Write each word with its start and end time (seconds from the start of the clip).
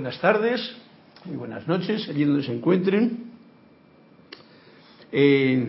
Buenas 0.00 0.18
tardes, 0.18 0.76
muy 1.26 1.36
buenas 1.36 1.68
noches, 1.68 2.08
allí 2.08 2.24
donde 2.24 2.42
se 2.42 2.54
encuentren. 2.54 3.32
Eh, 5.12 5.68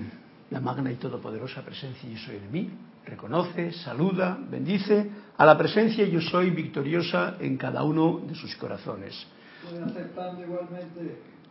la 0.49 0.61
magna 0.61 0.89
y 0.89 0.95
todopoderosa 0.95 1.61
presencia 1.63 2.09
yo 2.09 2.17
soy 2.17 2.39
de 2.39 2.47
mí, 2.47 2.69
reconoce, 3.05 3.73
saluda, 3.73 4.39
bendice 4.49 5.09
a 5.35 5.45
la 5.45 5.57
presencia 5.57 6.07
yo 6.07 6.21
soy 6.21 6.49
victoriosa 6.51 7.35
en 7.41 7.57
cada 7.57 7.83
uno 7.83 8.21
de 8.25 8.33
sus 8.33 8.55
corazones. 8.55 9.27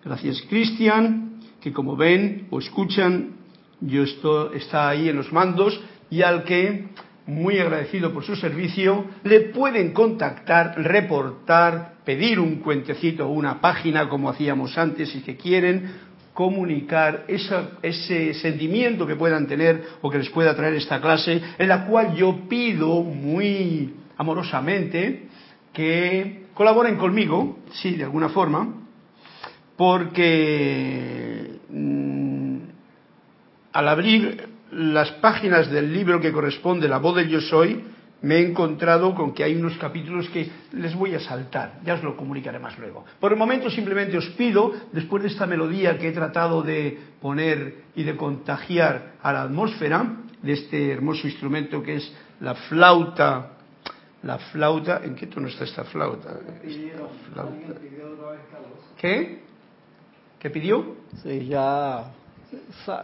Gracias 0.03 0.43
Cristian, 0.49 1.39
que 1.61 1.75
como 1.75 1.97
ven 1.97 2.47
o 2.49 2.61
escuchan, 2.61 3.33
yo 3.83 4.05
estoy, 4.05 4.57
está 4.57 4.89
ahí 4.89 5.11
en 5.11 5.17
los 5.17 5.31
mandos 5.35 5.79
y 6.09 6.23
al 6.23 6.45
que 6.45 6.89
muy 7.31 7.59
agradecido 7.59 8.13
por 8.13 8.25
su 8.25 8.37
servicio, 8.37 9.07
le 9.25 9.41
pueden 9.41 9.93
contactar, 9.93 10.75
reportar, 10.77 11.95
pedir 12.05 12.41
un 12.41 12.57
cuentecito 12.57 13.27
o 13.27 13.33
una 13.33 13.61
página 13.61 14.09
como 14.09 14.29
hacíamos 14.29 14.77
antes 14.77 15.11
si 15.11 15.21
que 15.21 15.37
quieren 15.37 16.11
comunicar 16.35 17.25
ese 17.29 18.35
sentimiento 18.35 19.07
que 19.07 19.17
puedan 19.17 19.47
tener 19.47 19.83
o 20.01 20.11
que 20.11 20.19
les 20.19 20.31
pueda 20.31 20.55
traer 20.55 20.75
esta 20.75 21.01
clase, 21.01 21.41
en 21.59 21.69
la 21.69 21.87
cual 21.87 22.15
yo 22.15 22.49
pido 22.49 23.03
muy 23.03 23.95
amorosamente 24.17 25.29
que 25.73 26.47
colaboren 26.55 26.97
conmigo, 26.97 27.59
sí, 27.73 27.97
de 27.97 28.05
alguna 28.05 28.29
forma, 28.31 28.75
porque 29.77 31.59
mm, 31.69 32.57
al 33.73 33.89
abrir 33.89 34.50
las 34.73 35.11
páginas 35.13 35.71
del 35.71 35.93
libro 35.93 36.21
que 36.21 36.33
corresponde 36.33 36.89
La 36.89 36.99
voz 36.99 37.17
del 37.17 37.29
yo 37.29 37.41
soy, 37.41 37.85
me 38.23 38.37
he 38.37 38.47
encontrado 38.47 39.15
con 39.15 39.33
que 39.33 39.45
hay 39.45 39.57
unos 39.57 39.79
capítulos 39.79 40.29
que 40.29 40.51
les 40.73 40.95
voy 40.95 41.15
a 41.15 41.21
saltar, 41.21 41.81
ya 41.85 41.95
os 41.95 42.03
lo 42.03 42.17
comunicaré 42.17 42.59
más 42.59 42.79
luego. 42.79 43.05
Por 43.19 43.33
el 43.33 43.39
momento 43.39 43.71
simplemente 43.71 44.19
os 44.19 44.29
pido, 44.31 44.73
después 44.93 45.23
de 45.23 45.31
esta 45.31 45.47
melodía 45.47 45.99
que 45.99 46.09
he 46.09 46.13
tratado 46.13 46.63
de 46.63 46.99
poner 47.21 47.85
y 47.97 48.03
de 48.03 48.17
contagiar 48.17 49.15
a 49.23 49.33
la 49.33 49.43
atmósfera, 49.43 50.17
de 50.43 50.53
este 50.53 50.91
hermoso 50.91 51.27
instrumento 51.27 51.83
que 51.83 51.97
es 51.97 52.15
la 52.41 52.55
flauta, 52.55 53.53
la 54.23 54.39
flauta, 54.39 55.01
¿en 55.03 55.15
qué 55.15 55.27
tono 55.27 55.49
está 55.49 55.65
esta 55.65 55.85
flauta? 55.85 56.39
¿Qué? 58.99 59.41
¿Qué 60.39 60.51
pidió? 60.51 60.97
Sí, 61.23 61.47
ya 61.47 62.13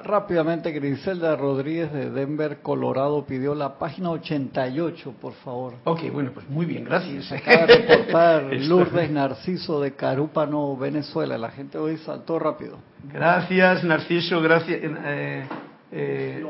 Rápidamente, 0.02 0.72
Griselda 0.72 1.36
Rodríguez 1.36 1.92
de 1.92 2.10
Denver, 2.10 2.58
Colorado, 2.62 3.24
pidió 3.24 3.54
la 3.54 3.78
página 3.78 4.10
88, 4.10 5.14
por 5.20 5.34
favor. 5.34 5.74
Ok, 5.84 6.00
bueno, 6.12 6.32
pues 6.32 6.48
muy 6.48 6.66
bien, 6.66 6.84
gracias. 6.84 7.30
acaba 7.30 7.66
de 7.66 7.76
reportar 7.86 8.42
Lourdes 8.52 9.10
Narciso 9.10 9.80
de 9.80 9.92
Carúpano, 9.94 10.76
Venezuela. 10.76 11.38
La 11.38 11.50
gente 11.50 11.78
hoy 11.78 11.96
saltó 11.98 12.38
rápido. 12.38 12.78
Gracias, 13.12 13.84
Narciso, 13.84 14.40
gracias. 14.40 14.80
Eh, 14.82 15.44
eh, 15.92 16.44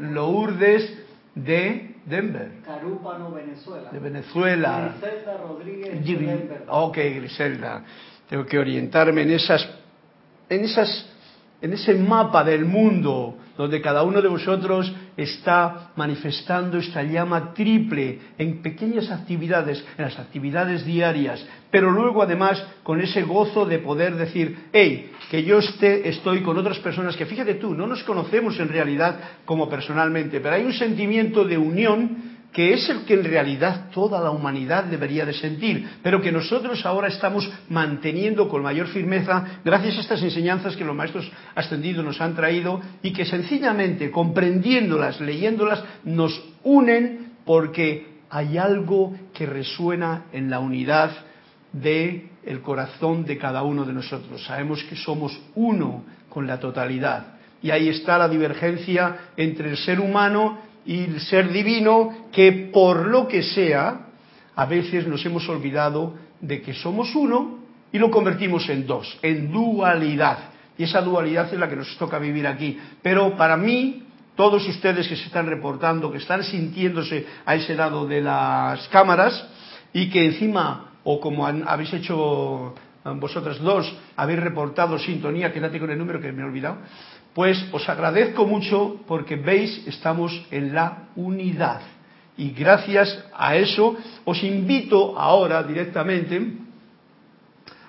Lourdes 0.00 0.98
de 1.34 1.96
Denver. 2.04 2.62
Carúpano, 2.64 3.30
Venezuela. 3.30 3.90
De 3.92 3.98
Venezuela. 3.98 4.94
Griselda 4.98 5.36
Rodríguez 5.36 6.04
de 6.04 6.16
Denver. 6.16 6.64
Ok, 6.68 6.96
Griselda. 6.96 7.84
Tengo 8.28 8.44
que 8.46 8.58
orientarme 8.58 9.22
en 9.22 9.30
esas, 9.32 9.68
en 10.48 10.64
esas 10.64 11.09
en 11.62 11.72
ese 11.72 11.94
mapa 11.94 12.44
del 12.44 12.64
mundo 12.64 13.36
donde 13.60 13.82
cada 13.82 14.04
uno 14.04 14.22
de 14.22 14.28
vosotros 14.28 14.90
está 15.18 15.90
manifestando 15.94 16.78
esta 16.78 17.02
llama 17.02 17.52
triple 17.52 18.18
en 18.38 18.62
pequeñas 18.62 19.10
actividades, 19.10 19.84
en 19.98 20.04
las 20.06 20.18
actividades 20.18 20.86
diarias, 20.86 21.44
pero 21.70 21.90
luego 21.90 22.22
además 22.22 22.64
con 22.82 23.02
ese 23.02 23.22
gozo 23.22 23.66
de 23.66 23.78
poder 23.78 24.14
decir, 24.16 24.68
hey, 24.72 25.12
que 25.30 25.44
yo 25.44 25.58
esté, 25.58 26.08
estoy 26.08 26.40
con 26.40 26.56
otras 26.56 26.78
personas 26.78 27.16
que 27.16 27.26
fíjate 27.26 27.56
tú, 27.56 27.74
no 27.74 27.86
nos 27.86 28.02
conocemos 28.04 28.58
en 28.58 28.70
realidad 28.70 29.20
como 29.44 29.68
personalmente, 29.68 30.40
pero 30.40 30.54
hay 30.54 30.64
un 30.64 30.72
sentimiento 30.72 31.44
de 31.44 31.58
unión 31.58 32.29
que 32.52 32.74
es 32.74 32.88
el 32.88 33.04
que 33.04 33.14
en 33.14 33.24
realidad 33.24 33.90
toda 33.92 34.20
la 34.20 34.30
humanidad 34.30 34.84
debería 34.84 35.24
de 35.24 35.32
sentir, 35.32 35.88
pero 36.02 36.20
que 36.20 36.32
nosotros 36.32 36.84
ahora 36.84 37.08
estamos 37.08 37.48
manteniendo 37.68 38.48
con 38.48 38.62
mayor 38.62 38.88
firmeza 38.88 39.60
gracias 39.64 39.98
a 39.98 40.00
estas 40.00 40.22
enseñanzas 40.22 40.76
que 40.76 40.84
los 40.84 40.96
maestros 40.96 41.30
ascendidos 41.54 42.04
nos 42.04 42.20
han 42.20 42.34
traído 42.34 42.80
y 43.02 43.12
que 43.12 43.24
sencillamente 43.24 44.10
comprendiéndolas, 44.10 45.20
leyéndolas, 45.20 45.84
nos 46.04 46.42
unen 46.64 47.34
porque 47.44 48.18
hay 48.30 48.58
algo 48.58 49.14
que 49.32 49.46
resuena 49.46 50.24
en 50.32 50.50
la 50.50 50.58
unidad 50.58 51.10
de 51.72 52.30
el 52.44 52.62
corazón 52.62 53.24
de 53.24 53.38
cada 53.38 53.62
uno 53.62 53.84
de 53.84 53.92
nosotros. 53.92 54.44
Sabemos 54.44 54.82
que 54.84 54.96
somos 54.96 55.38
uno 55.54 56.04
con 56.28 56.46
la 56.46 56.58
totalidad. 56.58 57.34
Y 57.62 57.70
ahí 57.70 57.88
está 57.88 58.16
la 58.16 58.28
divergencia 58.28 59.32
entre 59.36 59.70
el 59.70 59.76
ser 59.76 60.00
humano 60.00 60.69
y 60.84 61.04
el 61.04 61.20
ser 61.20 61.52
divino 61.52 62.28
que 62.32 62.70
por 62.72 63.06
lo 63.06 63.28
que 63.28 63.42
sea, 63.42 64.08
a 64.54 64.66
veces 64.66 65.06
nos 65.06 65.24
hemos 65.24 65.48
olvidado 65.48 66.14
de 66.40 66.62
que 66.62 66.74
somos 66.74 67.14
uno 67.14 67.60
y 67.92 67.98
lo 67.98 68.10
convertimos 68.10 68.68
en 68.68 68.86
dos, 68.86 69.18
en 69.22 69.52
dualidad. 69.52 70.50
Y 70.78 70.84
esa 70.84 71.02
dualidad 71.02 71.52
es 71.52 71.58
la 71.58 71.68
que 71.68 71.76
nos 71.76 71.96
toca 71.98 72.18
vivir 72.18 72.46
aquí. 72.46 72.78
Pero 73.02 73.36
para 73.36 73.56
mí, 73.56 74.04
todos 74.34 74.66
ustedes 74.66 75.06
que 75.08 75.16
se 75.16 75.26
están 75.26 75.46
reportando, 75.46 76.10
que 76.10 76.18
están 76.18 76.42
sintiéndose 76.42 77.26
a 77.44 77.54
ese 77.54 77.74
lado 77.74 78.06
de 78.06 78.22
las 78.22 78.88
cámaras 78.88 79.46
y 79.92 80.08
que 80.08 80.24
encima, 80.24 80.92
o 81.04 81.20
como 81.20 81.46
habéis 81.46 81.92
hecho 81.92 82.74
vosotras 83.04 83.58
dos, 83.60 83.92
habéis 84.16 84.40
reportado 84.40 84.98
sintonía, 84.98 85.52
quédate 85.52 85.78
con 85.78 85.90
el 85.90 85.98
número 85.98 86.20
que 86.20 86.32
me 86.32 86.42
he 86.42 86.44
olvidado, 86.44 86.78
pues 87.34 87.64
os 87.72 87.88
agradezco 87.88 88.46
mucho 88.46 89.00
porque 89.06 89.36
veis, 89.36 89.86
estamos 89.86 90.46
en 90.50 90.74
la 90.74 91.08
unidad. 91.16 91.80
Y 92.36 92.50
gracias 92.50 93.24
a 93.36 93.56
eso 93.56 93.96
os 94.24 94.42
invito 94.42 95.18
ahora 95.18 95.62
directamente 95.62 96.56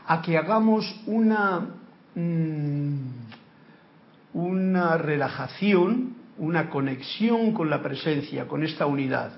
a 0.08 0.22
que 0.22 0.38
hagamos 0.38 0.84
una, 1.06 1.68
mm, 2.16 2.96
una 4.34 4.98
relajación, 4.98 6.16
una 6.38 6.70
conexión 6.70 7.54
con 7.54 7.70
la 7.70 7.82
presencia, 7.82 8.48
con 8.48 8.64
esta 8.64 8.86
unidad. 8.86 9.32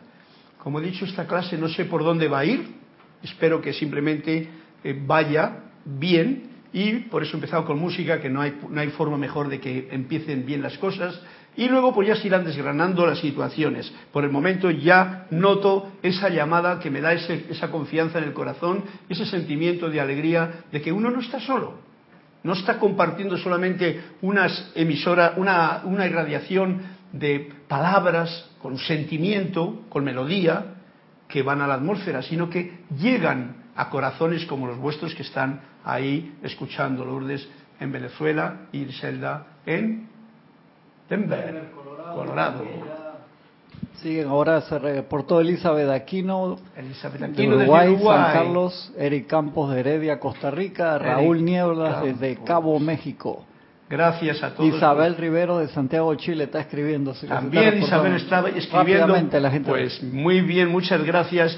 Como 0.58 0.80
he 0.80 0.84
dicho, 0.84 1.06
esta 1.06 1.28
clase 1.28 1.58
no 1.58 1.68
sé 1.68 1.86
por 1.86 2.04
dónde 2.04 2.28
va 2.28 2.40
a 2.40 2.46
ir, 2.46 2.74
espero 3.22 3.62
que 3.62 3.74
simplemente 3.74 4.50
eh, 4.84 5.02
vaya 5.06 5.60
bien 5.86 6.53
y 6.74 6.94
por 7.02 7.22
eso 7.22 7.34
he 7.34 7.36
empezado 7.36 7.66
con 7.66 7.80
música, 7.80 8.20
que 8.20 8.30
no 8.30 8.42
hay, 8.42 8.60
no 8.68 8.82
hay 8.82 8.90
forma 8.90 9.16
mejor 9.16 9.48
de 9.48 9.60
que 9.60 9.90
empiecen 9.92 10.46
bien 10.46 10.64
las 10.64 10.78
cosas. 10.80 11.22
Y 11.56 11.68
luego 11.68 11.94
pues 11.94 12.08
ya 12.08 12.16
se 12.16 12.26
irán 12.26 12.44
desgranando 12.44 13.06
las 13.06 13.20
situaciones. 13.20 13.94
Por 14.12 14.24
el 14.24 14.32
momento 14.32 14.72
ya 14.72 15.28
noto 15.30 15.92
esa 16.02 16.30
llamada 16.30 16.80
que 16.80 16.90
me 16.90 17.00
da 17.00 17.14
esa 17.14 17.70
confianza 17.70 18.18
en 18.18 18.24
el 18.24 18.34
corazón, 18.34 18.84
ese 19.08 19.28
sentimiento 19.28 19.88
de 19.88 20.02
alegría 20.02 20.64
de 20.72 20.82
que 20.82 20.92
uno 20.92 21.12
no 21.12 21.20
está 21.20 21.40
solo. 21.40 21.76
No 22.42 22.54
está 22.54 22.80
compartiendo 22.80 23.38
solamente 23.38 24.02
unas 24.22 24.72
emisora, 24.74 25.36
una, 25.38 25.82
una 25.86 26.08
irradiación 26.08 26.82
de 27.12 27.52
palabras 27.68 28.50
con 28.60 28.80
sentimiento, 28.80 29.84
con 29.90 30.04
melodía, 30.04 30.74
que 31.28 31.44
van 31.44 31.62
a 31.62 31.68
la 31.68 31.76
atmósfera, 31.76 32.24
sino 32.24 32.50
que 32.50 32.80
llegan 33.00 33.63
a 33.76 33.90
corazones 33.90 34.46
como 34.46 34.68
los 34.68 34.78
vuestros 34.78 35.16
que 35.16 35.24
están 35.24 35.62
ahí 35.84 36.36
escuchando 36.44 37.04
Lourdes 37.04 37.48
en 37.80 37.92
Venezuela 37.92 38.68
y 38.72 38.86
Zelda 38.86 39.48
en 39.66 40.08
Denver, 41.10 41.70
Colorado. 42.16 42.64
Siguen 44.02 44.28
ahora, 44.28 44.62
se 44.62 44.78
reportó 44.80 45.40
Elizabeth 45.40 45.90
Aquino, 45.90 46.58
Elizabeth 46.76 47.24
Aquino 47.24 47.58
de 47.58 47.64
Uruguay, 47.66 47.98
San 48.04 48.34
Carlos, 48.34 48.94
Eric 48.98 49.28
Campos 49.28 49.74
de 49.74 49.80
Heredia, 49.80 50.20
Costa 50.20 50.52
Rica, 50.52 50.98
Raúl 50.98 51.44
Nieblas 51.44 52.04
desde 52.04 52.38
Cabo, 52.44 52.80
México. 52.80 53.46
Gracias 53.90 54.42
a 54.42 54.56
todos. 54.56 54.76
Isabel 54.76 55.16
Rivero 55.16 55.60
de 55.60 55.68
Santiago, 55.68 56.14
Chile, 56.16 56.46
está 56.46 56.62
escribiendo. 56.62 57.14
También 57.14 57.78
Isabel 57.78 58.16
está 58.16 58.48
escribiendo. 58.50 59.16
La 59.40 59.52
gente 59.52 59.70
pues 59.70 60.02
muy 60.04 60.42
bien, 60.42 60.70
muchas 60.70 61.04
gracias. 61.04 61.58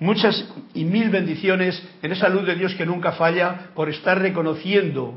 Muchas 0.00 0.48
y 0.74 0.84
mil 0.84 1.10
bendiciones 1.10 1.82
en 2.02 2.12
esa 2.12 2.28
luz 2.28 2.46
de 2.46 2.54
Dios 2.54 2.74
que 2.74 2.86
nunca 2.86 3.12
falla 3.12 3.70
por 3.74 3.88
estar 3.88 4.18
reconociendo 4.18 5.14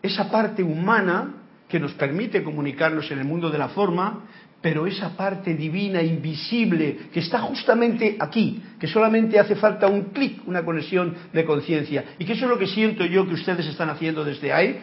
esa 0.00 0.30
parte 0.30 0.62
humana 0.62 1.34
que 1.68 1.80
nos 1.80 1.92
permite 1.94 2.42
comunicarnos 2.42 3.10
en 3.10 3.18
el 3.18 3.24
mundo 3.24 3.50
de 3.50 3.58
la 3.58 3.68
forma, 3.68 4.24
pero 4.60 4.86
esa 4.86 5.16
parte 5.16 5.54
divina, 5.54 6.02
invisible, 6.02 7.08
que 7.12 7.20
está 7.20 7.40
justamente 7.40 8.16
aquí, 8.20 8.62
que 8.78 8.86
solamente 8.86 9.40
hace 9.40 9.56
falta 9.56 9.88
un 9.88 10.10
clic, 10.10 10.46
una 10.46 10.64
conexión 10.64 11.14
de 11.32 11.44
conciencia. 11.44 12.04
Y 12.18 12.24
que 12.24 12.34
eso 12.34 12.44
es 12.44 12.50
lo 12.50 12.58
que 12.58 12.68
siento 12.68 13.04
yo 13.04 13.26
que 13.26 13.34
ustedes 13.34 13.66
están 13.66 13.90
haciendo 13.90 14.22
desde 14.24 14.52
ahí, 14.52 14.80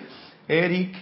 Eric, 0.48 0.96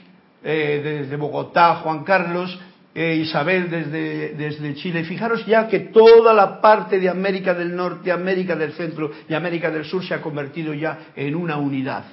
eh, 0.44 0.82
desde 0.84 1.16
Bogotá, 1.16 1.76
Juan 1.78 2.04
Carlos, 2.04 2.60
eh, 3.00 3.16
Isabel 3.18 3.70
desde, 3.70 4.34
desde 4.34 4.74
Chile. 4.74 5.04
Fijaros 5.04 5.46
ya 5.46 5.68
que 5.68 5.82
toda 5.82 6.34
la 6.34 6.60
parte 6.60 7.00
de 7.00 7.08
América 7.08 7.54
del 7.54 7.76
Norte, 7.76 8.12
América 8.12 8.56
del 8.56 8.72
Centro 8.72 9.12
y 9.30 9.36
América 9.36 9.70
del 9.70 9.86
Sur 9.86 10.04
se 10.04 10.16
ha 10.16 10.22
convertido 10.22 10.74
ya 10.74 11.12
en 11.16 11.36
una 11.36 11.58
unidad. 11.58 12.06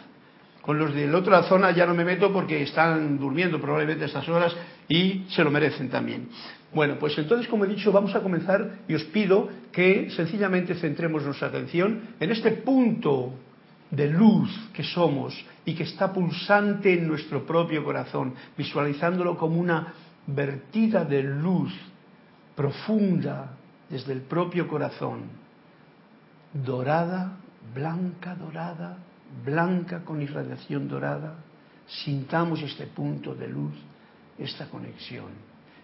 Con 0.60 0.78
los 0.78 0.94
de 0.94 1.06
la 1.06 1.16
otra 1.16 1.42
zona 1.44 1.70
ya 1.70 1.86
no 1.86 1.94
me 1.94 2.04
meto 2.04 2.30
porque 2.30 2.62
están 2.62 3.18
durmiendo 3.18 3.58
probablemente 3.58 4.04
estas 4.04 4.28
horas 4.28 4.54
y 4.86 5.24
se 5.30 5.42
lo 5.42 5.50
merecen 5.50 5.88
también. 5.88 6.28
Bueno, 6.74 6.98
pues 6.98 7.16
entonces, 7.16 7.48
como 7.48 7.64
he 7.64 7.68
dicho, 7.68 7.90
vamos 7.90 8.14
a 8.14 8.20
comenzar 8.20 8.80
y 8.86 8.94
os 8.94 9.04
pido 9.04 9.48
que 9.72 10.10
sencillamente 10.10 10.74
centremos 10.74 11.22
nuestra 11.22 11.48
atención 11.48 12.08
en 12.20 12.30
este 12.30 12.50
punto 12.50 13.32
de 13.90 14.08
luz 14.08 14.50
que 14.74 14.82
somos 14.82 15.34
y 15.64 15.74
que 15.74 15.84
está 15.84 16.12
pulsante 16.12 16.92
en 16.92 17.08
nuestro 17.08 17.46
propio 17.46 17.82
corazón, 17.82 18.34
visualizándolo 18.58 19.38
como 19.38 19.58
una 19.58 19.94
vertida 20.26 21.04
de 21.04 21.22
luz 21.22 21.72
profunda 22.54 23.56
desde 23.88 24.12
el 24.12 24.22
propio 24.22 24.66
corazón, 24.68 25.22
dorada, 26.52 27.36
blanca, 27.74 28.34
dorada, 28.34 28.98
blanca 29.44 30.04
con 30.04 30.22
irradiación 30.22 30.88
dorada, 30.88 31.36
sintamos 31.86 32.62
este 32.62 32.86
punto 32.86 33.34
de 33.34 33.48
luz, 33.48 33.74
esta 34.38 34.66
conexión. 34.66 35.30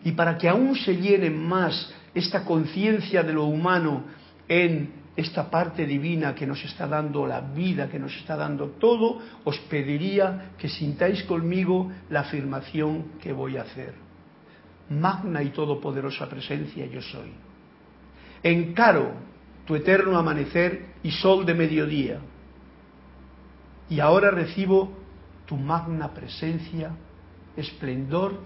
Y 0.02 0.12
para 0.12 0.38
que 0.38 0.48
aún 0.48 0.76
se 0.76 0.96
llene 0.96 1.28
más 1.28 1.92
esta 2.14 2.44
conciencia 2.44 3.22
de 3.22 3.32
lo 3.32 3.44
humano 3.44 4.04
en 4.48 5.00
esta 5.16 5.50
parte 5.50 5.84
divina 5.84 6.34
que 6.34 6.46
nos 6.46 6.64
está 6.64 6.86
dando 6.86 7.26
la 7.26 7.40
vida, 7.40 7.88
que 7.88 7.98
nos 7.98 8.16
está 8.16 8.36
dando 8.36 8.68
todo, 8.70 9.20
os 9.44 9.58
pediría 9.68 10.52
que 10.56 10.68
sintáis 10.68 11.22
conmigo 11.24 11.90
la 12.08 12.20
afirmación 12.20 13.18
que 13.20 13.32
voy 13.32 13.58
a 13.58 13.62
hacer. 13.62 14.09
Magna 14.90 15.42
y 15.42 15.50
todopoderosa 15.50 16.28
presencia 16.28 16.84
yo 16.86 17.00
soy. 17.00 17.30
Encaro 18.42 19.12
tu 19.64 19.76
eterno 19.76 20.18
amanecer 20.18 20.86
y 21.02 21.10
sol 21.12 21.46
de 21.46 21.54
mediodía. 21.54 22.18
Y 23.88 24.00
ahora 24.00 24.30
recibo 24.30 24.92
tu 25.46 25.56
magna 25.56 26.12
presencia, 26.12 26.90
esplendor 27.56 28.40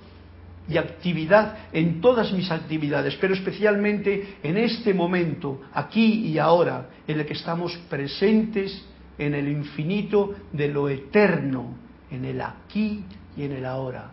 y 0.68 0.76
actividad 0.76 1.68
en 1.72 2.00
todas 2.00 2.32
mis 2.32 2.50
actividades, 2.50 3.16
pero 3.16 3.34
especialmente 3.34 4.36
en 4.42 4.56
este 4.56 4.94
momento, 4.94 5.62
aquí 5.72 6.26
y 6.26 6.38
ahora, 6.38 6.88
en 7.06 7.20
el 7.20 7.26
que 7.26 7.34
estamos 7.34 7.76
presentes 7.88 8.84
en 9.18 9.34
el 9.34 9.48
infinito 9.48 10.34
de 10.52 10.68
lo 10.68 10.88
eterno, 10.88 11.76
en 12.10 12.24
el 12.24 12.40
aquí 12.40 13.04
y 13.36 13.42
en 13.42 13.52
el 13.52 13.66
ahora, 13.66 14.10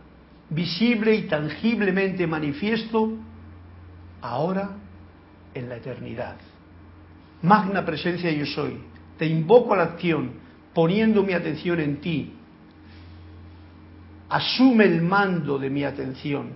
visible 0.52 1.16
y 1.16 1.24
tangiblemente 1.24 2.28
manifiesto 2.28 3.18
ahora 4.22 4.72
en 5.54 5.70
la 5.70 5.78
eternidad. 5.78 6.36
Magna 7.42 7.84
presencia 7.84 8.32
yo 8.32 8.46
soy, 8.46 8.78
te 9.18 9.26
invoco 9.26 9.74
a 9.74 9.78
la 9.78 9.84
acción, 9.84 10.34
poniendo 10.74 11.24
mi 11.24 11.34
atención 11.34 11.80
en 11.80 12.02
ti, 12.02 12.34
asume 14.30 14.86
el 14.86 15.02
mando 15.02 15.58
de 15.58 15.70
mi 15.70 15.84
atención, 15.84 16.50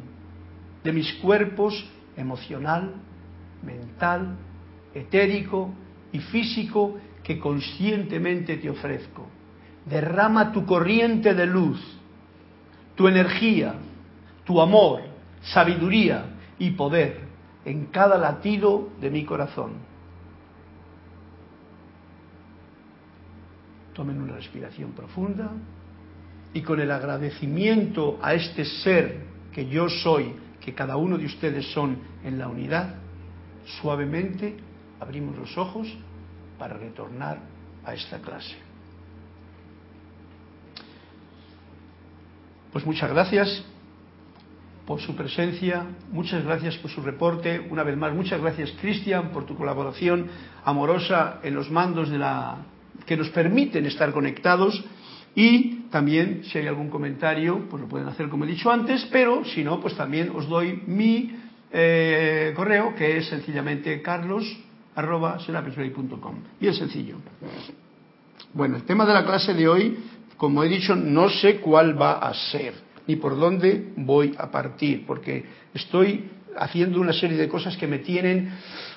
de 0.84 0.94
mis 0.94 1.14
cuerpos 1.16 1.90
emocional, 2.16 2.94
mental, 3.64 4.38
etérico 4.94 5.74
y 6.12 6.20
físico 6.20 6.98
que 7.24 7.40
conscientemente 7.40 8.58
te 8.58 8.70
ofrezco. 8.70 9.28
Derrama 9.86 10.52
tu 10.52 10.66
corriente 10.66 11.34
de 11.34 11.46
luz, 11.46 11.82
tu 12.96 13.08
energía, 13.08 13.76
tu 14.46 14.62
amor, 14.62 15.02
sabiduría 15.42 16.26
y 16.58 16.72
poder 16.72 17.26
en 17.66 17.88
cada 17.88 18.18
latido 18.18 18.90
de 19.02 19.10
mi 19.10 19.26
corazón. 19.26 19.74
Tomen 23.94 24.22
una 24.22 24.36
respiración 24.36 24.92
profunda 24.92 25.52
y 26.54 26.62
con 26.62 26.80
el 26.80 26.92
agradecimiento 26.92 28.20
a 28.22 28.34
este 28.34 28.64
ser 28.66 29.26
que 29.52 29.68
yo 29.68 29.90
soy, 29.90 30.36
que 30.62 30.74
cada 30.74 30.96
uno 30.96 31.18
de 31.18 31.26
ustedes 31.26 31.72
son 31.74 31.98
en 32.24 32.38
la 32.38 32.48
unidad, 32.48 32.96
suavemente 33.82 34.58
abrimos 35.00 35.38
los 35.38 35.58
ojos 35.58 35.88
para 36.60 36.78
retornar 36.78 37.40
a 37.84 37.94
esta 37.94 38.20
clase. 38.20 38.56
Pues 42.72 42.86
muchas 42.86 43.10
gracias 43.10 43.66
por 44.86 45.02
su 45.02 45.16
presencia, 45.16 45.86
muchas 46.12 46.44
gracias 46.44 46.78
por 46.78 46.92
su 46.92 47.02
reporte, 47.02 47.68
una 47.70 47.84
vez 47.84 47.98
más, 47.98 48.14
muchas 48.14 48.40
gracias 48.40 48.72
Cristian 48.80 49.32
por 49.32 49.46
tu 49.46 49.56
colaboración 49.56 50.28
amorosa 50.64 51.40
en 51.44 51.56
los 51.56 51.72
mandos 51.72 52.10
de 52.10 52.20
la 52.20 52.58
que 53.06 53.18
nos 53.18 53.30
permiten 53.30 53.86
estar 53.86 54.12
conectados 54.12 54.84
y 55.36 55.88
también, 55.92 56.44
si 56.46 56.58
hay 56.58 56.68
algún 56.68 56.90
comentario, 56.90 57.68
pues 57.70 57.82
lo 57.82 57.90
pueden 57.90 58.08
hacer 58.08 58.30
como 58.30 58.46
he 58.46 58.48
dicho 58.48 58.72
antes, 58.72 59.06
pero 59.12 59.44
si 59.44 59.64
no, 59.64 59.82
pues 59.82 59.96
también 59.96 60.32
os 60.34 60.48
doy 60.48 60.82
mi 60.88 61.36
eh, 61.72 62.54
correo, 62.56 62.96
que 62.96 63.18
es 63.18 63.28
sencillamente 63.28 64.02
carlos.com. 64.02 66.36
Bien 66.60 66.74
sencillo. 66.74 67.18
Bueno, 68.54 68.78
el 68.78 68.84
tema 68.84 69.06
de 69.06 69.14
la 69.14 69.26
clase 69.26 69.54
de 69.54 69.68
hoy, 69.68 69.98
como 70.38 70.64
he 70.64 70.70
dicho, 70.70 70.96
no 70.96 71.30
sé 71.30 71.60
cuál 71.60 72.02
va 72.02 72.20
a 72.20 72.34
ser, 72.34 72.74
ni 73.08 73.16
por 73.16 73.38
dónde 73.38 73.90
voy 73.98 74.34
a 74.38 74.50
partir, 74.50 75.06
porque 75.06 75.46
estoy 75.74 76.30
haciendo 76.58 77.00
una 77.00 77.14
serie 77.14 77.38
de 77.38 77.48
cosas 77.48 77.76
que 77.78 77.88
me 77.88 78.00
tienen 78.00 78.50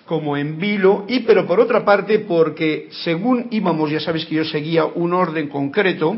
como 0.06 0.36
en 0.36 0.58
vilo, 0.58 1.04
y 1.08 1.20
pero 1.20 1.46
por 1.46 1.60
otra 1.60 1.84
parte 1.84 2.20
porque 2.20 2.88
según 2.90 3.48
íbamos, 3.50 3.90
ya 3.90 4.00
sabéis 4.00 4.26
que 4.26 4.36
yo 4.36 4.44
seguía 4.44 4.84
un 4.86 5.12
orden 5.12 5.48
concreto, 5.48 6.16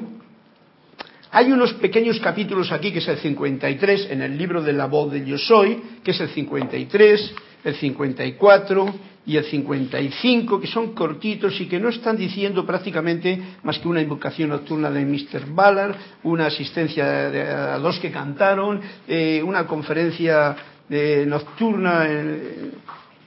hay 1.33 1.53
unos 1.53 1.75
pequeños 1.75 2.19
capítulos 2.19 2.73
aquí, 2.73 2.93
que 2.93 2.99
es 2.99 3.09
el 3.09 3.19
53, 3.19 4.09
en 4.11 4.23
el 4.23 4.37
libro 4.37 4.63
de 4.63 4.73
la 4.73 4.87
voz 4.87 5.13
de 5.13 5.25
Yo 5.25 5.39
Soy, 5.39 5.81
que 6.03 6.11
es 6.11 6.21
el 6.21 6.29
53, 6.29 7.35
el 7.65 7.75
54 7.75 8.95
y 9.27 9.37
el 9.37 9.45
55, 9.45 10.61
que 10.61 10.67
son 10.67 10.95
cortitos 10.95 11.61
y 11.61 11.67
que 11.67 11.79
no 11.79 11.89
están 11.91 12.17
diciendo 12.17 12.67
prácticamente 12.67 13.41
más 13.63 13.79
que 13.79 13.89
una 13.89 14.01
invocación 14.01 14.51
nocturna 14.51 14.91
de 14.91 15.05
Mr. 15.05 15.47
Ballard, 15.55 15.95
una 16.23 16.47
asistencia 16.47 17.75
a 17.75 17.79
dos 17.79 17.99
que 17.99 18.11
cantaron, 18.11 18.81
eh, 19.07 19.43
una 19.45 19.67
conferencia 19.67 20.57
de 20.89 21.27
nocturna. 21.27 22.07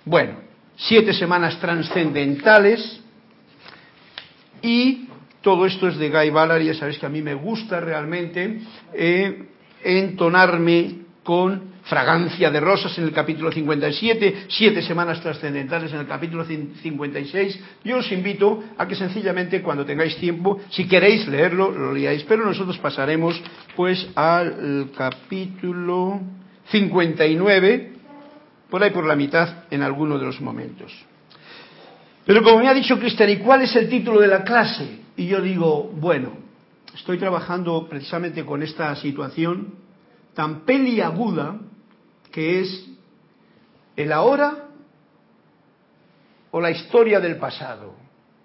bueno, 0.06 0.40
siete 0.76 1.14
semanas 1.14 1.60
trascendentales 1.60 3.02
y 4.62 5.08
todo 5.42 5.66
esto 5.66 5.88
es 5.88 5.98
de 5.98 6.10
Guy 6.10 6.30
Ballard 6.30 6.62
y 6.62 6.66
ya 6.68 6.74
sabéis 6.74 6.98
que 6.98 7.06
a 7.06 7.10
mí 7.10 7.22
me 7.22 7.36
gusta 7.36 7.80
realmente 7.80 8.62
eh, 8.94 9.44
entonarme 9.84 10.96
con 11.24 11.73
fragancia 11.84 12.50
de 12.50 12.60
rosas 12.60 12.98
en 12.98 13.06
el 13.06 13.12
capítulo 13.12 13.52
57, 13.52 14.46
siete 14.48 14.82
semanas 14.82 15.22
trascendentales 15.22 15.92
en 15.92 16.00
el 16.00 16.08
capítulo 16.08 16.46
56. 16.46 17.60
Yo 17.84 17.98
os 17.98 18.12
invito 18.12 18.64
a 18.78 18.88
que 18.88 18.96
sencillamente 18.96 19.62
cuando 19.62 19.86
tengáis 19.86 20.16
tiempo, 20.18 20.60
si 20.70 20.88
queréis 20.88 21.28
leerlo, 21.28 21.72
lo 21.72 21.94
leáis, 21.94 22.24
pero 22.24 22.46
nosotros 22.46 22.78
pasaremos 22.78 23.42
pues 23.76 24.08
al 24.16 24.92
capítulo 24.96 26.22
59, 26.70 27.94
por 28.70 28.82
ahí 28.82 28.92
por 28.92 29.06
la 29.06 29.16
mitad 29.16 29.66
en 29.70 29.82
alguno 29.82 30.18
de 30.18 30.26
los 30.26 30.40
momentos. 30.40 30.94
Pero 32.26 32.42
como 32.42 32.60
me 32.60 32.70
ha 32.70 32.74
dicho 32.74 32.98
Cristian, 32.98 33.30
¿y 33.30 33.38
cuál 33.38 33.64
es 33.64 33.76
el 33.76 33.90
título 33.90 34.22
de 34.22 34.28
la 34.28 34.44
clase? 34.44 35.02
Y 35.18 35.28
yo 35.28 35.42
digo, 35.42 35.92
bueno, 35.94 36.38
estoy 36.96 37.18
trabajando 37.18 37.88
precisamente 37.90 38.46
con 38.46 38.64
esta 38.64 38.96
situación 38.96 39.76
tan 40.34 40.62
peliaguda 40.62 41.60
que 42.34 42.62
es 42.62 42.90
el 43.96 44.12
ahora 44.12 44.66
o 46.52 46.60
la 46.60 46.72
historia 46.72 47.20
del 47.20 47.38
pasado 47.38 47.94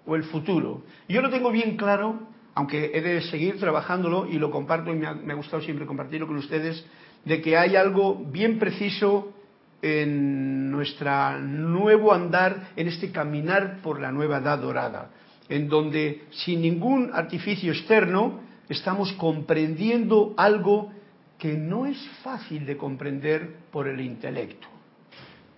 o 0.05 0.15
el 0.15 0.23
futuro. 0.23 0.83
Yo 1.09 1.21
lo 1.21 1.29
tengo 1.29 1.51
bien 1.51 1.75
claro, 1.75 2.19
aunque 2.53 2.91
he 2.93 3.01
de 3.01 3.21
seguir 3.23 3.59
trabajándolo 3.59 4.27
y 4.27 4.37
lo 4.37 4.51
comparto 4.51 4.91
y 4.91 4.95
me 4.95 5.07
ha, 5.07 5.13
me 5.13 5.33
ha 5.33 5.35
gustado 5.35 5.61
siempre 5.63 5.87
compartirlo 5.87 6.27
con 6.27 6.37
ustedes, 6.37 6.85
de 7.25 7.41
que 7.41 7.57
hay 7.57 7.75
algo 7.75 8.15
bien 8.15 8.59
preciso 8.59 9.33
en 9.81 10.69
nuestro 10.69 11.39
nuevo 11.39 12.13
andar, 12.13 12.69
en 12.75 12.87
este 12.87 13.11
caminar 13.11 13.81
por 13.81 13.99
la 13.99 14.11
nueva 14.11 14.37
edad 14.37 14.59
dorada, 14.59 15.09
en 15.49 15.67
donde 15.67 16.25
sin 16.29 16.61
ningún 16.61 17.09
artificio 17.11 17.71
externo 17.71 18.39
estamos 18.69 19.11
comprendiendo 19.13 20.35
algo 20.37 20.91
que 21.39 21.53
no 21.53 21.85
es 21.85 21.97
fácil 22.21 22.65
de 22.65 22.77
comprender 22.77 23.55
por 23.71 23.87
el 23.87 24.01
intelecto. 24.01 24.67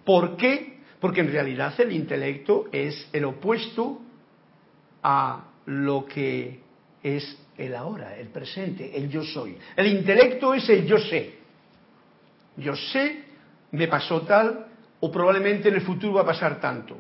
¿Por 0.06 0.38
qué? 0.38 0.80
Porque 1.00 1.22
en 1.22 1.32
realidad 1.32 1.74
el 1.80 1.92
intelecto 1.92 2.70
es 2.72 3.10
el 3.12 3.26
opuesto 3.26 4.00
a 5.04 5.48
lo 5.66 6.06
que 6.06 6.60
es 7.02 7.38
el 7.58 7.76
ahora, 7.76 8.16
el 8.16 8.28
presente, 8.28 8.96
el 8.96 9.10
yo 9.10 9.24
soy. 9.24 9.58
El 9.76 9.88
intelecto 9.88 10.54
es 10.54 10.70
el 10.70 10.86
yo 10.86 11.00
sé. 11.00 11.42
Yo 12.58 12.76
sé 12.76 13.32
me 13.72 13.88
pasó 13.88 14.22
tal, 14.22 14.68
o 15.00 15.12
probablemente 15.12 15.70
en 15.70 15.76
el 15.76 15.82
futuro 15.82 16.14
va 16.14 16.22
a 16.22 16.26
pasar 16.26 16.60
tanto. 16.60 16.98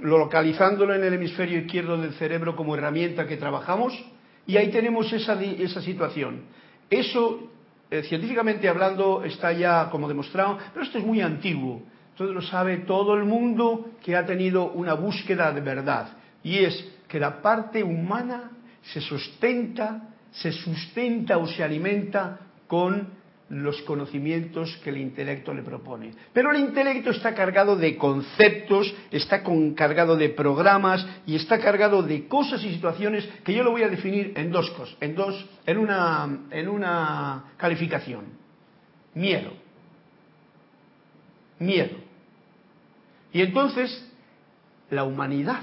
Localizándolo 0.00 0.94
en 0.94 1.02
el 1.02 1.14
hemisferio 1.14 1.58
izquierdo 1.58 1.96
del 1.96 2.14
cerebro 2.14 2.54
como 2.56 2.76
herramienta 2.76 3.26
que 3.26 3.36
trabajamos, 3.36 3.92
y 4.46 4.56
ahí 4.56 4.70
tenemos 4.70 5.12
esa, 5.12 5.40
esa 5.42 5.82
situación. 5.82 6.42
Eso, 6.88 7.50
eh, 7.90 8.02
científicamente 8.04 8.68
hablando, 8.68 9.24
está 9.24 9.52
ya 9.52 9.90
como 9.90 10.08
demostrado, 10.08 10.58
pero 10.72 10.84
esto 10.84 10.98
es 10.98 11.04
muy 11.04 11.20
antiguo. 11.20 11.82
Todo 12.16 12.32
lo 12.32 12.42
sabe 12.42 12.78
todo 12.78 13.14
el 13.14 13.24
mundo 13.24 13.90
que 14.02 14.14
ha 14.16 14.24
tenido 14.24 14.70
una 14.72 14.94
búsqueda 14.94 15.52
de 15.52 15.60
verdad. 15.60 16.08
Y 16.42 16.58
es 16.58 16.86
que 17.08 17.18
la 17.18 17.42
parte 17.42 17.82
humana 17.82 18.52
se 18.82 19.00
sustenta, 19.00 20.08
se 20.30 20.52
sustenta 20.52 21.38
o 21.38 21.46
se 21.46 21.64
alimenta 21.64 22.38
con 22.66 23.19
los 23.50 23.82
conocimientos 23.82 24.80
que 24.84 24.90
el 24.90 24.98
intelecto 24.98 25.52
le 25.52 25.62
propone. 25.62 26.14
Pero 26.32 26.52
el 26.52 26.60
intelecto 26.60 27.10
está 27.10 27.34
cargado 27.34 27.76
de 27.76 27.96
conceptos, 27.96 28.94
está 29.10 29.42
cargado 29.74 30.16
de 30.16 30.28
programas 30.28 31.04
y 31.26 31.34
está 31.34 31.58
cargado 31.58 32.02
de 32.02 32.28
cosas 32.28 32.62
y 32.64 32.72
situaciones 32.72 33.28
que 33.44 33.52
yo 33.52 33.64
lo 33.64 33.72
voy 33.72 33.82
a 33.82 33.88
definir 33.88 34.32
en 34.36 34.52
dos 34.52 34.70
cosas, 34.70 34.96
en 35.00 35.16
dos, 35.16 35.48
en 35.66 35.78
una, 35.78 36.46
en 36.50 36.68
una 36.68 37.52
calificación. 37.56 38.26
Miedo. 39.14 39.52
Miedo. 41.58 41.96
Y 43.32 43.42
entonces, 43.42 44.08
la 44.90 45.02
humanidad 45.02 45.62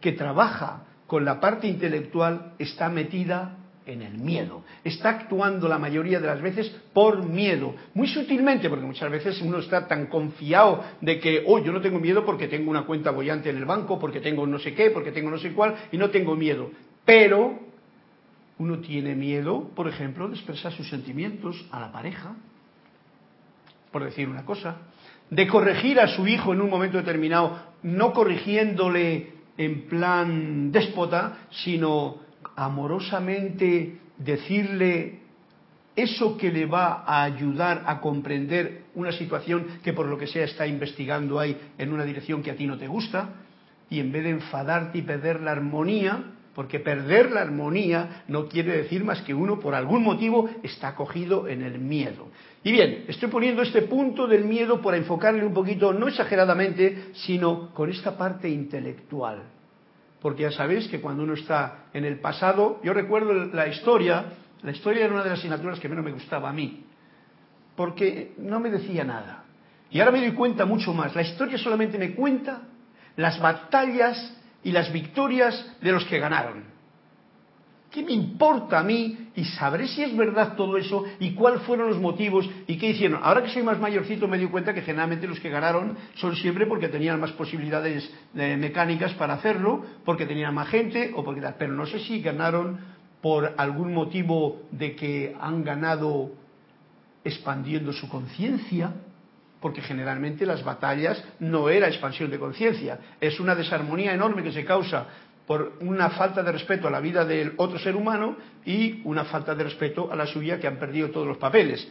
que 0.00 0.12
trabaja 0.12 0.84
con 1.06 1.26
la 1.26 1.38
parte 1.38 1.66
intelectual 1.68 2.54
está 2.58 2.88
metida 2.88 3.58
en 3.86 4.02
el 4.02 4.18
miedo. 4.18 4.64
Está 4.84 5.10
actuando 5.10 5.68
la 5.68 5.78
mayoría 5.78 6.20
de 6.20 6.26
las 6.26 6.42
veces 6.42 6.68
por 6.92 7.24
miedo, 7.24 7.74
muy 7.94 8.08
sutilmente, 8.08 8.68
porque 8.68 8.84
muchas 8.84 9.10
veces 9.10 9.40
uno 9.40 9.58
está 9.58 9.86
tan 9.86 10.06
confiado 10.06 10.84
de 11.00 11.20
que, 11.20 11.44
oh, 11.46 11.60
yo 11.60 11.72
no 11.72 11.80
tengo 11.80 12.00
miedo 12.00 12.24
porque 12.26 12.48
tengo 12.48 12.70
una 12.70 12.84
cuenta 12.84 13.12
bollante 13.12 13.48
en 13.50 13.56
el 13.56 13.64
banco, 13.64 13.98
porque 13.98 14.20
tengo 14.20 14.46
no 14.46 14.58
sé 14.58 14.74
qué, 14.74 14.90
porque 14.90 15.12
tengo 15.12 15.30
no 15.30 15.38
sé 15.38 15.52
cuál, 15.52 15.76
y 15.92 15.96
no 15.96 16.10
tengo 16.10 16.34
miedo. 16.34 16.70
Pero 17.04 17.60
uno 18.58 18.78
tiene 18.80 19.14
miedo, 19.14 19.70
por 19.74 19.88
ejemplo, 19.88 20.28
de 20.28 20.34
expresar 20.34 20.72
sus 20.72 20.88
sentimientos 20.88 21.64
a 21.70 21.80
la 21.80 21.92
pareja, 21.92 22.34
por 23.92 24.04
decir 24.04 24.28
una 24.28 24.44
cosa, 24.44 24.78
de 25.30 25.46
corregir 25.46 26.00
a 26.00 26.08
su 26.08 26.26
hijo 26.26 26.52
en 26.52 26.60
un 26.60 26.70
momento 26.70 26.98
determinado, 26.98 27.58
no 27.82 28.12
corrigiéndole 28.12 29.34
en 29.58 29.88
plan 29.88 30.70
déspota, 30.70 31.46
sino 31.50 32.25
amorosamente 32.56 33.98
decirle 34.18 35.20
eso 35.94 36.36
que 36.36 36.50
le 36.50 36.66
va 36.66 37.04
a 37.06 37.24
ayudar 37.24 37.84
a 37.86 38.00
comprender 38.00 38.82
una 38.94 39.12
situación 39.12 39.66
que 39.82 39.92
por 39.92 40.06
lo 40.06 40.18
que 40.18 40.26
sea 40.26 40.44
está 40.44 40.66
investigando 40.66 41.38
ahí 41.38 41.56
en 41.78 41.92
una 41.92 42.04
dirección 42.04 42.42
que 42.42 42.50
a 42.50 42.56
ti 42.56 42.66
no 42.66 42.76
te 42.76 42.86
gusta, 42.86 43.30
y 43.88 44.00
en 44.00 44.10
vez 44.10 44.24
de 44.24 44.30
enfadarte 44.30 44.98
y 44.98 45.02
perder 45.02 45.40
la 45.40 45.52
armonía, 45.52 46.32
porque 46.54 46.80
perder 46.80 47.30
la 47.30 47.42
armonía 47.42 48.24
no 48.28 48.48
quiere 48.48 48.76
decir 48.76 49.04
más 49.04 49.22
que 49.22 49.34
uno 49.34 49.60
por 49.60 49.74
algún 49.74 50.02
motivo 50.02 50.48
está 50.62 50.94
cogido 50.94 51.48
en 51.48 51.62
el 51.62 51.78
miedo. 51.78 52.28
Y 52.64 52.72
bien, 52.72 53.04
estoy 53.08 53.28
poniendo 53.28 53.62
este 53.62 53.82
punto 53.82 54.26
del 54.26 54.44
miedo 54.44 54.80
para 54.80 54.96
enfocarle 54.96 55.44
un 55.44 55.54
poquito, 55.54 55.92
no 55.92 56.08
exageradamente, 56.08 57.10
sino 57.12 57.72
con 57.74 57.90
esta 57.90 58.16
parte 58.16 58.48
intelectual 58.48 59.55
porque 60.20 60.42
ya 60.42 60.50
sabéis 60.50 60.88
que 60.88 61.00
cuando 61.00 61.22
uno 61.22 61.34
está 61.34 61.86
en 61.92 62.04
el 62.04 62.20
pasado, 62.20 62.80
yo 62.82 62.92
recuerdo 62.92 63.32
la 63.32 63.68
historia, 63.68 64.24
la 64.62 64.72
historia 64.72 65.04
era 65.04 65.14
una 65.14 65.22
de 65.22 65.30
las 65.30 65.38
asignaturas 65.38 65.78
que 65.78 65.88
menos 65.88 66.04
me 66.04 66.12
gustaba 66.12 66.48
a 66.48 66.52
mí, 66.52 66.84
porque 67.76 68.34
no 68.38 68.58
me 68.60 68.70
decía 68.70 69.04
nada. 69.04 69.44
Y 69.90 70.00
ahora 70.00 70.12
me 70.12 70.20
doy 70.20 70.32
cuenta 70.32 70.64
mucho 70.64 70.92
más, 70.92 71.14
la 71.14 71.22
historia 71.22 71.58
solamente 71.58 71.98
me 71.98 72.14
cuenta 72.14 72.62
las 73.16 73.38
batallas 73.40 74.36
y 74.62 74.72
las 74.72 74.92
victorias 74.92 75.76
de 75.80 75.92
los 75.92 76.04
que 76.06 76.18
ganaron. 76.18 76.75
¿Qué 77.90 78.02
me 78.02 78.12
importa 78.12 78.80
a 78.80 78.82
mí? 78.82 79.30
Y 79.34 79.44
sabré 79.44 79.86
si 79.88 80.02
es 80.02 80.16
verdad 80.16 80.54
todo 80.56 80.76
eso 80.76 81.04
y 81.20 81.34
cuáles 81.34 81.62
fueron 81.62 81.88
los 81.88 81.98
motivos 81.98 82.48
y 82.66 82.76
qué 82.78 82.90
hicieron. 82.90 83.20
Ahora 83.22 83.42
que 83.42 83.50
soy 83.50 83.62
más 83.62 83.78
mayorcito 83.78 84.26
me 84.28 84.38
doy 84.38 84.48
cuenta 84.48 84.74
que 84.74 84.82
generalmente 84.82 85.26
los 85.26 85.40
que 85.40 85.50
ganaron 85.50 85.96
son 86.14 86.34
siempre 86.36 86.66
porque 86.66 86.88
tenían 86.88 87.20
más 87.20 87.32
posibilidades 87.32 88.10
mecánicas 88.34 89.12
para 89.14 89.34
hacerlo, 89.34 89.84
porque 90.04 90.26
tenían 90.26 90.54
más 90.54 90.68
gente 90.68 91.12
o 91.14 91.24
porque 91.24 91.42
Pero 91.58 91.72
no 91.72 91.86
sé 91.86 92.00
si 92.00 92.20
ganaron 92.20 92.78
por 93.22 93.54
algún 93.56 93.94
motivo 93.94 94.62
de 94.70 94.94
que 94.94 95.34
han 95.40 95.64
ganado 95.64 96.32
expandiendo 97.24 97.92
su 97.92 98.08
conciencia, 98.08 98.92
porque 99.60 99.80
generalmente 99.80 100.46
las 100.46 100.62
batallas 100.62 101.22
no 101.40 101.68
era 101.68 101.88
expansión 101.88 102.30
de 102.30 102.38
conciencia, 102.38 102.98
es 103.20 103.40
una 103.40 103.54
desarmonía 103.54 104.14
enorme 104.14 104.42
que 104.42 104.52
se 104.52 104.64
causa 104.64 105.06
por 105.46 105.74
una 105.80 106.10
falta 106.10 106.42
de 106.42 106.52
respeto 106.52 106.88
a 106.88 106.90
la 106.90 107.00
vida 107.00 107.24
del 107.24 107.54
otro 107.56 107.78
ser 107.78 107.94
humano 107.94 108.36
y 108.64 109.00
una 109.04 109.24
falta 109.24 109.54
de 109.54 109.64
respeto 109.64 110.10
a 110.10 110.16
la 110.16 110.26
suya 110.26 110.58
que 110.58 110.66
han 110.66 110.78
perdido 110.78 111.10
todos 111.10 111.26
los 111.26 111.38
papeles. 111.38 111.86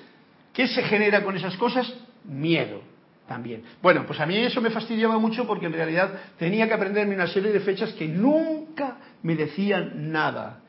¿Qué 0.54 0.68
se 0.68 0.84
genera 0.84 1.24
con 1.24 1.36
esas 1.36 1.56
cosas? 1.58 1.94
Miedo 2.26 2.82
también. 3.28 3.64
Bueno, 3.82 4.06
pues 4.06 4.20
a 4.20 4.26
mí 4.26 4.38
eso 4.38 4.62
me 4.62 4.70
fastidiaba 4.70 5.18
mucho 5.18 5.48
porque 5.48 5.66
en 5.66 5.74
realidad 5.74 6.12
tenía 6.38 6.68
que 6.68 6.74
aprenderme 6.74 7.16
una 7.16 7.28
serie 7.28 7.52
de 7.52 7.60
fechas 7.60 7.94
que 7.94 8.08
nunca 8.08 8.98
me 9.24 9.36
decían 9.36 10.12
nada. 10.12 10.62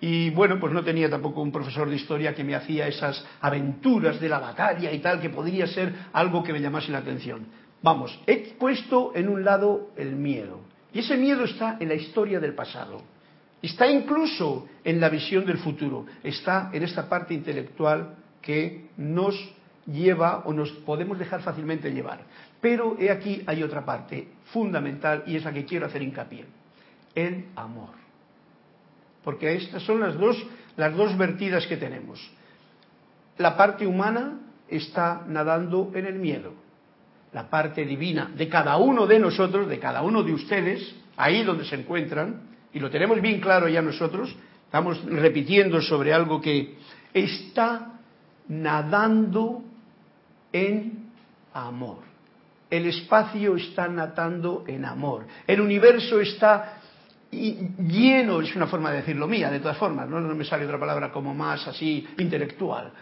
Y 0.00 0.30
bueno, 0.30 0.60
pues 0.60 0.72
no 0.72 0.84
tenía 0.84 1.08
tampoco 1.08 1.40
un 1.40 1.50
profesor 1.50 1.88
de 1.88 1.96
historia 1.96 2.34
que 2.34 2.44
me 2.44 2.54
hacía 2.54 2.86
esas 2.86 3.24
aventuras 3.40 4.20
de 4.20 4.28
la 4.28 4.38
batalla 4.38 4.92
y 4.92 4.98
tal, 4.98 5.20
que 5.20 5.30
podría 5.30 5.66
ser 5.66 5.94
algo 6.12 6.42
que 6.42 6.52
me 6.52 6.60
llamase 6.60 6.92
la 6.92 6.98
atención. 6.98 7.46
Vamos, 7.82 8.18
he 8.26 8.54
puesto 8.58 9.12
en 9.14 9.28
un 9.28 9.44
lado 9.44 9.90
el 9.96 10.14
miedo. 10.16 10.60
Y 10.94 11.00
ese 11.00 11.16
miedo 11.16 11.44
está 11.44 11.76
en 11.80 11.88
la 11.88 11.94
historia 11.94 12.38
del 12.38 12.54
pasado. 12.54 13.02
Está 13.60 13.90
incluso 13.90 14.68
en 14.84 15.00
la 15.00 15.08
visión 15.08 15.44
del 15.44 15.58
futuro. 15.58 16.06
Está 16.22 16.70
en 16.72 16.84
esta 16.84 17.08
parte 17.08 17.34
intelectual 17.34 18.14
que 18.40 18.90
nos 18.96 19.34
lleva 19.86 20.44
o 20.44 20.52
nos 20.52 20.70
podemos 20.70 21.18
dejar 21.18 21.42
fácilmente 21.42 21.90
llevar. 21.90 22.20
Pero 22.60 22.96
aquí 23.10 23.42
hay 23.44 23.62
otra 23.64 23.84
parte 23.84 24.28
fundamental 24.52 25.24
y 25.26 25.34
es 25.34 25.44
la 25.44 25.52
que 25.52 25.64
quiero 25.64 25.86
hacer 25.86 26.00
hincapié. 26.00 26.44
El 27.14 27.46
amor. 27.56 27.90
Porque 29.24 29.52
estas 29.54 29.82
son 29.82 29.98
las 29.98 30.16
dos, 30.16 30.36
las 30.76 30.94
dos 30.96 31.18
vertidas 31.18 31.66
que 31.66 31.76
tenemos. 31.76 32.20
La 33.38 33.56
parte 33.56 33.84
humana 33.84 34.38
está 34.68 35.24
nadando 35.26 35.90
en 35.94 36.06
el 36.06 36.14
miedo 36.14 36.63
la 37.34 37.50
parte 37.50 37.84
divina 37.84 38.30
de 38.34 38.48
cada 38.48 38.76
uno 38.76 39.06
de 39.06 39.18
nosotros, 39.18 39.68
de 39.68 39.78
cada 39.80 40.02
uno 40.02 40.22
de 40.22 40.32
ustedes, 40.32 40.94
ahí 41.16 41.42
donde 41.42 41.64
se 41.64 41.74
encuentran, 41.74 42.42
y 42.72 42.78
lo 42.78 42.90
tenemos 42.90 43.20
bien 43.20 43.40
claro 43.40 43.68
ya 43.68 43.82
nosotros, 43.82 44.34
estamos 44.64 45.04
repitiendo 45.04 45.82
sobre 45.82 46.14
algo 46.14 46.40
que 46.40 46.76
está 47.12 47.98
nadando 48.48 49.62
en 50.52 51.10
amor. 51.52 51.98
El 52.70 52.86
espacio 52.86 53.56
está 53.56 53.88
nadando 53.88 54.64
en 54.66 54.84
amor. 54.84 55.26
El 55.46 55.60
universo 55.60 56.20
está 56.20 56.78
lleno, 57.32 58.40
es 58.40 58.54
una 58.54 58.68
forma 58.68 58.92
de 58.92 58.98
decirlo 58.98 59.26
mía, 59.26 59.50
de 59.50 59.58
todas 59.58 59.76
formas, 59.76 60.08
no, 60.08 60.20
no 60.20 60.34
me 60.36 60.44
sale 60.44 60.64
otra 60.64 60.78
palabra 60.78 61.10
como 61.10 61.34
más 61.34 61.66
así 61.66 62.06
intelectual 62.18 62.92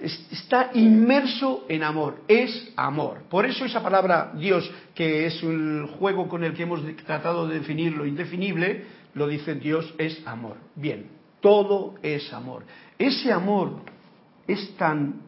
está 0.00 0.70
inmerso 0.74 1.64
en 1.68 1.82
amor, 1.82 2.22
es 2.28 2.72
amor. 2.76 3.22
Por 3.30 3.46
eso 3.46 3.64
esa 3.64 3.82
palabra 3.82 4.32
Dios, 4.36 4.70
que 4.94 5.26
es 5.26 5.42
un 5.42 5.88
juego 5.98 6.28
con 6.28 6.44
el 6.44 6.54
que 6.54 6.64
hemos 6.64 6.82
tratado 7.04 7.48
de 7.48 7.60
definir 7.60 7.92
lo 7.96 8.06
indefinible, 8.06 8.84
lo 9.14 9.26
dice 9.26 9.54
Dios 9.54 9.94
es 9.98 10.26
amor. 10.26 10.56
Bien, 10.74 11.08
todo 11.40 11.94
es 12.02 12.32
amor. 12.32 12.64
Ese 12.98 13.32
amor 13.32 13.80
es 14.46 14.76
tan 14.76 15.26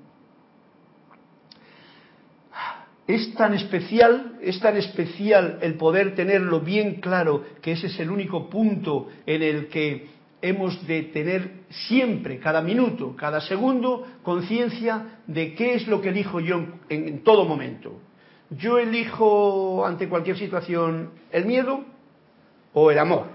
es 3.07 3.33
tan 3.35 3.55
especial, 3.55 4.39
es 4.43 4.61
tan 4.61 4.77
especial 4.77 5.59
el 5.63 5.77
poder 5.77 6.15
tenerlo 6.15 6.61
bien 6.61 7.01
claro 7.01 7.43
que 7.63 7.73
ese 7.73 7.87
es 7.87 7.99
el 8.01 8.11
único 8.11 8.51
punto 8.51 9.09
en 9.25 9.43
el 9.43 9.69
que 9.69 10.18
hemos 10.41 10.87
de 10.87 11.03
tener 11.05 11.65
siempre, 11.69 12.39
cada 12.39 12.63
minuto, 12.63 13.15
cada 13.17 13.41
segundo, 13.41 14.07
conciencia 14.23 15.21
de 15.27 15.55
qué 15.55 15.75
es 15.75 15.89
lo 15.89 16.01
que 16.01 16.11
elijo 16.11 16.41
yo 16.41 16.65
en, 16.89 17.23
todo 17.23 17.45
momento. 17.45 18.01
Yo 18.51 18.79
elijo 18.79 19.85
ante 19.85 20.09
cualquier 20.09 20.39
situación 20.39 21.11
el 21.31 21.45
miedo 21.45 21.85
o 22.73 22.91
el 22.91 22.99
amor. 22.99 23.27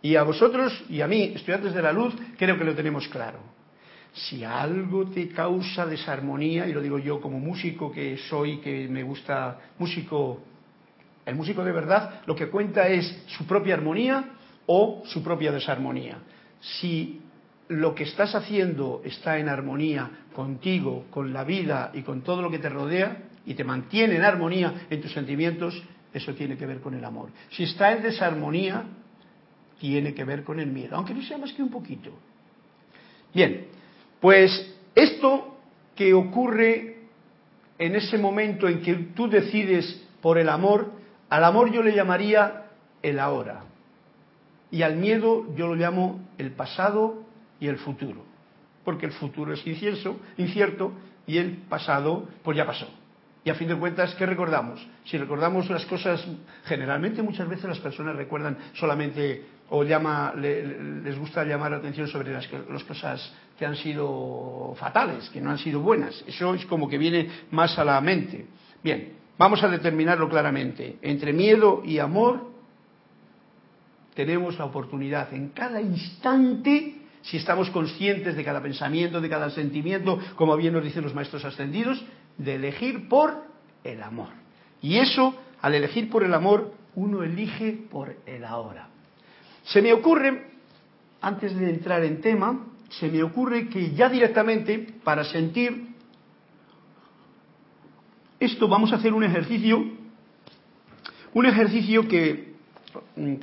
Y 0.00 0.14
a 0.16 0.22
vosotros 0.22 0.84
y 0.88 1.00
a 1.00 1.08
mí, 1.08 1.32
estudiantes 1.34 1.74
de 1.74 1.82
la 1.82 1.92
luz, 1.92 2.14
creo 2.36 2.56
que 2.56 2.64
lo 2.64 2.74
tenemos 2.74 3.08
claro. 3.08 3.40
Si 4.12 4.44
algo 4.44 5.06
te 5.06 5.28
causa 5.28 5.86
desarmonía, 5.86 6.66
y 6.66 6.72
lo 6.72 6.80
digo 6.80 6.98
yo 6.98 7.20
como 7.20 7.38
músico 7.40 7.90
que 7.90 8.16
soy, 8.28 8.58
que 8.58 8.88
me 8.88 9.02
gusta 9.02 9.58
músico, 9.78 10.40
el 11.26 11.34
músico 11.34 11.64
de 11.64 11.72
verdad, 11.72 12.20
lo 12.26 12.36
que 12.36 12.48
cuenta 12.48 12.86
es 12.88 13.24
su 13.26 13.46
propia 13.46 13.74
armonía 13.74 14.37
o 14.68 15.02
su 15.06 15.22
propia 15.22 15.50
desarmonía. 15.50 16.18
Si 16.60 17.20
lo 17.68 17.94
que 17.94 18.04
estás 18.04 18.34
haciendo 18.34 19.02
está 19.04 19.38
en 19.38 19.48
armonía 19.48 20.10
contigo, 20.34 21.06
con 21.10 21.32
la 21.32 21.42
vida 21.44 21.90
y 21.94 22.02
con 22.02 22.22
todo 22.22 22.42
lo 22.42 22.50
que 22.50 22.58
te 22.58 22.68
rodea, 22.68 23.24
y 23.48 23.54
te 23.54 23.64
mantiene 23.64 24.16
en 24.16 24.24
armonía 24.24 24.86
en 24.90 25.00
tus 25.00 25.12
sentimientos, 25.12 25.82
eso 26.12 26.34
tiene 26.34 26.58
que 26.58 26.66
ver 26.66 26.80
con 26.80 26.92
el 26.92 27.02
amor. 27.02 27.30
Si 27.50 27.62
está 27.62 27.92
en 27.92 28.02
desarmonía, 28.02 28.84
tiene 29.80 30.12
que 30.12 30.24
ver 30.24 30.44
con 30.44 30.60
el 30.60 30.66
miedo, 30.66 30.96
aunque 30.96 31.14
no 31.14 31.22
sea 31.22 31.38
más 31.38 31.54
que 31.54 31.62
un 31.62 31.70
poquito. 31.70 32.10
Bien, 33.32 33.68
pues 34.20 34.74
esto 34.94 35.56
que 35.96 36.12
ocurre 36.12 36.98
en 37.78 37.96
ese 37.96 38.18
momento 38.18 38.68
en 38.68 38.82
que 38.82 38.94
tú 39.14 39.30
decides 39.30 40.02
por 40.20 40.36
el 40.36 40.50
amor, 40.50 40.92
al 41.30 41.44
amor 41.44 41.72
yo 41.72 41.82
le 41.82 41.94
llamaría 41.94 42.66
el 43.02 43.18
ahora. 43.18 43.62
Y 44.70 44.82
al 44.82 44.96
miedo 44.96 45.46
yo 45.56 45.66
lo 45.68 45.74
llamo 45.74 46.20
el 46.38 46.52
pasado 46.52 47.22
y 47.60 47.68
el 47.68 47.78
futuro. 47.78 48.22
Porque 48.84 49.06
el 49.06 49.12
futuro 49.12 49.52
es 49.52 49.66
incierto, 49.66 50.16
incierto 50.36 50.92
y 51.26 51.38
el 51.38 51.56
pasado 51.68 52.28
pues 52.42 52.56
ya 52.56 52.66
pasó. 52.66 52.88
Y 53.44 53.50
a 53.50 53.54
fin 53.54 53.68
de 53.68 53.76
cuentas, 53.76 54.14
¿qué 54.16 54.26
recordamos? 54.26 54.84
Si 55.04 55.16
recordamos 55.16 55.70
las 55.70 55.86
cosas, 55.86 56.26
generalmente 56.64 57.22
muchas 57.22 57.48
veces 57.48 57.64
las 57.64 57.78
personas 57.78 58.16
recuerdan 58.16 58.58
solamente 58.74 59.44
o 59.70 59.84
llama, 59.84 60.34
les 60.34 61.18
gusta 61.18 61.44
llamar 61.44 61.70
la 61.70 61.76
atención 61.78 62.08
sobre 62.08 62.32
las, 62.32 62.48
las, 62.70 62.84
cosas 62.84 63.32
que 63.58 63.66
han 63.66 63.76
sido 63.76 64.74
fatales, 64.78 65.28
que 65.30 65.40
no 65.40 65.50
han 65.50 65.58
sido 65.58 65.80
buenas. 65.80 66.24
Eso 66.26 66.54
es 66.54 66.66
como 66.66 66.88
que 66.88 66.98
viene 66.98 67.28
más 67.50 67.78
a 67.78 67.84
la 67.84 68.00
mente. 68.00 68.46
Bien, 68.82 69.12
vamos 69.36 69.62
a 69.62 69.68
determinarlo 69.68 70.28
claramente. 70.28 70.96
Entre 71.02 71.32
miedo 71.32 71.82
y 71.84 71.98
amor 71.98 72.47
tenemos 74.18 74.58
la 74.58 74.64
oportunidad 74.64 75.32
en 75.32 75.50
cada 75.50 75.80
instante, 75.80 76.96
si 77.22 77.36
estamos 77.36 77.70
conscientes 77.70 78.34
de 78.34 78.42
cada 78.42 78.60
pensamiento, 78.60 79.20
de 79.20 79.28
cada 79.28 79.48
sentimiento, 79.48 80.18
como 80.34 80.56
bien 80.56 80.72
nos 80.72 80.82
dicen 80.82 81.04
los 81.04 81.14
maestros 81.14 81.44
ascendidos, 81.44 82.04
de 82.36 82.56
elegir 82.56 83.08
por 83.08 83.44
el 83.84 84.02
amor. 84.02 84.30
Y 84.82 84.96
eso, 84.96 85.36
al 85.62 85.76
elegir 85.76 86.10
por 86.10 86.24
el 86.24 86.34
amor, 86.34 86.72
uno 86.96 87.22
elige 87.22 87.78
por 87.92 88.16
el 88.26 88.44
ahora. 88.44 88.88
Se 89.62 89.80
me 89.80 89.92
ocurre, 89.92 90.50
antes 91.20 91.56
de 91.56 91.70
entrar 91.70 92.02
en 92.02 92.20
tema, 92.20 92.66
se 92.88 93.08
me 93.08 93.22
ocurre 93.22 93.68
que 93.68 93.92
ya 93.92 94.08
directamente, 94.08 94.94
para 95.04 95.22
sentir 95.22 95.94
esto, 98.40 98.66
vamos 98.66 98.92
a 98.92 98.96
hacer 98.96 99.12
un 99.12 99.22
ejercicio, 99.22 99.80
un 101.34 101.46
ejercicio 101.46 102.08
que 102.08 102.47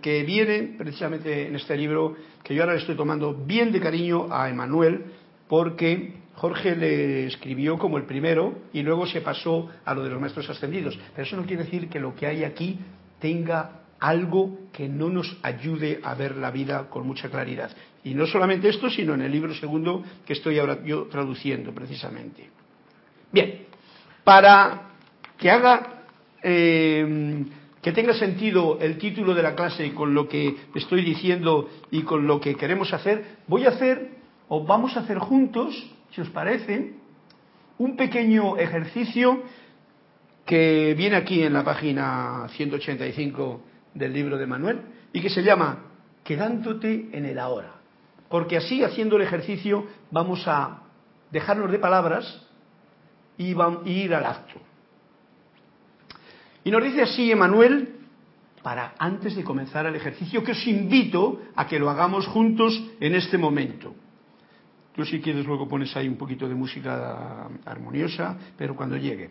que 0.02 0.24
viene 0.24 0.76
precisamente 0.78 1.48
en 1.48 1.56
este 1.56 1.76
libro, 1.76 2.16
que 2.44 2.56
yo 2.56 2.64
ahora 2.64 2.74
le 2.74 2.80
estoy 2.80 2.96
tomando 2.96 3.34
bien 3.34 3.72
de 3.72 3.80
cariño 3.80 4.28
a 4.32 4.50
Emanuel, 4.50 5.06
porque 5.48 6.14
Jorge 6.36 6.76
le 6.76 7.28
escribió 7.28 7.78
como 7.78 7.98
el 7.98 8.06
primero 8.06 8.56
y 8.74 8.82
luego 8.82 9.06
se 9.06 9.22
pasó 9.22 9.70
a 9.86 9.94
lo 9.94 10.04
de 10.04 10.10
los 10.10 10.20
maestros 10.20 10.50
ascendidos. 10.50 10.98
Pero 11.14 11.28
eso 11.28 11.38
no 11.38 11.46
quiere 11.46 11.64
decir 11.64 11.90
que 11.90 12.00
lo 12.00 12.16
que 12.16 12.28
hay 12.28 12.44
aquí 12.44 12.80
tenga 13.20 13.82
algo 14.00 14.60
que 14.74 14.90
no 14.90 15.10
nos 15.10 15.38
ayude 15.42 16.00
a 16.04 16.14
ver 16.16 16.36
la 16.36 16.52
vida 16.52 16.90
con 16.90 17.08
mucha 17.08 17.30
claridad. 17.30 17.72
Y 18.04 18.14
no 18.14 18.28
solamente 18.28 18.70
esto, 18.70 18.90
sino 18.90 19.14
en 19.14 19.22
el 19.22 19.32
libro 19.32 19.54
segundo 19.54 20.04
que 20.26 20.34
estoy 20.34 20.60
ahora 20.60 20.84
yo 20.84 21.06
traduciendo 21.06 21.74
precisamente. 21.74 22.50
Bien, 23.32 23.66
para 24.24 24.90
que 25.38 25.50
haga 25.50 26.06
eh, 26.44 27.46
que 27.86 27.92
tenga 27.92 28.16
sentido 28.16 28.80
el 28.82 28.98
título 28.98 29.36
de 29.36 29.44
la 29.44 29.54
clase 29.54 29.94
con 29.94 30.16
lo 30.16 30.28
que 30.28 30.56
estoy 30.74 31.04
diciendo 31.04 31.70
y 31.92 32.02
con 32.02 32.26
lo 32.26 32.42
que 32.42 32.56
queremos 32.56 32.92
hacer, 32.92 33.38
voy 33.46 33.66
a 33.66 33.70
hacer, 33.70 34.10
o 34.48 34.66
vamos 34.66 34.98
a 34.98 35.02
hacer 35.02 35.20
juntos, 35.20 35.76
si 36.10 36.20
os 36.20 36.30
parece, 36.32 36.96
un 37.78 37.96
pequeño 37.96 38.58
ejercicio 38.58 39.44
que 40.48 40.96
viene 40.98 41.16
aquí 41.16 41.44
en 41.44 41.54
la 41.54 41.64
página 41.64 42.48
185 42.56 43.62
del 43.94 44.14
libro 44.14 44.40
de 44.40 44.48
Manuel 44.48 44.82
y 45.14 45.22
que 45.22 45.30
se 45.30 45.44
llama 45.44 45.84
Quedándote 46.24 47.10
en 47.12 47.28
el 47.28 47.38
ahora. 47.38 47.76
Porque 48.30 48.58
así, 48.58 48.84
haciendo 48.84 49.18
el 49.18 49.22
ejercicio, 49.22 49.86
vamos 50.10 50.48
a 50.48 50.82
dejarnos 51.30 51.72
de 51.72 51.78
palabras 51.78 52.48
y, 53.38 53.54
vamos, 53.54 53.86
ir 53.86 54.16
al 54.16 54.26
acto. 54.26 54.60
Y 56.66 56.72
nos 56.72 56.84
dice 56.84 57.04
así 57.04 57.32
Emanuel, 57.32 57.96
para 58.64 58.96
antes 58.98 59.36
de 59.36 59.44
comenzar 59.44 59.86
el 59.86 59.96
ejercicio, 59.96 60.44
que 60.44 60.54
os 60.54 60.68
invito 60.68 61.44
a 61.56 61.68
que 61.68 61.78
lo 61.78 61.92
hagamos 61.92 62.26
juntos 62.26 62.84
en 63.00 63.14
este 63.14 63.38
momento. 63.38 63.94
Tú 64.96 65.06
si 65.06 65.22
quieres 65.22 65.46
luego 65.46 65.68
pones 65.68 65.96
ahí 65.96 66.08
un 66.08 66.18
poquito 66.18 66.50
de 66.50 66.56
música 66.56 67.48
armoniosa, 67.66 68.36
pero 68.58 68.76
cuando 68.76 68.98
llegue. 68.98 69.30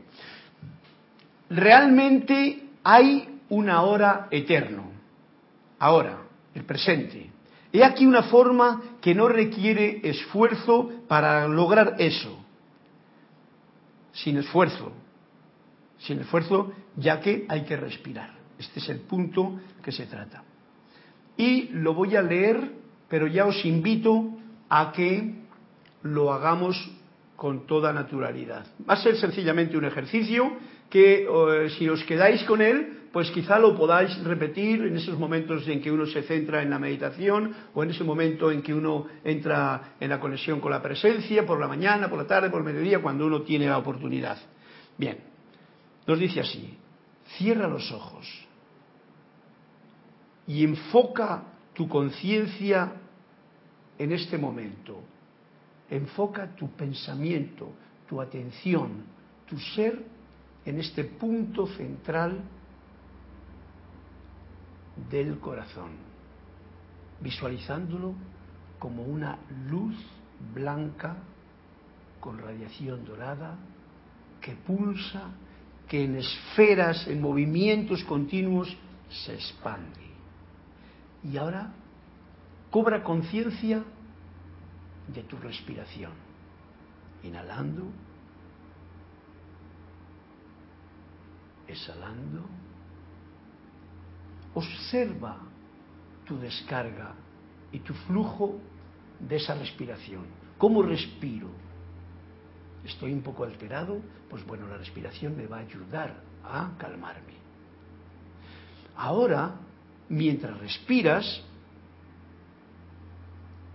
Realmente 1.50 2.68
hay 2.84 3.40
una 3.48 3.82
hora 3.82 4.28
eterno. 4.30 4.92
Ahora, 5.80 6.22
el 6.54 6.62
presente. 6.62 7.30
He 7.72 7.82
aquí 7.82 8.06
una 8.06 8.22
forma 8.22 8.80
que 9.00 9.12
no 9.12 9.26
requiere 9.26 10.08
esfuerzo 10.08 10.92
para 11.08 11.48
lograr 11.48 11.96
eso. 11.98 12.38
Sin 14.12 14.36
esfuerzo. 14.36 14.92
Sin 15.98 16.20
esfuerzo 16.20 16.72
ya 16.96 17.20
que 17.20 17.46
hay 17.48 17.62
que 17.64 17.76
respirar. 17.76 18.30
Este 18.58 18.80
es 18.80 18.88
el 18.88 19.00
punto 19.00 19.60
que 19.82 19.92
se 19.92 20.06
trata. 20.06 20.44
Y 21.36 21.68
lo 21.72 21.94
voy 21.94 22.16
a 22.16 22.22
leer, 22.22 22.72
pero 23.08 23.26
ya 23.26 23.46
os 23.46 23.64
invito 23.64 24.30
a 24.68 24.92
que 24.92 25.34
lo 26.02 26.32
hagamos 26.32 26.76
con 27.36 27.66
toda 27.66 27.92
naturalidad. 27.92 28.66
Va 28.88 28.94
a 28.94 29.02
ser 29.02 29.16
sencillamente 29.16 29.76
un 29.76 29.84
ejercicio 29.84 30.52
que 30.88 31.26
eh, 31.28 31.70
si 31.70 31.88
os 31.88 32.04
quedáis 32.04 32.44
con 32.44 32.62
él, 32.62 33.04
pues 33.12 33.30
quizá 33.30 33.58
lo 33.58 33.76
podáis 33.76 34.16
repetir 34.24 34.82
en 34.82 34.96
esos 34.96 35.18
momentos 35.18 35.66
en 35.68 35.80
que 35.80 35.90
uno 35.90 36.06
se 36.06 36.22
centra 36.22 36.62
en 36.62 36.70
la 36.70 36.78
meditación 36.78 37.54
o 37.72 37.82
en 37.82 37.90
ese 37.90 38.04
momento 38.04 38.50
en 38.50 38.62
que 38.62 38.74
uno 38.74 39.06
entra 39.24 39.94
en 40.00 40.10
la 40.10 40.20
conexión 40.20 40.60
con 40.60 40.70
la 40.70 40.82
presencia, 40.82 41.46
por 41.46 41.60
la 41.60 41.68
mañana, 41.68 42.08
por 42.08 42.18
la 42.18 42.26
tarde, 42.26 42.50
por 42.50 42.60
el 42.60 42.66
mediodía, 42.66 43.00
cuando 43.00 43.26
uno 43.26 43.42
tiene 43.42 43.66
la 43.66 43.78
oportunidad. 43.78 44.38
Bien, 44.98 45.18
nos 46.06 46.18
dice 46.18 46.40
así, 46.40 46.76
Cierra 47.36 47.68
los 47.68 47.90
ojos 47.92 48.26
y 50.46 50.64
enfoca 50.64 51.42
tu 51.72 51.88
conciencia 51.88 52.92
en 53.98 54.12
este 54.12 54.38
momento. 54.38 55.00
Enfoca 55.90 56.54
tu 56.54 56.70
pensamiento, 56.70 57.72
tu 58.08 58.20
atención, 58.20 59.04
tu 59.46 59.58
ser 59.58 60.04
en 60.64 60.78
este 60.78 61.04
punto 61.04 61.66
central 61.66 62.40
del 65.10 65.38
corazón, 65.38 65.90
visualizándolo 67.20 68.14
como 68.78 69.02
una 69.02 69.38
luz 69.68 69.96
blanca 70.54 71.16
con 72.20 72.38
radiación 72.38 73.04
dorada 73.04 73.56
que 74.40 74.52
pulsa 74.54 75.30
que 75.88 76.04
en 76.04 76.16
esferas, 76.16 77.06
en 77.06 77.20
movimientos 77.20 78.02
continuos, 78.04 78.76
se 79.08 79.34
expande. 79.34 80.00
Y 81.22 81.36
ahora 81.36 81.72
cobra 82.70 83.02
conciencia 83.02 83.84
de 85.08 85.22
tu 85.22 85.36
respiración. 85.36 86.12
Inhalando, 87.22 87.84
exhalando. 91.66 92.44
Observa 94.54 95.38
tu 96.24 96.38
descarga 96.38 97.14
y 97.72 97.80
tu 97.80 97.92
flujo 97.94 98.60
de 99.18 99.36
esa 99.36 99.54
respiración. 99.54 100.26
¿Cómo 100.58 100.82
respiro? 100.82 101.48
Estoy 102.84 103.12
un 103.12 103.22
poco 103.22 103.44
alterado, 103.44 104.00
pues 104.28 104.44
bueno, 104.46 104.66
la 104.68 104.76
respiración 104.76 105.36
me 105.36 105.46
va 105.46 105.58
a 105.58 105.60
ayudar 105.60 106.14
a 106.44 106.72
calmarme. 106.78 107.34
Ahora, 108.96 109.54
mientras 110.08 110.58
respiras, 110.58 111.42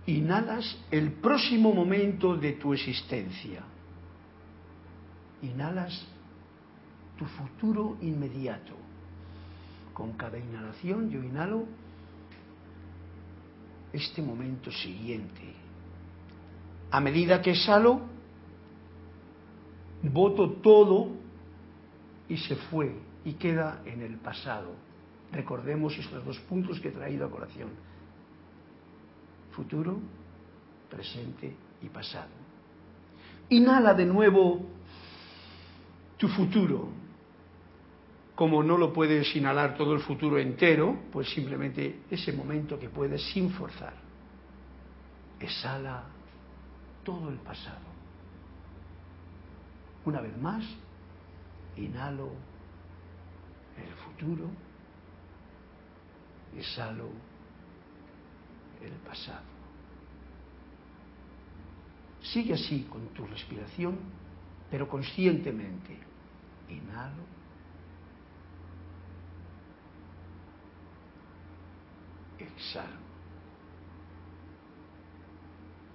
inhalas 0.06 0.78
el 0.90 1.12
próximo 1.12 1.72
momento 1.72 2.36
de 2.36 2.52
tu 2.52 2.72
existencia. 2.72 3.62
Inhalas 5.42 6.06
tu 7.18 7.24
futuro 7.26 7.96
inmediato. 8.00 8.74
Con 9.92 10.12
cada 10.12 10.38
inhalación 10.38 11.10
yo 11.10 11.22
inhalo 11.22 11.66
este 13.92 14.22
momento 14.22 14.70
siguiente. 14.70 15.54
A 16.90 17.00
medida 17.00 17.42
que 17.42 17.50
exhalo, 17.50 18.00
voto 20.02 20.50
todo 20.62 21.08
y 22.28 22.36
se 22.36 22.56
fue 22.56 22.94
y 23.24 23.34
queda 23.34 23.82
en 23.84 24.02
el 24.02 24.16
pasado. 24.16 24.72
Recordemos 25.32 25.96
estos 25.98 26.24
dos 26.24 26.38
puntos 26.40 26.80
que 26.80 26.88
he 26.88 26.92
traído 26.92 27.26
a 27.26 27.30
colación. 27.30 27.70
Futuro, 29.52 29.98
presente 30.88 31.54
y 31.82 31.88
pasado. 31.88 32.30
Inhala 33.50 33.94
de 33.94 34.06
nuevo 34.06 34.66
tu 36.16 36.28
futuro. 36.28 36.88
Como 38.34 38.62
no 38.62 38.78
lo 38.78 38.92
puedes 38.92 39.34
inhalar 39.36 39.76
todo 39.76 39.92
el 39.92 40.00
futuro 40.00 40.38
entero, 40.38 40.98
pues 41.12 41.28
simplemente 41.28 42.02
ese 42.10 42.32
momento 42.32 42.78
que 42.78 42.88
puedes 42.88 43.22
sin 43.32 43.50
forzar. 43.50 43.92
Exhala 45.38 46.04
todo 47.04 47.28
el 47.28 47.36
pasado. 47.36 47.89
Una 50.04 50.20
vez 50.20 50.36
más, 50.38 50.64
inhalo 51.76 52.30
el 53.76 53.94
futuro, 53.94 54.48
exhalo 56.56 57.10
el 58.82 58.92
pasado. 59.06 59.44
Sigue 62.22 62.54
así 62.54 62.86
con 62.90 63.08
tu 63.08 63.26
respiración, 63.26 63.98
pero 64.70 64.88
conscientemente. 64.88 65.98
Inhalo. 66.68 67.24
Exhalo. 72.38 73.10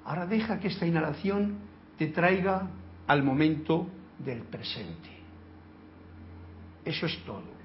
Ahora 0.04 0.28
deja 0.28 0.60
que 0.60 0.68
esta 0.68 0.86
inhalación 0.86 1.58
te 1.98 2.08
traiga 2.08 2.68
al 3.08 3.24
momento 3.24 3.88
del 4.20 4.42
presente. 4.44 5.10
Eso 6.84 7.06
es 7.06 7.18
todo. 7.26 7.56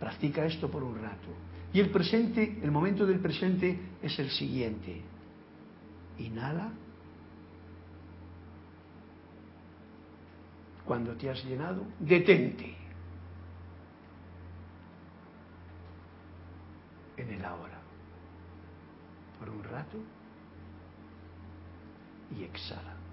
Practica 0.00 0.44
esto 0.44 0.70
por 0.70 0.82
un 0.82 1.00
rato. 1.00 1.28
Y 1.72 1.80
el 1.80 1.90
presente, 1.90 2.60
el 2.62 2.70
momento 2.70 3.06
del 3.06 3.20
presente 3.20 3.78
es 4.02 4.18
el 4.18 4.30
siguiente. 4.30 5.02
Inhala. 6.18 6.72
Cuando 10.84 11.14
te 11.14 11.30
has 11.30 11.42
llenado, 11.44 11.84
detente. 11.98 12.76
En 17.16 17.30
el 17.30 17.44
ahora. 17.44 17.80
Por 19.38 19.50
un 19.50 19.64
rato. 19.64 19.98
Y 22.38 22.44
exhala. 22.44 23.03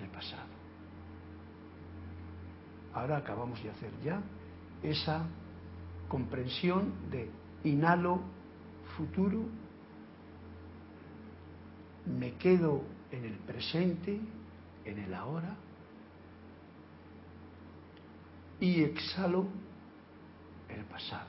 El 0.00 0.08
pasado. 0.08 0.54
Ahora 2.92 3.16
acabamos 3.16 3.62
de 3.62 3.70
hacer 3.70 3.90
ya 4.02 4.20
esa 4.82 5.26
comprensión 6.08 7.10
de 7.10 7.30
inhalo 7.64 8.20
futuro, 8.96 9.44
me 12.06 12.34
quedo 12.34 12.82
en 13.10 13.24
el 13.24 13.34
presente, 13.38 14.20
en 14.84 14.98
el 14.98 15.14
ahora, 15.14 15.56
y 18.60 18.82
exhalo 18.82 19.46
el 20.68 20.84
pasado. 20.84 21.28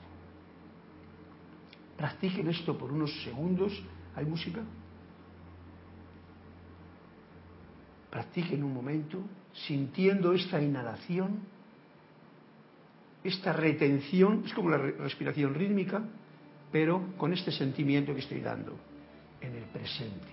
Practiquen 1.98 2.50
esto 2.50 2.78
por 2.78 2.92
unos 2.92 3.12
segundos. 3.24 3.72
¿Hay 4.16 4.26
música? 4.26 4.62
Practiquen 8.16 8.64
un 8.64 8.74
momento 8.74 9.20
sintiendo 9.68 10.32
esta 10.32 10.62
inhalación 10.62 11.42
esta 13.26 13.54
retención, 13.54 14.44
es 14.46 14.54
como 14.54 14.70
la 14.70 14.78
respiración 14.78 15.56
rítmica, 15.56 16.00
pero 16.72 17.18
con 17.18 17.34
este 17.34 17.52
sentimiento 17.52 18.14
que 18.14 18.20
estoy 18.20 18.40
dando 18.40 18.78
en 19.42 19.56
el 19.56 19.64
presente. 19.64 20.28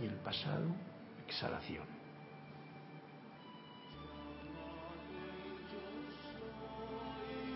Y 0.00 0.04
el 0.04 0.14
pasado, 0.14 0.66
exhalación. 1.26 1.82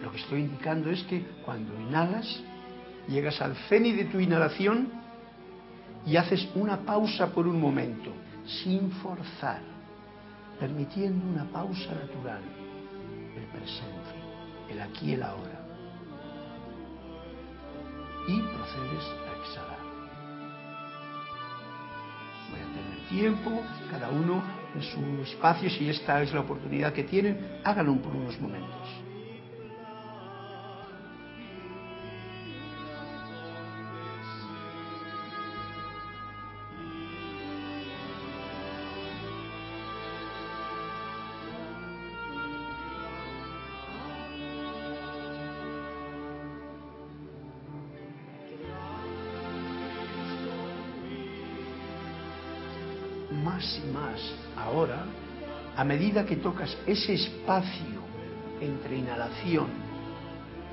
Lo 0.03 0.11
que 0.11 0.19
estoy 0.19 0.41
indicando 0.41 0.91
es 0.91 1.05
que 1.05 1.25
cuando 1.45 1.81
inhalas, 1.81 2.43
llegas 3.07 3.41
al 3.41 3.55
ceni 3.69 3.93
de 3.93 4.07
tu 4.07 4.19
inhalación 4.19 5.04
y 6.07 6.17
haces 6.17 6.49
una 6.55 6.79
pausa 6.79 7.29
por 7.29 7.47
un 7.47 7.61
momento, 7.61 8.11
sin 8.47 8.91
forzar, 8.91 9.63
permitiendo 10.61 11.27
una 11.27 11.45
pausa 11.45 11.95
natural 11.95 12.43
el 13.37 13.45
presente, 13.47 14.15
el 14.71 14.81
aquí 14.81 15.11
y 15.11 15.13
el 15.15 15.23
ahora. 15.23 15.61
Y 18.29 18.41
procedes 18.41 19.05
a 19.29 19.41
exhalar. 19.41 19.79
Voy 22.51 22.61
a 22.61 22.67
tener 22.75 23.09
tiempo, 23.09 23.63
cada 23.91 24.09
uno 24.11 24.43
en 24.75 24.83
su 24.83 25.23
espacio, 25.23 25.71
si 25.71 25.89
esta 25.89 26.23
es 26.23 26.33
la 26.33 26.41
oportunidad 26.41 26.93
que 26.93 27.05
tienen, 27.05 27.61
háganlo 27.65 27.97
por 27.97 28.15
unos 28.15 28.39
momentos. 28.41 28.89
Que 56.25 56.37
tocas 56.37 56.77
ese 56.87 57.15
espacio 57.15 58.03
entre 58.61 58.97
inhalación 58.99 59.69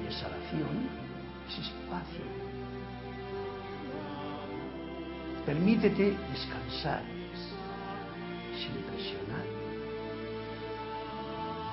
y 0.01 0.07
exhalación, 0.07 0.89
ese 1.49 1.61
espacio, 1.61 2.25
permítete 5.45 6.17
descansar 6.31 7.03
sin 8.55 8.83
presionar. 8.83 9.45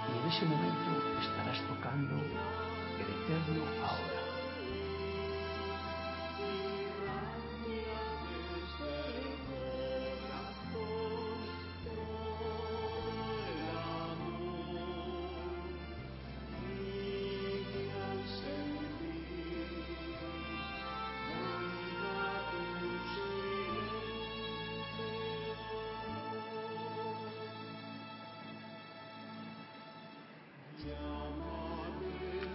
Y 0.09 0.19
en 0.19 0.29
ese 0.29 0.45
momento 0.47 1.21
estarás 1.21 1.61
tocando 1.69 2.15
el 2.15 3.07
eterno 3.07 3.65
ahora. 3.85 4.18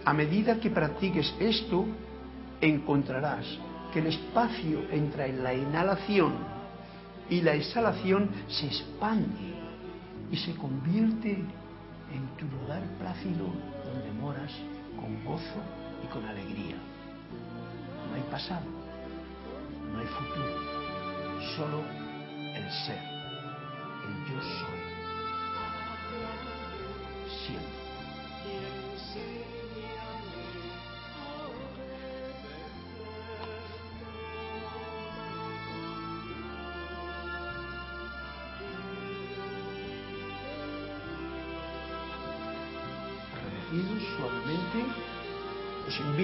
A 0.04 0.12
medida 0.12 0.60
que 0.60 0.70
practiques 0.70 1.34
esto, 1.40 1.86
encontrarás 2.60 3.46
que 3.92 4.00
el 4.00 4.08
espacio 4.08 4.84
entre 4.90 5.32
la 5.32 5.54
inhalación 5.54 6.34
y 7.30 7.40
la 7.40 7.54
exhalación 7.54 8.28
se 8.48 8.66
expande 8.66 9.54
y 10.30 10.36
se 10.36 10.54
convierte 10.56 11.32
en 11.32 12.26
tu 12.36 12.44
lugar 12.46 12.82
plácido 12.98 13.46
donde 13.84 14.12
moras 14.20 14.52
con 15.00 15.24
gozo 15.24 15.60
y 16.02 16.06
con 16.08 16.24
alegría. 16.26 16.76
No 18.10 18.14
hay 18.14 18.22
pasado, 18.30 18.66
no 19.92 19.98
hay 19.98 20.06
futuro, 20.06 21.40
solo 21.56 21.82
el 22.54 22.70
ser, 22.70 23.00
el 24.04 24.34
yo 24.34 24.42
soy. 24.42 24.83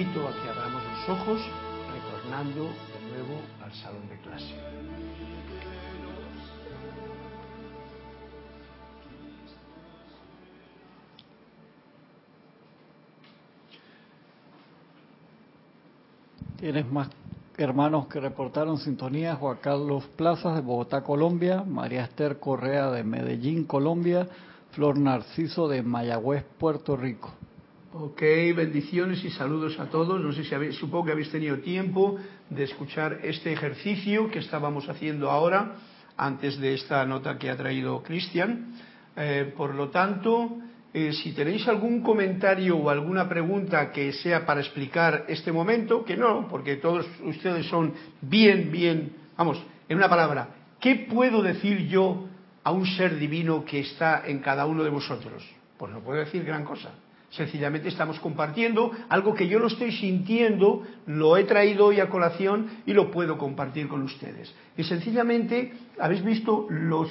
Invito 0.01 0.27
a 0.27 0.31
que 0.31 0.49
abramos 0.49 0.81
los 0.83 1.09
ojos 1.09 1.41
retornando 1.93 2.63
de 2.63 3.11
nuevo 3.11 3.39
al 3.63 3.71
salón 3.73 4.09
de 4.09 4.17
clase. 4.17 4.55
Tienes 16.57 16.91
más 16.91 17.09
hermanos 17.57 18.07
que 18.07 18.19
reportaron 18.19 18.79
sintonía, 18.79 19.35
Juan 19.35 19.57
Carlos 19.61 20.05
Plazas 20.15 20.55
de 20.55 20.61
Bogotá, 20.61 21.03
Colombia, 21.03 21.63
María 21.63 22.05
Esther 22.05 22.39
Correa 22.39 22.89
de 22.89 23.03
Medellín, 23.03 23.65
Colombia, 23.65 24.27
Flor 24.71 24.97
Narciso 24.97 25.67
de 25.67 25.83
Mayagüez, 25.83 26.43
Puerto 26.57 26.97
Rico. 26.97 27.40
Ok, 27.93 28.21
bendiciones 28.55 29.21
y 29.25 29.31
saludos 29.31 29.77
a 29.77 29.89
todos. 29.89 30.21
No 30.21 30.31
sé 30.31 30.45
si 30.45 30.55
habéis, 30.55 30.75
supongo 30.75 31.07
que 31.07 31.11
habéis 31.11 31.29
tenido 31.29 31.57
tiempo 31.57 32.17
de 32.49 32.63
escuchar 32.63 33.19
este 33.21 33.51
ejercicio 33.51 34.31
que 34.31 34.39
estábamos 34.39 34.87
haciendo 34.87 35.29
ahora, 35.29 35.75
antes 36.15 36.57
de 36.57 36.73
esta 36.73 37.05
nota 37.05 37.37
que 37.37 37.49
ha 37.49 37.57
traído 37.57 38.01
Cristian. 38.01 38.75
Eh, 39.17 39.53
por 39.57 39.75
lo 39.75 39.89
tanto, 39.89 40.57
eh, 40.93 41.11
si 41.11 41.33
tenéis 41.33 41.67
algún 41.67 42.01
comentario 42.01 42.77
o 42.77 42.89
alguna 42.89 43.27
pregunta 43.27 43.91
que 43.91 44.13
sea 44.13 44.45
para 44.45 44.61
explicar 44.61 45.25
este 45.27 45.51
momento, 45.51 46.05
que 46.05 46.15
no, 46.15 46.47
porque 46.47 46.77
todos 46.77 47.05
ustedes 47.25 47.65
son 47.65 47.93
bien, 48.21 48.71
bien, 48.71 49.11
vamos, 49.35 49.61
en 49.89 49.97
una 49.97 50.07
palabra, 50.07 50.47
¿qué 50.79 51.07
puedo 51.11 51.41
decir 51.41 51.89
yo 51.89 52.25
a 52.63 52.71
un 52.71 52.85
ser 52.85 53.19
divino 53.19 53.65
que 53.65 53.81
está 53.81 54.23
en 54.25 54.39
cada 54.39 54.65
uno 54.65 54.81
de 54.81 54.89
vosotros? 54.91 55.43
Pues 55.77 55.91
no 55.91 55.99
puedo 55.99 56.19
decir 56.19 56.45
gran 56.45 56.63
cosa. 56.63 56.91
Sencillamente 57.31 57.87
estamos 57.87 58.19
compartiendo 58.19 58.91
algo 59.07 59.33
que 59.33 59.47
yo 59.47 59.57
lo 59.57 59.67
estoy 59.67 59.93
sintiendo, 59.93 60.83
lo 61.05 61.37
he 61.37 61.45
traído 61.45 61.85
hoy 61.85 62.01
a 62.01 62.09
colación 62.09 62.69
y 62.85 62.91
lo 62.91 63.09
puedo 63.09 63.37
compartir 63.37 63.87
con 63.87 64.01
ustedes. 64.01 64.53
Y 64.75 64.83
sencillamente 64.83 65.71
habéis 65.97 66.25
visto 66.25 66.67
los, 66.69 67.09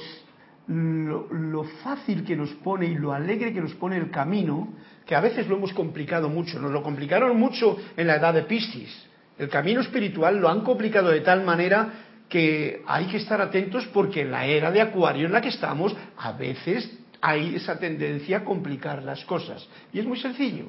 lo, 0.69 1.65
fácil 1.83 2.23
que 2.23 2.37
nos 2.37 2.51
pone 2.51 2.85
y 2.87 2.97
lo 2.97 3.15
alegre 3.15 3.55
que 3.55 3.63
nos 3.63 3.73
pone 3.75 3.97
el 3.97 4.11
camino, 4.11 4.75
que 5.07 5.15
a 5.15 5.21
veces 5.21 5.49
lo 5.49 5.57
hemos 5.57 5.73
complicado 5.73 6.29
mucho. 6.29 6.61
Nos 6.61 6.71
lo 6.71 6.83
complicaron 6.83 7.41
mucho 7.41 7.79
en 7.97 8.07
la 8.07 8.17
edad 8.17 8.35
de 8.35 8.43
Piscis. 8.43 9.09
El 9.39 9.49
camino 9.49 9.81
espiritual 9.81 10.39
lo 10.39 10.51
han 10.51 10.61
complicado 10.61 11.09
de 11.09 11.21
tal 11.23 11.45
manera 11.45 11.95
que 12.29 12.83
hay 12.87 13.07
que 13.07 13.17
estar 13.17 13.41
atentos 13.41 13.87
porque 13.87 14.21
en 14.21 14.33
la 14.33 14.45
era 14.45 14.71
de 14.71 14.83
Acuario 14.83 15.25
en 15.25 15.33
la 15.33 15.41
que 15.41 15.49
estamos, 15.49 15.97
a 16.19 16.33
veces 16.33 17.00
hay 17.21 17.55
esa 17.55 17.79
tendencia 17.79 18.39
a 18.39 18.45
complicar 18.45 19.03
las 19.03 19.25
cosas. 19.25 19.67
Y 19.93 19.99
es 19.99 20.07
muy 20.07 20.19
sencillo. 20.19 20.67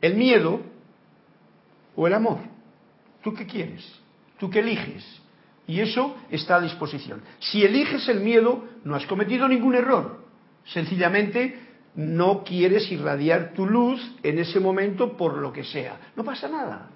El 0.00 0.14
miedo 0.16 0.60
o 1.96 2.06
el 2.06 2.14
amor. 2.14 2.38
¿Tú 3.22 3.32
qué 3.32 3.46
quieres? 3.46 3.84
¿Tú 4.38 4.50
qué 4.50 4.60
eliges? 4.60 5.04
Y 5.66 5.80
eso 5.80 6.16
está 6.30 6.56
a 6.56 6.60
disposición. 6.60 7.22
Si 7.38 7.64
eliges 7.64 8.08
el 8.08 8.20
miedo, 8.20 8.64
no 8.84 8.94
has 8.94 9.06
cometido 9.06 9.48
ningún 9.48 9.74
error. 9.74 10.24
Sencillamente 10.66 11.58
no 11.94 12.42
quieres 12.44 12.90
irradiar 12.90 13.52
tu 13.54 13.66
luz 13.66 14.00
en 14.22 14.38
ese 14.38 14.60
momento 14.60 15.16
por 15.16 15.36
lo 15.38 15.52
que 15.52 15.64
sea. 15.64 15.98
No 16.16 16.24
pasa 16.24 16.48
nada. 16.48 16.90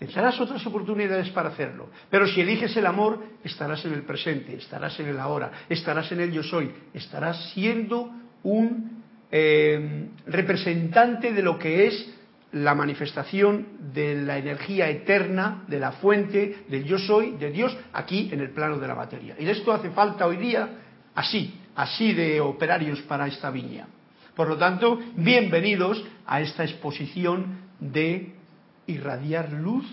Tendrás 0.00 0.40
otras 0.40 0.66
oportunidades 0.66 1.28
para 1.28 1.50
hacerlo. 1.50 1.90
Pero 2.08 2.26
si 2.26 2.40
eliges 2.40 2.74
el 2.74 2.86
amor, 2.86 3.22
estarás 3.44 3.84
en 3.84 3.92
el 3.92 4.02
presente, 4.02 4.56
estarás 4.56 4.98
en 4.98 5.08
el 5.08 5.20
ahora, 5.20 5.52
estarás 5.68 6.10
en 6.10 6.20
el 6.20 6.32
yo 6.32 6.42
soy, 6.42 6.72
estarás 6.94 7.50
siendo 7.52 8.10
un 8.42 9.02
eh, 9.30 10.08
representante 10.26 11.34
de 11.34 11.42
lo 11.42 11.58
que 11.58 11.86
es 11.86 12.14
la 12.52 12.74
manifestación 12.74 13.92
de 13.92 14.22
la 14.22 14.38
energía 14.38 14.88
eterna, 14.88 15.64
de 15.68 15.78
la 15.78 15.92
fuente, 15.92 16.64
del 16.68 16.84
yo 16.84 16.98
soy, 16.98 17.32
de 17.32 17.50
Dios, 17.50 17.76
aquí 17.92 18.30
en 18.32 18.40
el 18.40 18.52
plano 18.52 18.78
de 18.78 18.88
la 18.88 18.94
materia. 18.94 19.36
Y 19.38 19.44
de 19.44 19.52
esto 19.52 19.70
hace 19.70 19.90
falta 19.90 20.26
hoy 20.26 20.38
día 20.38 20.66
así, 21.14 21.60
así 21.76 22.14
de 22.14 22.40
operarios 22.40 23.02
para 23.02 23.26
esta 23.26 23.50
viña. 23.50 23.86
Por 24.34 24.48
lo 24.48 24.56
tanto, 24.56 24.98
bienvenidos 25.14 26.02
a 26.24 26.40
esta 26.40 26.64
exposición 26.64 27.68
de 27.78 28.39
irradiar 28.86 29.52
luz 29.52 29.86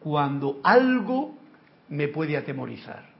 cuando 0.00 0.60
algo 0.62 1.36
me 1.88 2.08
puede 2.08 2.36
atemorizar. 2.36 3.10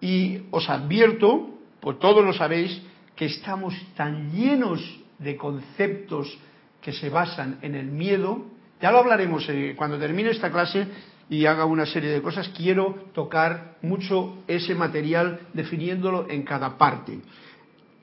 Y 0.00 0.42
os 0.50 0.68
advierto, 0.68 1.50
por 1.80 1.98
todos 1.98 2.24
lo 2.24 2.32
sabéis, 2.32 2.82
que 3.14 3.26
estamos 3.26 3.74
tan 3.94 4.32
llenos 4.32 4.80
de 5.18 5.36
conceptos 5.36 6.38
que 6.80 6.92
se 6.92 7.08
basan 7.08 7.58
en 7.62 7.74
el 7.74 7.86
miedo. 7.86 8.46
Ya 8.80 8.90
lo 8.90 8.98
hablaremos 8.98 9.48
eh, 9.48 9.74
cuando 9.76 9.98
termine 9.98 10.30
esta 10.30 10.50
clase 10.50 10.86
y 11.30 11.46
haga 11.46 11.64
una 11.64 11.86
serie 11.86 12.10
de 12.10 12.22
cosas. 12.22 12.48
Quiero 12.48 13.06
tocar 13.14 13.76
mucho 13.82 14.42
ese 14.48 14.74
material 14.74 15.40
definiéndolo 15.52 16.28
en 16.28 16.42
cada 16.42 16.76
parte. 16.76 17.20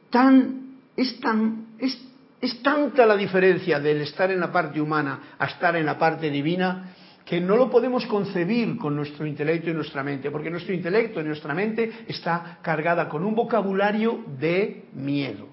Tan, 0.10 0.78
es, 0.96 1.20
tan, 1.20 1.68
es 1.78 2.09
es 2.42 2.62
tanta 2.62 3.06
la 3.06 3.18
diferencia 3.18 3.80
del 3.80 4.02
estar 4.02 4.32
en 4.32 4.40
la 4.40 4.52
parte 4.52 4.80
humana 4.80 5.36
a 5.38 5.46
estar 5.46 5.76
en 5.76 5.86
la 5.86 5.98
parte 5.98 6.30
divina 6.30 6.94
que 7.26 7.40
no 7.40 7.58
lo 7.58 7.70
podemos 7.70 8.06
concebir 8.08 8.78
con 8.78 8.96
nuestro 8.96 9.26
intelecto 9.26 9.70
y 9.70 9.74
nuestra 9.74 10.04
mente, 10.04 10.32
porque 10.32 10.50
nuestro 10.50 10.74
intelecto 10.74 11.22
y 11.22 11.26
nuestra 11.26 11.54
mente 11.54 11.92
está 12.08 12.58
cargada 12.64 13.08
con 13.08 13.24
un 13.24 13.36
vocabulario 13.36 14.24
de 14.40 14.86
miedo. 14.94 15.48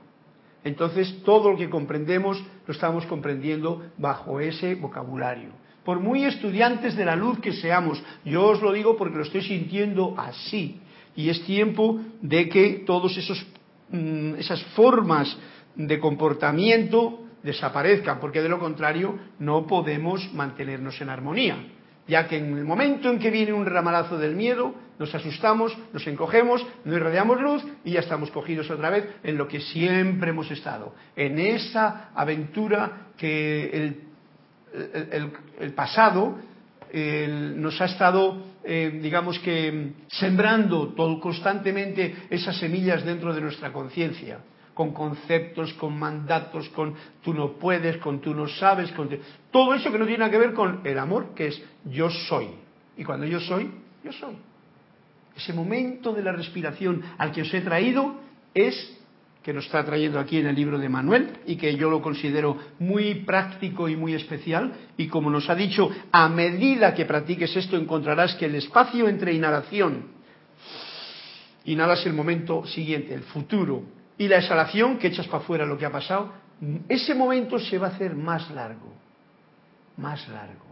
Entonces 0.65 1.23
todo 1.23 1.53
lo 1.53 1.59
que 1.59 1.69
comprendemos 1.69 2.43
lo 2.67 2.73
estamos 2.73 3.05
comprendiendo 3.07 3.83
bajo 3.99 4.41
ese 4.41 4.75
vocabulario. 4.75 5.51
Por 5.85 6.01
muy 6.01 6.25
estudiantes 6.25 6.97
de 6.97 7.05
la 7.05 7.15
luz 7.15 7.41
que 7.41 7.53
seamos, 7.53 8.03
yo 8.25 8.47
os 8.47 8.63
lo 8.63 8.73
digo 8.73 8.97
porque 8.97 9.19
lo 9.19 9.23
estoy 9.23 9.43
sintiendo 9.43 10.15
así. 10.17 10.81
Y 11.15 11.29
es 11.29 11.45
tiempo 11.45 12.01
de 12.23 12.49
que 12.49 12.85
todas 12.87 13.13
mm, 13.91 14.35
esas 14.37 14.63
formas 14.75 15.37
de 15.77 16.01
comportamiento 16.01 17.21
desaparezcan, 17.43 18.19
porque 18.19 18.43
de 18.43 18.49
lo 18.49 18.59
contrario 18.59 19.19
no 19.39 19.67
podemos 19.67 20.33
mantenernos 20.35 21.01
en 21.01 21.09
armonía, 21.09 21.57
ya 22.09 22.27
que 22.27 22.39
en 22.39 22.57
el 22.57 22.65
momento 22.65 23.11
en 23.11 23.19
que 23.19 23.31
viene 23.31 23.53
un 23.53 23.67
ramalazo 23.67 24.19
del 24.19 24.35
miedo, 24.35 24.75
nos 24.99 25.15
asustamos, 25.15 25.77
nos 25.93 26.07
encogemos, 26.07 26.67
no 26.85 26.97
irradiamos 26.97 27.41
luz 27.41 27.65
y 27.85 27.93
ya 27.93 28.01
estamos 28.01 28.31
cogidos 28.31 28.71
otra 28.71 28.91
vez 28.91 29.07
en 29.23 29.37
lo 29.37 29.47
que 29.47 29.61
siempre 29.61 30.31
hemos 30.31 30.51
estado, 30.51 30.95
en 31.15 31.39
esa 31.39 32.11
aventura 32.15 33.09
que 33.17 33.71
el, 33.71 34.01
el, 35.61 35.73
pasado 35.75 36.39
nos 36.93 37.81
ha 37.81 37.85
estado, 37.85 38.43
eh, 38.65 38.99
digamos 39.03 39.39
que, 39.41 39.93
sembrando 40.09 40.95
todo, 40.95 41.21
constantemente 41.21 42.27
esas 42.31 42.59
semillas 42.59 43.05
dentro 43.05 43.35
de 43.35 43.41
nuestra 43.41 43.73
conciencia 43.73 44.39
con 44.77 44.93
conceptos, 44.93 45.73
con 45.73 45.99
mandatos, 45.99 46.69
con 46.69 46.95
tú 47.23 47.33
no 47.33 47.53
puedes, 47.53 47.97
con 47.97 48.21
tú 48.21 48.35
no 48.35 48.47
sabes, 48.47 48.93
con 48.93 49.09
todo 49.51 49.73
eso 49.73 49.91
que 49.91 49.99
no 49.99 50.05
tiene 50.05 50.19
nada 50.19 50.31
que 50.31 50.37
ver 50.37 50.53
con 50.53 50.83
el 50.85 50.99
amor, 50.99 51.35
que 51.35 51.47
es 51.47 51.63
yo 51.87 52.11
soy. 52.11 52.49
Y 52.99 53.03
cuando 53.03 53.25
yo 53.25 53.41
soy, 53.41 53.71
yo 54.05 54.13
soy. 54.13 54.37
Ese 55.35 55.55
momento 55.55 56.13
de 56.13 56.23
la 56.23 56.33
respiración 56.33 57.03
al 57.17 57.33
que 57.33 57.41
os 57.41 57.55
he 57.55 57.63
traído 57.63 58.17
es 58.53 58.99
que 59.43 59.55
nos 59.55 59.65
está 59.65 59.83
trayendo 59.83 60.21
aquí 60.21 60.37
en 60.37 60.47
el 60.47 60.55
libro 60.55 60.79
de 60.79 60.91
Manuel 60.91 61.39
y 61.47 61.57
que 61.57 61.75
yo 61.75 61.89
lo 61.89 62.03
considero 62.03 62.59
muy 62.79 63.15
práctico 63.25 63.89
y 63.89 63.97
muy 63.97 64.13
especial. 64.13 64.75
Y 64.99 65.07
como 65.07 65.31
nos 65.31 65.49
ha 65.49 65.55
dicho, 65.55 65.91
a 66.13 66.29
medida 66.29 66.93
que 66.93 67.07
practiques 67.07 67.57
esto 67.57 67.79
encontrarás 67.79 68.35
que 68.35 68.45
el 68.45 68.57
espacio 68.57 69.09
entre 69.09 69.33
inhalación, 69.33 70.09
inhalas 71.65 72.05
el 72.05 72.13
momento 72.13 72.67
siguiente, 72.67 73.15
el 73.15 73.23
futuro, 73.23 73.97
y 74.19 74.29
la 74.29 74.39
exhalación 74.39 74.99
que 74.99 75.09
echas 75.09 75.27
para 75.27 75.43
afuera 75.43 75.67
lo 75.67 75.77
que 75.77 75.87
ha 75.87 75.93
pasado, 75.93 76.33
ese 76.89 77.15
momento 77.15 77.59
se 77.59 77.79
va 77.79 77.89
a 77.89 77.91
hacer 77.91 78.15
más 78.15 78.51
largo, 78.51 78.93
más 79.97 80.27
largo. 80.29 80.65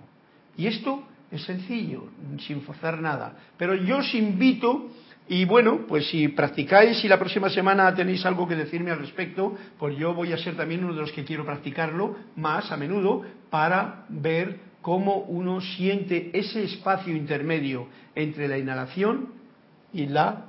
Y 0.56 0.66
esto 0.66 1.02
es 1.30 1.42
sencillo, 1.44 2.04
sin 2.38 2.62
forzar 2.62 3.00
nada. 3.00 3.36
Pero 3.58 3.74
yo 3.74 3.98
os 3.98 4.14
invito, 4.14 4.88
y 5.28 5.44
bueno, 5.44 5.80
pues 5.86 6.08
si 6.08 6.28
practicáis 6.28 7.04
y 7.04 7.08
la 7.08 7.18
próxima 7.18 7.50
semana 7.50 7.94
tenéis 7.94 8.24
algo 8.24 8.48
que 8.48 8.56
decirme 8.56 8.90
al 8.90 8.98
respecto, 8.98 9.56
pues 9.78 9.96
yo 9.98 10.14
voy 10.14 10.32
a 10.32 10.38
ser 10.38 10.56
también 10.56 10.84
uno 10.84 10.94
de 10.94 11.00
los 11.00 11.12
que 11.12 11.24
quiero 11.24 11.44
practicarlo 11.44 12.16
más 12.36 12.70
a 12.72 12.76
menudo 12.76 13.22
para 13.50 14.06
ver 14.08 14.60
cómo 14.80 15.18
uno 15.18 15.60
siente 15.60 16.30
ese 16.34 16.64
espacio 16.64 17.14
intermedio 17.14 17.88
entre 18.14 18.48
la 18.48 18.58
inhalación 18.58 19.32
y 19.92 20.06
la 20.06 20.46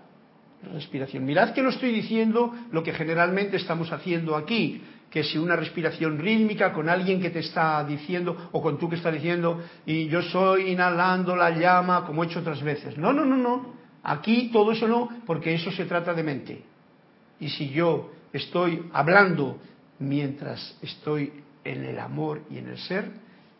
respiración. 0.74 1.26
Mirad 1.26 1.54
que 1.54 1.62
no 1.62 1.70
estoy 1.70 1.92
diciendo 1.92 2.54
lo 2.72 2.84
que 2.84 2.94
generalmente 2.94 3.58
estamos 3.58 3.92
haciendo 3.92 4.36
aquí, 4.36 4.82
que 5.10 5.24
si 5.24 5.38
una 5.38 5.56
respiración 5.56 6.20
rítmica 6.20 6.74
con 6.74 6.90
alguien 6.90 7.22
que 7.22 7.30
te 7.30 7.40
está 7.40 7.84
diciendo 7.84 8.50
o 8.52 8.62
con 8.62 8.78
tú 8.78 8.90
que 8.90 8.98
está 8.98 9.12
diciendo 9.12 9.64
y 9.86 10.08
yo 10.08 10.22
soy 10.22 10.72
inhalando 10.72 11.36
la 11.36 11.52
llama 11.52 12.06
como 12.06 12.24
he 12.24 12.28
hecho 12.28 12.40
otras 12.40 12.62
veces. 12.62 12.98
No, 12.98 13.14
no, 13.14 13.24
no, 13.26 13.38
no. 13.38 13.76
Aquí 14.04 14.50
todo 14.52 14.72
eso 14.72 14.88
no, 14.88 15.10
porque 15.26 15.54
eso 15.54 15.72
se 15.72 15.86
trata 15.86 16.14
de 16.14 16.24
mente. 16.24 16.64
Y 17.40 17.50
si 17.50 17.70
yo 17.70 18.12
estoy 18.34 18.90
hablando 18.94 19.58
mientras 20.00 20.78
estoy 20.82 21.32
en 21.64 21.86
el 21.86 22.00
amor 22.00 22.42
y 22.50 22.58
en 22.58 22.70
el 22.70 22.78
ser, 22.78 23.12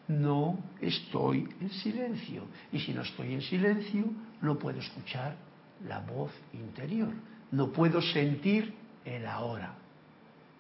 no 0.08 0.60
estoy 0.82 1.48
en 1.62 1.70
silencio. 1.70 2.44
Y 2.72 2.80
si 2.80 2.94
no 2.94 3.02
estoy 3.02 3.34
en 3.34 3.42
silencio, 3.42 4.06
no 4.42 4.58
puedo 4.58 4.80
escuchar 4.80 5.45
la 5.88 6.00
voz 6.00 6.32
interior. 6.54 7.10
No 7.52 7.72
puedo 7.72 8.02
sentir 8.02 8.74
el 9.06 9.26
ahora. 9.26 9.76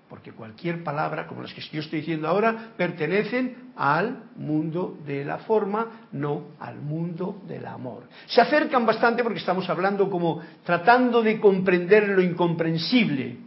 Porque 0.09 0.31
cualquier 0.31 0.83
palabra, 0.83 1.25
como 1.25 1.41
las 1.41 1.53
que 1.53 1.61
yo 1.61 1.81
estoy 1.81 1.99
diciendo 1.99 2.27
ahora, 2.27 2.73
pertenecen 2.77 3.71
al 3.75 4.25
mundo 4.35 4.99
de 5.05 5.25
la 5.25 5.39
forma, 5.39 6.07
no 6.11 6.49
al 6.59 6.79
mundo 6.79 7.41
del 7.47 7.65
amor. 7.65 8.03
Se 8.27 8.39
acercan 8.39 8.85
bastante 8.85 9.23
porque 9.23 9.39
estamos 9.39 9.67
hablando 9.67 10.09
como 10.09 10.41
tratando 10.63 11.23
de 11.23 11.39
comprender 11.39 12.09
lo 12.09 12.21
incomprensible. 12.21 13.39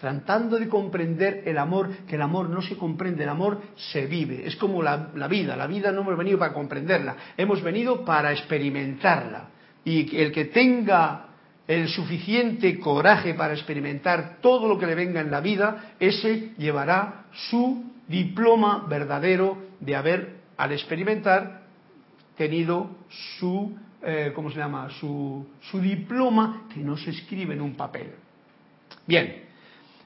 tratando 0.00 0.58
de 0.58 0.66
comprender 0.66 1.42
el 1.44 1.58
amor, 1.58 1.90
que 2.08 2.16
el 2.16 2.22
amor 2.22 2.48
no 2.48 2.62
se 2.62 2.78
comprende, 2.78 3.22
el 3.24 3.28
amor 3.28 3.60
se 3.76 4.06
vive, 4.06 4.46
es 4.46 4.56
como 4.56 4.82
la, 4.82 5.10
vida, 5.28 5.54
la 5.56 5.66
vida 5.66 5.92
no 5.92 6.00
hemos 6.00 6.16
venido 6.16 6.38
para 6.38 6.54
comprenderla, 6.54 7.16
hemos 7.36 7.62
venido 7.62 8.02
para 8.02 8.32
experimentarla. 8.32 9.50
Y 9.84 10.16
el 10.16 10.32
que 10.32 10.46
tenga 10.46 11.26
el 11.66 11.88
suficiente 11.88 12.78
coraje 12.80 13.34
para 13.34 13.54
experimentar 13.54 14.38
todo 14.40 14.66
lo 14.66 14.78
que 14.78 14.86
le 14.86 14.94
venga 14.94 15.20
en 15.20 15.30
la 15.30 15.40
vida, 15.40 15.94
ese 16.00 16.52
llevará 16.58 17.26
su 17.50 17.84
diploma 18.08 18.86
verdadero 18.88 19.56
de 19.78 19.94
haber, 19.94 20.36
al 20.56 20.72
experimentar, 20.72 21.62
tenido 22.36 22.90
su, 23.38 23.76
eh, 24.02 24.32
¿cómo 24.34 24.50
se 24.50 24.58
llama? 24.58 24.90
Su, 24.98 25.46
su 25.60 25.80
diploma 25.80 26.66
que 26.74 26.80
no 26.80 26.96
se 26.96 27.10
escribe 27.10 27.54
en 27.54 27.60
un 27.60 27.74
papel. 27.74 28.14
Bien, 29.06 29.44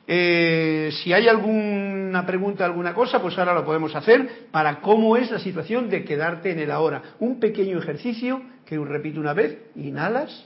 eh, 0.07 0.91
si 1.03 1.15
hay 1.15 1.29
alguna 1.29 2.27
pregunta, 2.27 2.65
alguna 2.65 2.93
cosa, 2.93 3.23
pues 3.23 3.39
ahora 3.39 3.55
lo 3.55 3.65
podemos 3.65 3.95
hacer 3.97 4.49
para 4.51 4.81
cómo 4.81 5.17
es 5.17 5.31
la 5.31 5.39
situación 5.39 5.89
de 5.89 6.05
quedarte 6.05 6.51
en 6.51 6.59
el 6.59 6.71
ahora. 6.71 7.03
Un 7.21 7.41
pequeño 7.41 7.79
ejercicio 7.79 8.43
que 8.65 8.79
repito 8.79 9.21
una 9.21 9.35
vez, 9.35 9.59
inhalas 9.77 10.45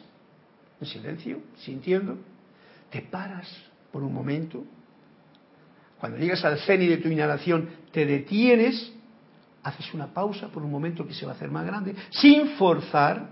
en 0.81 0.87
silencio, 0.87 1.41
sintiendo, 1.57 2.19
te 2.91 3.03
paras 3.03 3.49
por 3.93 4.03
un 4.03 4.13
momento. 4.13 4.65
Cuando 5.99 6.19
llegas 6.19 6.45
al 6.45 6.59
ceni 6.61 6.87
de 6.87 6.99
tu 6.99 7.09
inhalación, 7.09 7.69
te 7.93 8.07
detienes, 8.07 8.93
haces 9.63 9.93
una 9.95 10.07
pausa 10.07 10.49
por 10.49 10.63
un 10.63 10.71
momento 10.71 11.07
que 11.07 11.15
se 11.15 11.27
va 11.27 11.33
a 11.33 11.35
hacer 11.35 11.51
más 11.51 11.67
grande, 11.67 11.95
sin 12.11 12.51
forzar, 12.51 13.31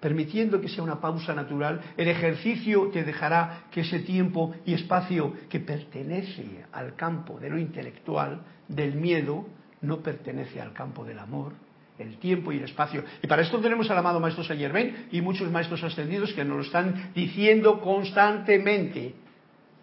permitiendo 0.00 0.60
que 0.60 0.68
sea 0.68 0.82
una 0.82 1.00
pausa 1.00 1.34
natural, 1.34 1.80
el 1.96 2.08
ejercicio 2.08 2.90
te 2.92 3.04
dejará 3.04 3.64
que 3.70 3.82
ese 3.82 4.00
tiempo 4.00 4.54
y 4.66 4.74
espacio 4.74 5.32
que 5.48 5.60
pertenece 5.60 6.64
al 6.72 6.96
campo 6.96 7.38
de 7.38 7.48
lo 7.48 7.58
intelectual, 7.58 8.42
del 8.68 8.94
miedo, 8.94 9.46
no 9.80 10.00
pertenece 10.00 10.60
al 10.60 10.72
campo 10.72 11.04
del 11.04 11.18
amor, 11.18 11.52
el 11.98 12.16
tiempo 12.18 12.52
y 12.52 12.58
el 12.58 12.64
espacio. 12.64 13.04
Y 13.22 13.26
para 13.26 13.42
esto 13.42 13.58
tenemos 13.58 13.90
al 13.90 13.98
amado 13.98 14.20
Maestro 14.20 14.44
Saint 14.44 15.12
y 15.12 15.20
muchos 15.20 15.50
maestros 15.50 15.82
ascendidos 15.84 16.32
que 16.32 16.44
nos 16.44 16.56
lo 16.56 16.62
están 16.62 17.12
diciendo 17.14 17.80
constantemente. 17.80 19.14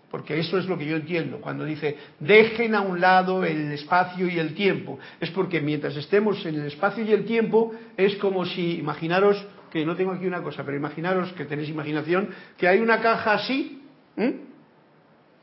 Porque 0.09 0.39
eso 0.39 0.57
es 0.57 0.65
lo 0.65 0.77
que 0.77 0.87
yo 0.87 0.95
entiendo. 0.95 1.39
Cuando 1.39 1.65
dice, 1.65 1.97
dejen 2.19 2.73
a 2.73 2.81
un 2.81 2.99
lado 2.99 3.43
el 3.43 3.71
espacio 3.71 4.27
y 4.27 4.39
el 4.39 4.55
tiempo. 4.55 4.97
Es 5.19 5.29
porque 5.29 5.61
mientras 5.61 5.95
estemos 5.95 6.43
en 6.45 6.55
el 6.55 6.65
espacio 6.65 7.05
y 7.05 7.11
el 7.11 7.25
tiempo, 7.25 7.73
es 7.95 8.15
como 8.15 8.45
si, 8.45 8.79
imaginaros 8.79 9.45
que 9.71 9.85
no 9.85 9.95
tengo 9.95 10.11
aquí 10.11 10.25
una 10.25 10.41
cosa, 10.41 10.63
pero 10.63 10.77
imaginaros 10.77 11.31
que 11.33 11.45
tenéis 11.45 11.69
imaginación, 11.69 12.29
que 12.57 12.67
hay 12.67 12.79
una 12.79 13.01
caja 13.01 13.33
así, 13.33 13.83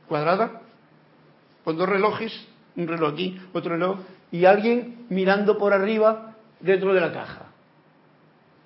cuadrada, 0.08 0.62
con 1.62 1.76
dos 1.76 1.88
relojes, 1.88 2.32
un 2.74 2.88
reloj 2.88 3.12
aquí, 3.12 3.40
otro 3.52 3.72
reloj, 3.72 4.00
y 4.32 4.44
alguien 4.44 5.06
mirando 5.08 5.58
por 5.58 5.72
arriba 5.72 6.25
dentro 6.60 6.94
de 6.94 7.00
la 7.00 7.12
caja, 7.12 7.46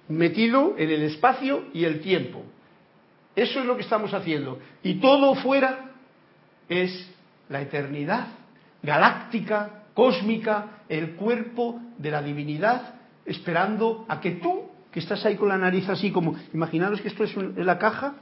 metido 0.09 0.75
en 0.77 0.91
el 0.91 1.03
espacio 1.03 1.65
y 1.73 1.85
el 1.85 2.01
tiempo. 2.01 2.43
Eso 3.37 3.61
es 3.61 3.67
lo 3.67 3.77
que 3.77 3.83
estamos 3.83 4.13
haciendo. 4.13 4.59
Y 4.83 4.95
todo 4.95 5.35
fuera 5.37 5.93
es 6.69 7.09
la 7.49 7.63
eternidad 7.63 8.29
galáctica, 8.83 9.85
cósmica, 9.95 10.83
el 10.89 11.13
cuerpo 11.13 11.81
de 11.99 12.11
la 12.11 12.23
divinidad, 12.23 12.95
esperando 13.25 14.05
a 14.09 14.21
que 14.21 14.33
tú 14.33 14.71
que 14.91 15.01
estás 15.01 15.25
ahí 15.25 15.37
con 15.37 15.49
la 15.49 15.59
nariz 15.59 15.89
así 15.89 16.11
como, 16.11 16.35
imaginaros 16.53 17.01
que 17.01 17.09
esto 17.09 17.23
es, 17.23 17.37
la 17.37 17.79
caja, 17.79 18.15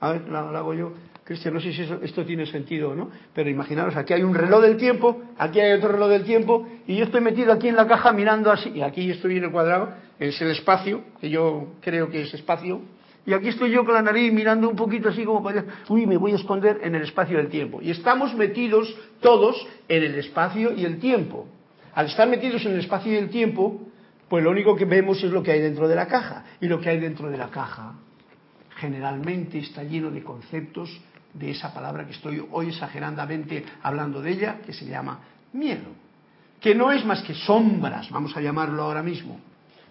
a 0.00 0.12
ver, 0.12 0.28
lo, 0.28 0.38
hago 0.38 0.74
yo, 0.74 0.92
Cristian, 1.24 1.54
no 1.54 1.60
sé 1.60 1.72
si 1.72 1.82
esto 2.02 2.24
tiene 2.26 2.44
sentido 2.44 2.90
o 2.90 2.94
no, 2.94 3.10
pero 3.34 3.48
imaginaros, 3.48 3.96
aquí 3.96 4.12
hay 4.12 4.22
un 4.22 4.34
reloj 4.34 4.60
del 4.60 4.76
tiempo, 4.76 5.22
aquí 5.38 5.58
hay 5.58 5.72
otro 5.72 5.92
reloj 5.92 6.10
del 6.10 6.24
tiempo, 6.24 6.68
y 6.86 6.96
yo 6.96 7.04
estoy 7.04 7.22
metido 7.22 7.50
aquí 7.50 7.68
en 7.68 7.76
la 7.76 7.86
caja 7.86 8.12
mirando 8.12 8.52
así, 8.52 8.70
y 8.74 8.82
aquí 8.82 9.10
estoy 9.10 9.38
en 9.38 9.44
el 9.44 9.50
cuadrado, 9.50 9.94
es 10.18 10.38
el 10.42 10.50
espacio, 10.50 11.02
que 11.22 11.30
yo 11.30 11.68
creo 11.80 12.10
que 12.10 12.20
es 12.22 12.34
espacio, 12.34 12.82
y 13.26 13.32
aquí 13.32 13.48
estoy 13.48 13.70
yo 13.70 13.84
con 13.84 13.94
la 13.94 14.02
nariz 14.02 14.32
mirando 14.32 14.68
un 14.68 14.76
poquito 14.76 15.08
así 15.08 15.24
como 15.24 15.42
para 15.42 15.64
uy, 15.88 16.06
me 16.06 16.18
voy 16.18 16.32
a 16.32 16.34
esconder 16.34 16.80
en 16.82 16.94
el 16.94 17.02
espacio 17.02 17.38
del 17.38 17.48
tiempo. 17.48 17.80
Y 17.80 17.90
estamos 17.90 18.34
metidos 18.34 18.94
todos 19.20 19.66
en 19.88 20.02
el 20.02 20.18
espacio 20.18 20.74
y 20.74 20.84
el 20.84 20.98
tiempo. 20.98 21.46
Al 21.94 22.06
estar 22.06 22.28
metidos 22.28 22.66
en 22.66 22.72
el 22.72 22.80
espacio 22.80 23.12
y 23.12 23.16
el 23.16 23.30
tiempo, 23.30 23.80
pues 24.28 24.44
lo 24.44 24.50
único 24.50 24.76
que 24.76 24.84
vemos 24.84 25.24
es 25.24 25.30
lo 25.30 25.42
que 25.42 25.52
hay 25.52 25.60
dentro 25.60 25.88
de 25.88 25.94
la 25.94 26.06
caja. 26.06 26.44
Y 26.60 26.68
lo 26.68 26.80
que 26.80 26.90
hay 26.90 27.00
dentro 27.00 27.30
de 27.30 27.38
la 27.38 27.48
caja 27.48 27.94
generalmente 28.76 29.58
está 29.58 29.84
lleno 29.84 30.10
de 30.10 30.22
conceptos 30.22 31.00
de 31.34 31.50
esa 31.50 31.74
palabra 31.74 32.06
que 32.06 32.12
estoy 32.12 32.42
hoy 32.52 32.68
exageradamente 32.68 33.64
hablando 33.82 34.22
de 34.22 34.30
ella, 34.30 34.58
que 34.64 34.72
se 34.72 34.86
llama 34.86 35.18
miedo. 35.52 35.88
Que 36.60 36.74
no 36.74 36.92
es 36.92 37.04
más 37.04 37.22
que 37.22 37.34
sombras, 37.34 38.08
vamos 38.10 38.36
a 38.36 38.40
llamarlo 38.40 38.82
ahora 38.82 39.02
mismo, 39.02 39.40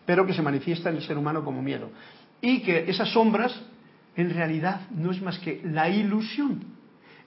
pero 0.05 0.25
que 0.25 0.33
se 0.33 0.41
manifiesta 0.41 0.89
en 0.89 0.95
el 0.95 1.03
ser 1.03 1.17
humano 1.17 1.43
como 1.43 1.61
miedo. 1.61 1.89
Y 2.41 2.61
que 2.61 2.89
esas 2.89 3.09
sombras 3.09 3.53
en 4.15 4.29
realidad 4.29 4.81
no 4.91 5.11
es 5.11 5.21
más 5.21 5.37
que 5.39 5.61
la 5.65 5.89
ilusión, 5.89 6.63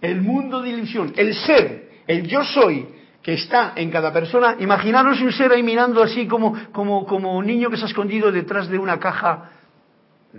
el 0.00 0.20
mundo 0.22 0.62
de 0.62 0.70
ilusión, 0.70 1.12
el 1.16 1.34
ser, 1.34 1.90
el 2.06 2.26
yo 2.26 2.42
soy, 2.44 2.88
que 3.22 3.34
está 3.34 3.72
en 3.74 3.90
cada 3.90 4.12
persona. 4.12 4.56
Imaginaros 4.60 5.20
un 5.20 5.32
ser 5.32 5.52
ahí 5.52 5.62
mirando 5.62 6.02
así 6.02 6.26
como, 6.28 6.54
como, 6.72 7.04
como 7.06 7.36
un 7.36 7.46
niño 7.46 7.68
que 7.70 7.76
se 7.76 7.82
ha 7.82 7.88
escondido 7.88 8.30
detrás 8.30 8.68
de 8.68 8.78
una 8.78 8.98
caja. 9.00 9.50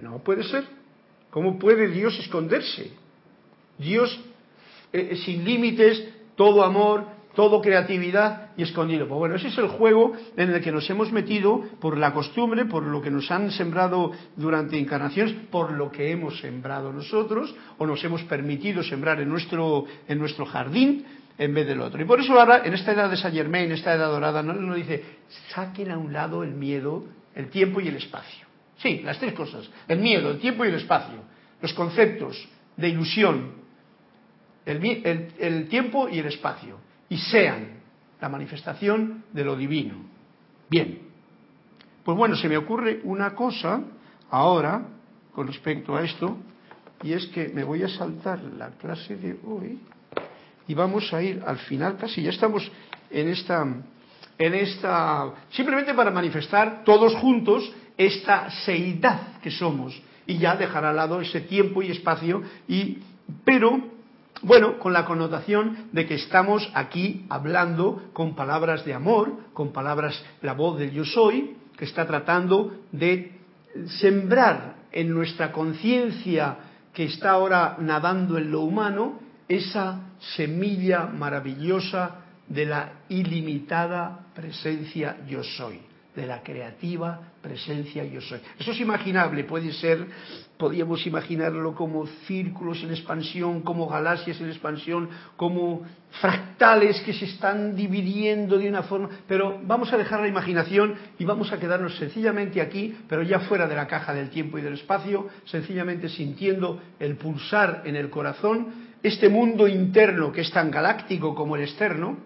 No 0.01 0.19
puede 0.19 0.43
ser. 0.43 0.63
¿Cómo 1.29 1.59
puede 1.59 1.89
Dios 1.89 2.17
esconderse? 2.17 2.91
Dios 3.77 4.19
eh, 4.93 5.09
eh, 5.11 5.15
sin 5.17 5.43
límites, 5.43 6.03
todo 6.35 6.63
amor, 6.63 7.05
todo 7.35 7.61
creatividad 7.61 8.49
y 8.57 8.63
escondido. 8.63 9.07
Pues 9.07 9.19
bueno, 9.19 9.35
ese 9.35 9.49
es 9.49 9.57
el 9.59 9.67
juego 9.67 10.13
en 10.35 10.49
el 10.49 10.59
que 10.59 10.71
nos 10.71 10.89
hemos 10.89 11.11
metido 11.11 11.61
por 11.79 11.95
la 11.95 12.11
costumbre, 12.11 12.65
por 12.65 12.83
lo 12.83 12.99
que 12.99 13.11
nos 13.11 13.29
han 13.29 13.51
sembrado 13.51 14.11
durante 14.35 14.79
encarnaciones, 14.79 15.35
por 15.51 15.71
lo 15.71 15.91
que 15.91 16.09
hemos 16.09 16.39
sembrado 16.39 16.91
nosotros 16.91 17.53
o 17.77 17.85
nos 17.85 18.03
hemos 18.03 18.23
permitido 18.23 18.81
sembrar 18.81 19.21
en 19.21 19.29
nuestro, 19.29 19.85
en 20.07 20.17
nuestro 20.17 20.47
jardín 20.47 21.05
en 21.37 21.53
vez 21.53 21.67
del 21.67 21.81
otro. 21.81 22.01
Y 22.01 22.05
por 22.05 22.19
eso 22.19 22.39
ahora, 22.39 22.63
en 22.65 22.73
esta 22.73 22.93
edad 22.93 23.09
de 23.09 23.17
Saint 23.17 23.37
Germain, 23.37 23.65
en 23.65 23.73
esta 23.73 23.93
edad 23.93 24.09
dorada, 24.09 24.41
no 24.41 24.53
nos 24.53 24.75
dice, 24.75 25.03
saquen 25.53 25.91
a 25.91 25.97
un 25.99 26.11
lado 26.11 26.41
el 26.41 26.55
miedo, 26.55 27.03
el 27.35 27.49
tiempo 27.49 27.79
y 27.79 27.87
el 27.87 27.97
espacio. 27.97 28.47
Sí, 28.77 29.01
las 29.03 29.19
tres 29.19 29.33
cosas. 29.33 29.69
El 29.87 29.99
miedo, 29.99 30.31
el 30.31 30.39
tiempo 30.39 30.65
y 30.65 30.69
el 30.69 30.75
espacio. 30.75 31.19
Los 31.61 31.73
conceptos 31.73 32.47
de 32.75 32.89
ilusión, 32.89 33.66
el, 34.67 35.67
tiempo 35.69 36.09
y 36.09 36.19
el 36.19 36.27
espacio. 36.27 36.77
Y 37.09 37.17
sean 37.17 37.79
la 38.19 38.29
manifestación 38.29 39.23
de 39.31 39.43
lo 39.43 39.55
divino. 39.55 39.95
Bien. 40.69 40.99
Pues 42.03 42.17
bueno, 42.17 42.35
se 42.35 42.49
me 42.49 42.57
ocurre 42.57 43.01
una 43.03 43.33
cosa 43.33 43.81
ahora 44.29 44.81
con 45.33 45.47
respecto 45.47 45.95
a 45.95 46.03
esto, 46.03 46.37
y 47.03 47.13
es 47.13 47.27
que 47.27 47.49
me 47.49 47.63
voy 47.63 47.83
a 47.83 47.89
saltar 47.89 48.41
la 48.41 48.69
clase 48.71 49.15
de 49.15 49.37
hoy 49.45 49.79
y 50.67 50.73
vamos 50.73 51.13
a 51.13 51.21
ir 51.21 51.41
al 51.45 51.57
final 51.59 51.97
casi, 51.97 52.23
ya 52.23 52.31
estamos 52.31 52.69
en 53.09 53.29
esta, 53.29 53.65
en 54.37 54.53
esta, 54.55 55.31
simplemente 55.51 55.93
para 55.93 56.11
manifestar 56.11 56.83
todos 56.83 57.13
juntos 57.15 57.71
esta 57.97 58.49
seidad 58.65 59.39
que 59.41 59.51
somos 59.51 59.99
y 60.25 60.37
ya 60.37 60.55
dejar 60.55 60.85
al 60.85 60.95
lado 60.95 61.21
ese 61.21 61.41
tiempo 61.41 61.81
y 61.81 61.91
espacio 61.91 62.41
y, 62.67 62.97
pero, 63.45 63.96
bueno, 64.41 64.79
con 64.79 64.93
la 64.93 65.05
connotación 65.05 65.89
de 65.91 66.05
que 66.05 66.15
estamos 66.15 66.69
aquí 66.73 67.25
hablando 67.29 68.09
con 68.13 68.35
palabras 68.35 68.85
de 68.85 68.93
amor, 68.93 69.31
con 69.53 69.71
palabras, 69.71 70.23
la 70.41 70.53
voz 70.53 70.77
del 70.77 70.91
yo 70.91 71.05
soy, 71.05 71.55
que 71.77 71.85
está 71.85 72.05
tratando 72.05 72.73
de 72.91 73.39
sembrar 73.99 74.75
en 74.91 75.13
nuestra 75.13 75.51
conciencia 75.51 76.57
que 76.93 77.05
está 77.05 77.31
ahora 77.31 77.77
nadando 77.79 78.37
en 78.37 78.51
lo 78.51 78.61
humano, 78.61 79.19
esa 79.47 80.13
semilla 80.35 81.05
maravillosa 81.05 82.23
de 82.47 82.65
la 82.65 82.91
ilimitada 83.09 84.25
presencia 84.33 85.17
yo 85.27 85.43
soy, 85.43 85.79
de 86.17 86.25
la 86.25 86.41
creativa 86.41 87.21
presencia 87.43 88.03
yo 88.03 88.19
soy. 88.19 88.39
Eso 88.59 88.71
es 88.71 88.79
imaginable, 88.79 89.43
puede 89.43 89.71
ser, 89.71 90.03
podríamos 90.57 91.05
imaginarlo 91.05 91.75
como 91.75 92.07
círculos 92.25 92.81
en 92.83 92.89
expansión, 92.89 93.61
como 93.61 93.87
galaxias 93.87 94.41
en 94.41 94.47
expansión, 94.47 95.09
como 95.35 95.85
fractales 96.19 96.99
que 97.01 97.13
se 97.13 97.25
están 97.25 97.75
dividiendo 97.75 98.57
de 98.57 98.67
una 98.67 98.81
forma, 98.81 99.09
pero 99.27 99.61
vamos 99.63 99.93
a 99.93 99.97
dejar 99.97 100.21
la 100.21 100.27
imaginación 100.27 100.95
y 101.19 101.23
vamos 101.23 101.53
a 101.53 101.59
quedarnos 101.59 101.95
sencillamente 101.97 102.61
aquí, 102.61 102.97
pero 103.07 103.21
ya 103.21 103.41
fuera 103.41 103.67
de 103.67 103.75
la 103.75 103.85
caja 103.85 104.11
del 104.11 104.31
tiempo 104.31 104.57
y 104.57 104.63
del 104.63 104.73
espacio, 104.73 105.27
sencillamente 105.45 106.09
sintiendo 106.09 106.81
el 106.99 107.15
pulsar 107.17 107.83
en 107.85 107.95
el 107.95 108.09
corazón 108.09 108.87
este 109.03 109.29
mundo 109.29 109.67
interno 109.67 110.31
que 110.31 110.41
es 110.41 110.51
tan 110.51 110.71
galáctico 110.71 111.35
como 111.35 111.55
el 111.55 111.61
externo, 111.61 112.17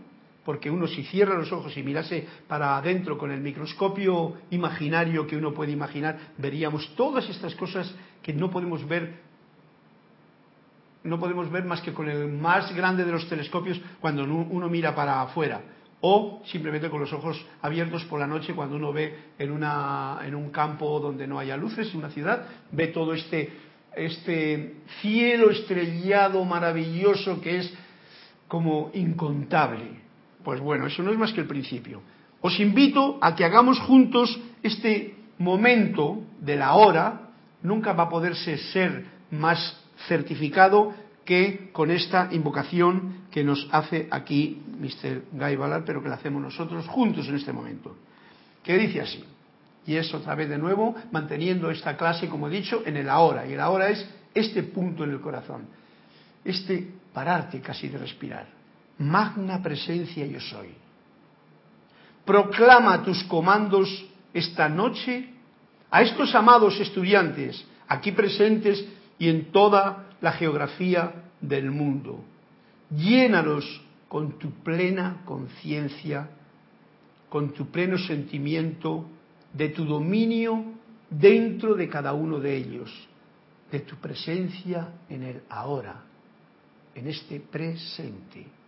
porque 0.46 0.70
uno 0.70 0.88
si 0.88 1.04
cierra 1.04 1.38
los 1.38 1.52
ojos 1.52 1.76
y 1.78 1.84
mirase 1.84 2.28
para 2.48 2.78
adentro 2.78 3.18
con 3.18 3.32
el 3.32 3.42
microscopio 3.42 4.34
imaginario 4.50 5.28
que 5.28 5.38
uno 5.38 5.54
puede 5.54 5.72
imaginar, 5.72 6.18
veríamos 6.38 6.96
todas 6.96 7.30
estas 7.30 7.54
cosas 7.56 7.94
que 8.22 8.34
no 8.34 8.50
podemos 8.50 8.88
ver 8.88 9.32
no 11.04 11.20
podemos 11.20 11.50
ver 11.50 11.66
más 11.66 11.82
que 11.82 11.94
con 11.94 12.10
el 12.10 12.28
más 12.28 12.76
grande 12.76 13.04
de 13.04 13.12
los 13.12 13.28
telescopios 13.28 13.82
cuando 14.00 14.24
uno 14.24 14.70
mira 14.70 14.94
para 14.94 15.22
afuera 15.22 15.62
o 16.02 16.42
simplemente 16.46 16.90
con 16.90 17.00
los 17.00 17.14
ojos 17.14 17.44
abiertos 17.62 18.04
por 18.06 18.20
la 18.20 18.28
noche 18.28 18.54
cuando 18.54 18.76
uno 18.76 18.92
ve 18.92 19.16
en, 19.38 19.52
un 20.36 20.50
campo 20.50 21.00
donde 21.00 21.28
no 21.28 21.40
haya 21.40 21.56
luces, 21.56 21.92
en 21.92 22.00
una 22.00 22.10
ciudad, 22.10 22.48
ve 22.72 22.88
todo 22.88 23.14
este, 23.14 23.54
este 23.96 24.78
cielo 25.00 25.52
estrellado 25.52 26.44
maravilloso 26.44 27.40
que 27.40 27.60
es 27.60 27.74
como 28.48 28.90
incontable. 28.94 30.01
Pues 30.44 30.60
bueno, 30.60 30.88
eso 30.88 31.04
no 31.04 31.12
es 31.12 31.18
más 31.18 31.34
que 31.34 31.42
el 31.42 31.48
principio. 31.48 32.02
Os 32.42 32.60
invito 32.60 33.20
a 33.22 33.36
que 33.36 33.46
hagamos 33.46 33.80
juntos 33.80 34.40
este 34.64 35.16
momento 35.38 36.24
de 36.40 36.56
la 36.56 36.74
hora, 36.74 37.30
nunca 37.62 37.94
va 37.94 38.04
a 38.04 38.10
poderse 38.10 38.58
ser 38.58 39.06
más 39.32 39.80
certificado 40.08 40.94
que 41.26 41.70
con 41.72 41.92
esta 41.92 42.30
invocación 42.32 43.26
que 43.32 43.44
nos 43.44 43.68
hace 43.72 44.08
aquí 44.10 44.62
Mr. 44.80 45.24
Guy 45.32 45.56
Ballard, 45.56 45.86
pero 45.86 46.02
que 46.02 46.10
la 46.10 46.16
hacemos 46.16 46.42
nosotros 46.42 46.88
juntos 46.88 47.28
en 47.28 47.36
este 47.36 47.54
momento. 47.54 47.96
Que 48.64 48.78
dice 48.78 49.02
así, 49.02 49.24
y 49.86 49.96
es 49.96 50.14
otra 50.14 50.36
vez 50.36 50.50
de 50.50 50.58
nuevo 50.58 50.96
manteniendo 51.12 51.70
esta 51.70 51.96
clase, 51.98 52.28
como 52.28 52.48
he 52.48 52.52
dicho, 52.52 52.84
en 52.86 52.98
el 52.98 53.10
ahora, 53.10 53.48
y 53.48 53.54
el 53.54 53.60
ahora 53.60 53.90
es 53.90 54.08
este 54.34 54.64
punto 54.64 55.04
en 55.04 55.12
el 55.12 55.22
corazón, 55.22 55.68
este 56.44 56.88
pararte 57.14 57.62
casi 57.62 57.88
de 57.88 57.98
respirar. 57.98 58.61
Magna 59.02 59.62
presencia 59.64 60.26
yo 60.28 60.40
soy. 60.40 60.70
Proclama 62.24 63.04
tus 63.04 63.24
comandos 63.24 64.06
esta 64.32 64.70
noche 64.70 65.28
a 65.90 66.04
estos 66.04 66.36
amados 66.36 66.80
estudiantes 66.80 67.66
aquí 67.88 68.12
presentes 68.12 68.86
y 69.18 69.28
en 69.28 69.52
toda 69.52 70.06
la 70.22 70.32
geografía 70.34 71.26
del 71.42 71.72
mundo. 71.72 72.24
Llénalos 72.92 73.66
con 74.08 74.38
tu 74.38 74.52
plena 74.64 75.24
conciencia, 75.26 76.30
con 77.28 77.54
tu 77.54 77.72
pleno 77.72 77.98
sentimiento 77.98 79.10
de 79.52 79.70
tu 79.70 79.84
dominio 79.84 80.64
dentro 81.10 81.74
de 81.74 81.90
cada 81.90 82.14
uno 82.14 82.40
de 82.40 82.56
ellos, 82.56 82.92
de 83.72 83.80
tu 83.80 83.96
presencia 83.96 84.90
en 85.10 85.24
el 85.24 85.42
ahora, 85.50 86.04
en 86.94 87.08
este 87.08 87.40
presente. 87.40 88.61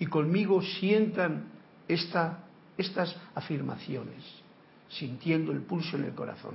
Y 0.00 0.06
conmigo 0.06 0.62
sientan 0.62 1.44
estas 1.86 3.14
afirmaciones, 3.34 4.24
sintiendo 4.88 5.52
el 5.52 5.60
pulso 5.60 5.96
en 5.96 6.04
el 6.04 6.14
corazón. 6.14 6.54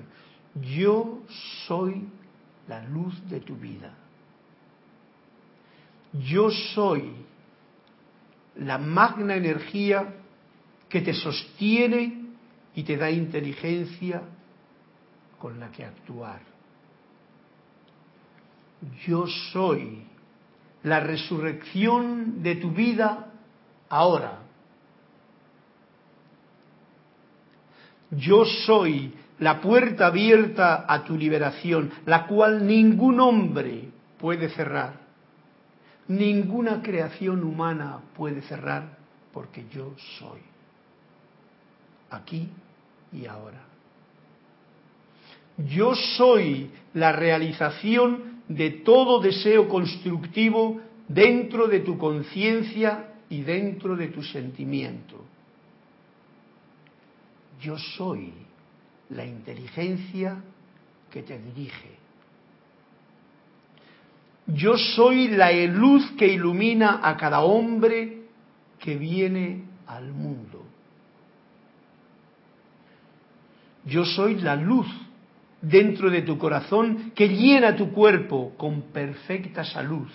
Yo 0.55 1.21
soy 1.67 2.07
la 2.67 2.83
luz 2.83 3.13
de 3.29 3.39
tu 3.41 3.55
vida. 3.55 3.93
Yo 6.11 6.49
soy 6.49 7.11
la 8.55 8.79
magna 8.79 9.35
energía 9.35 10.15
que 10.89 11.01
te 11.01 11.13
sostiene 11.13 12.25
y 12.73 12.83
te 12.83 12.97
da 12.97 13.11
inteligencia 13.11 14.23
con 15.37 15.59
la 15.59 15.71
que 15.71 15.85
actuar. 15.85 16.41
Yo 19.05 19.27
soy 19.51 20.03
la 20.81 20.99
resurrección 20.99 22.41
de 22.41 22.55
tu 22.55 22.71
vida 22.71 23.33
ahora. 23.95 24.39
Yo 28.11 28.45
soy 28.65 29.13
la 29.39 29.61
puerta 29.61 30.07
abierta 30.07 30.85
a 30.87 31.03
tu 31.03 31.17
liberación, 31.17 31.91
la 32.05 32.27
cual 32.27 32.67
ningún 32.67 33.19
hombre 33.19 33.89
puede 34.17 34.49
cerrar, 34.49 34.93
ninguna 36.07 36.81
creación 36.81 37.43
humana 37.43 37.99
puede 38.15 38.41
cerrar, 38.41 38.97
porque 39.33 39.65
yo 39.71 39.93
soy, 40.19 40.39
aquí 42.09 42.49
y 43.11 43.25
ahora. 43.25 43.63
Yo 45.57 45.95
soy 45.95 46.69
la 46.93 47.13
realización 47.13 48.41
de 48.49 48.71
todo 48.71 49.21
deseo 49.21 49.69
constructivo 49.69 50.81
dentro 51.07 51.67
de 51.67 51.79
tu 51.79 51.97
conciencia 51.97 53.14
y 53.29 53.41
dentro 53.41 53.95
de 53.95 54.07
tu 54.07 54.21
sentimiento. 54.21 55.23
Yo 57.61 57.77
soy 57.77 58.33
la 59.09 59.25
inteligencia 59.25 60.41
que 61.09 61.23
te 61.23 61.39
dirige. 61.39 61.95
Yo 64.47 64.77
soy 64.77 65.29
la 65.29 65.51
luz 65.65 66.11
que 66.17 66.27
ilumina 66.27 66.99
a 67.01 67.17
cada 67.17 67.41
hombre 67.41 68.23
que 68.79 68.95
viene 68.95 69.63
al 69.87 70.11
mundo. 70.11 70.63
Yo 73.85 74.05
soy 74.05 74.35
la 74.35 74.55
luz 74.55 74.87
dentro 75.61 76.09
de 76.09 76.21
tu 76.21 76.37
corazón 76.37 77.11
que 77.15 77.27
llena 77.27 77.75
tu 77.75 77.91
cuerpo 77.91 78.53
con 78.57 78.83
perfecta 78.93 79.63
salud, 79.63 80.07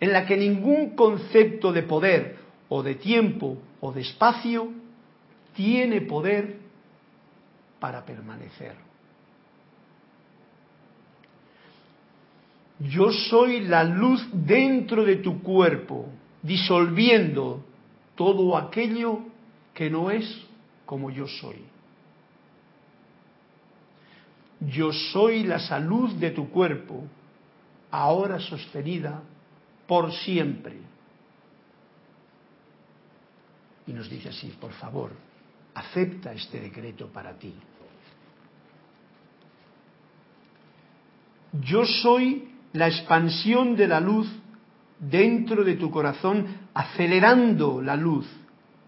en 0.00 0.12
la 0.12 0.26
que 0.26 0.36
ningún 0.36 0.90
concepto 0.90 1.72
de 1.72 1.82
poder 1.82 2.36
o 2.68 2.82
de 2.82 2.94
tiempo 2.94 3.58
o 3.80 3.92
de 3.92 4.02
espacio 4.02 4.70
tiene 5.54 6.02
poder 6.02 6.58
para 7.80 8.04
permanecer. 8.04 8.76
Yo 12.78 13.10
soy 13.10 13.62
la 13.62 13.82
luz 13.82 14.24
dentro 14.32 15.04
de 15.04 15.16
tu 15.16 15.42
cuerpo, 15.42 16.06
disolviendo 16.42 17.64
todo 18.14 18.56
aquello 18.56 19.20
que 19.74 19.90
no 19.90 20.10
es 20.10 20.46
como 20.86 21.10
yo 21.10 21.26
soy. 21.26 21.56
Yo 24.60 24.92
soy 24.92 25.44
la 25.44 25.58
salud 25.58 26.12
de 26.14 26.30
tu 26.30 26.50
cuerpo, 26.50 27.04
ahora 27.90 28.38
sostenida 28.38 29.22
por 29.88 30.12
siempre. 30.12 30.76
Y 33.86 33.92
nos 33.92 34.08
dice 34.08 34.28
así, 34.28 34.54
por 34.60 34.72
favor, 34.72 35.10
acepta 35.74 36.32
este 36.32 36.60
decreto 36.60 37.08
para 37.08 37.32
ti. 37.32 37.54
Yo 41.62 41.86
soy 41.86 42.50
la 42.74 42.86
expansión 42.86 43.74
de 43.74 43.88
la 43.88 43.98
luz 43.98 44.30
dentro 45.00 45.64
de 45.64 45.76
tu 45.76 45.90
corazón, 45.90 46.46
acelerando 46.74 47.80
la 47.80 47.96
luz 47.96 48.28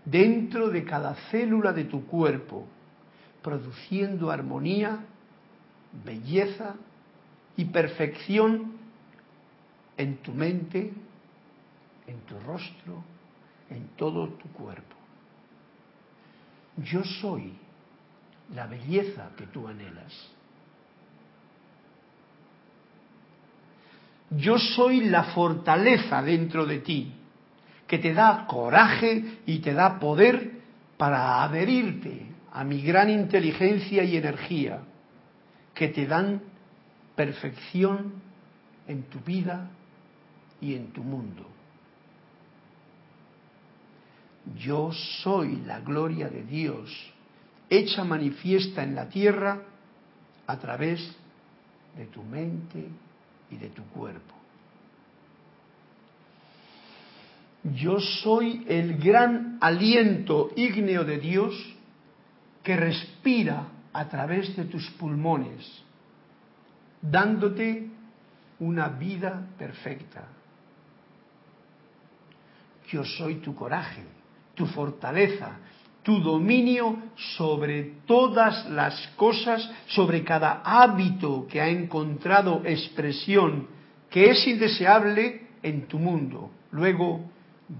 dentro 0.05 0.69
de 0.69 0.85
cada 0.85 1.15
célula 1.31 1.73
de 1.73 1.85
tu 1.85 2.05
cuerpo, 2.05 2.67
produciendo 3.43 4.31
armonía, 4.31 5.07
belleza 6.05 6.75
y 7.57 7.65
perfección 7.65 8.80
en 10.01 10.17
tu 10.23 10.33
mente, 10.33 10.91
en 12.07 12.21
tu 12.21 12.39
rostro, 12.41 13.05
en 13.69 13.89
todo 13.97 14.29
tu 14.31 14.49
cuerpo. 14.53 14.97
Yo 16.79 17.05
soy 17.05 17.53
la 18.55 18.67
belleza 18.67 19.31
que 19.37 19.47
tú 19.49 19.69
anhelas. 19.69 20.31
Yo 24.31 24.59
soy 24.59 25.03
la 25.03 25.25
fortaleza 25.25 26.23
dentro 26.23 26.65
de 26.65 26.79
ti, 26.79 27.13
que 27.87 27.99
te 27.99 28.15
da 28.15 28.47
coraje 28.47 29.41
y 29.45 29.59
te 29.59 29.75
da 29.75 29.99
poder 29.99 30.63
para 30.97 31.43
adherirte 31.43 32.27
a 32.53 32.65
mi 32.65 32.81
gran 32.81 33.11
inteligencia 33.11 34.03
y 34.03 34.17
energía, 34.17 34.81
que 35.75 35.89
te 35.89 36.07
dan 36.07 36.41
perfección 37.15 38.15
en 38.87 39.03
tu 39.03 39.21
vida 39.21 39.69
y 40.61 40.75
en 40.75 40.93
tu 40.93 41.03
mundo. 41.03 41.47
Yo 44.59 44.91
soy 45.23 45.57
la 45.67 45.81
gloria 45.81 46.29
de 46.29 46.43
Dios, 46.43 46.91
hecha 47.69 48.05
manifiesta 48.05 48.83
en 48.83 48.95
la 48.95 49.09
tierra 49.09 49.63
a 50.47 50.59
través 50.59 51.01
de 51.97 52.07
tu 52.07 52.23
mente 52.23 52.89
y 53.51 53.57
de 53.57 53.69
tu 53.69 53.85
cuerpo. 53.85 54.35
Yo 57.63 58.01
soy 58.01 58.65
el 58.69 58.97
gran 58.97 59.59
aliento 59.61 60.51
ígneo 60.57 61.05
de 61.05 61.19
Dios 61.19 61.55
que 62.63 62.77
respira 62.77 63.67
a 63.93 64.09
través 64.09 64.57
de 64.57 64.65
tus 64.65 64.89
pulmones, 64.93 65.83
dándote 67.03 67.91
una 68.61 68.89
vida 68.89 69.47
perfecta. 69.59 70.40
Yo 72.91 73.05
soy 73.05 73.37
tu 73.37 73.55
coraje, 73.55 74.03
tu 74.55 74.67
fortaleza, 74.67 75.59
tu 76.03 76.21
dominio 76.21 76.97
sobre 77.37 77.95
todas 78.07 78.69
las 78.71 79.09
cosas, 79.17 79.71
sobre 79.87 80.25
cada 80.25 80.63
hábito 80.65 81.47
que 81.49 81.61
ha 81.61 81.69
encontrado 81.69 82.63
expresión 82.65 83.69
que 84.11 84.31
es 84.31 84.47
indeseable 84.47 85.47
en 85.63 85.87
tu 85.87 85.99
mundo. 85.99 86.51
Luego, 86.73 87.31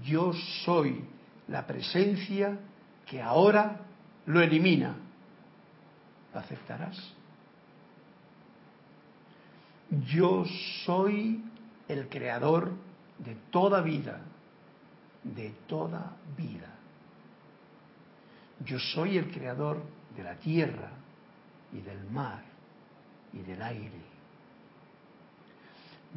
yo 0.03 0.31
soy 0.63 1.03
la 1.47 1.67
presencia 1.67 2.57
que 3.05 3.21
ahora 3.21 3.81
lo 4.25 4.41
elimina. 4.41 4.95
¿Lo 6.33 6.39
aceptarás? 6.39 6.97
Yo 10.07 10.45
soy 10.85 11.43
el 11.89 12.07
creador 12.07 12.71
de 13.19 13.35
toda 13.51 13.81
vida, 13.81 14.21
de 15.23 15.51
toda 15.67 16.17
vida. 16.37 16.69
Yo 18.65 18.79
soy 18.79 19.17
el 19.17 19.31
creador 19.31 19.83
de 20.15 20.23
la 20.23 20.35
tierra 20.35 20.91
y 21.73 21.81
del 21.81 22.03
mar 22.09 22.43
y 23.33 23.39
del 23.39 23.61
aire. 23.61 24.01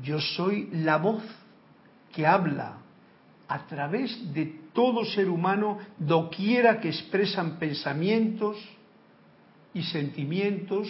Yo 0.02 0.20
soy 0.20 0.68
la 0.72 0.98
voz 0.98 1.22
que 2.12 2.26
habla 2.26 2.78
a 3.48 3.66
través 3.66 4.32
de 4.34 4.46
todo 4.72 5.04
ser 5.04 5.28
humano 5.28 5.78
doquiera 5.98 6.80
que 6.80 6.88
expresan 6.88 7.58
pensamientos 7.58 8.56
y 9.72 9.82
sentimientos 9.82 10.88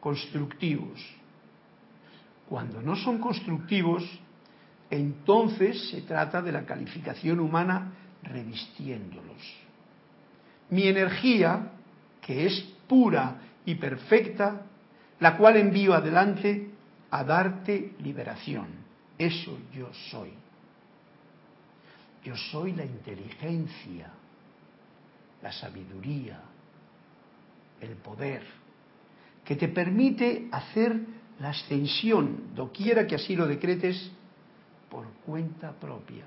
constructivos. 0.00 1.00
Cuando 2.48 2.82
no 2.82 2.96
son 2.96 3.18
constructivos, 3.18 4.02
entonces 4.96 5.90
se 5.90 6.02
trata 6.02 6.42
de 6.42 6.52
la 6.52 6.64
calificación 6.64 7.40
humana 7.40 7.92
revistiéndolos. 8.22 9.42
Mi 10.70 10.88
energía, 10.88 11.72
que 12.20 12.46
es 12.46 12.60
pura 12.88 13.36
y 13.64 13.74
perfecta, 13.76 14.62
la 15.20 15.36
cual 15.36 15.56
envío 15.56 15.94
adelante 15.94 16.70
a 17.10 17.24
darte 17.24 17.92
liberación. 18.00 18.66
Eso 19.16 19.58
yo 19.72 19.92
soy. 20.10 20.32
Yo 22.24 22.36
soy 22.36 22.72
la 22.72 22.84
inteligencia, 22.84 24.10
la 25.42 25.52
sabiduría, 25.52 26.40
el 27.80 27.96
poder, 27.96 28.42
que 29.44 29.56
te 29.56 29.68
permite 29.68 30.48
hacer 30.50 30.98
la 31.38 31.50
ascensión, 31.50 32.54
doquiera 32.54 33.06
que 33.06 33.16
así 33.16 33.36
lo 33.36 33.46
decretes, 33.46 34.10
por 34.94 35.08
cuenta 35.26 35.72
propia. 35.72 36.24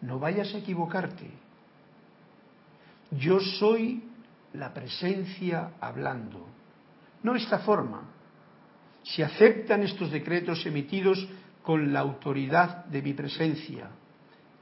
No 0.00 0.18
vayas 0.18 0.54
a 0.54 0.58
equivocarte. 0.58 1.28
Yo 3.10 3.38
soy 3.38 4.02
la 4.54 4.72
presencia 4.72 5.72
hablando, 5.78 6.46
no 7.22 7.34
esta 7.34 7.58
forma. 7.58 8.00
Si 9.02 9.20
aceptan 9.22 9.82
estos 9.82 10.10
decretos 10.10 10.64
emitidos 10.64 11.28
con 11.62 11.92
la 11.92 12.00
autoridad 12.00 12.86
de 12.86 13.02
mi 13.02 13.12
presencia, 13.12 13.90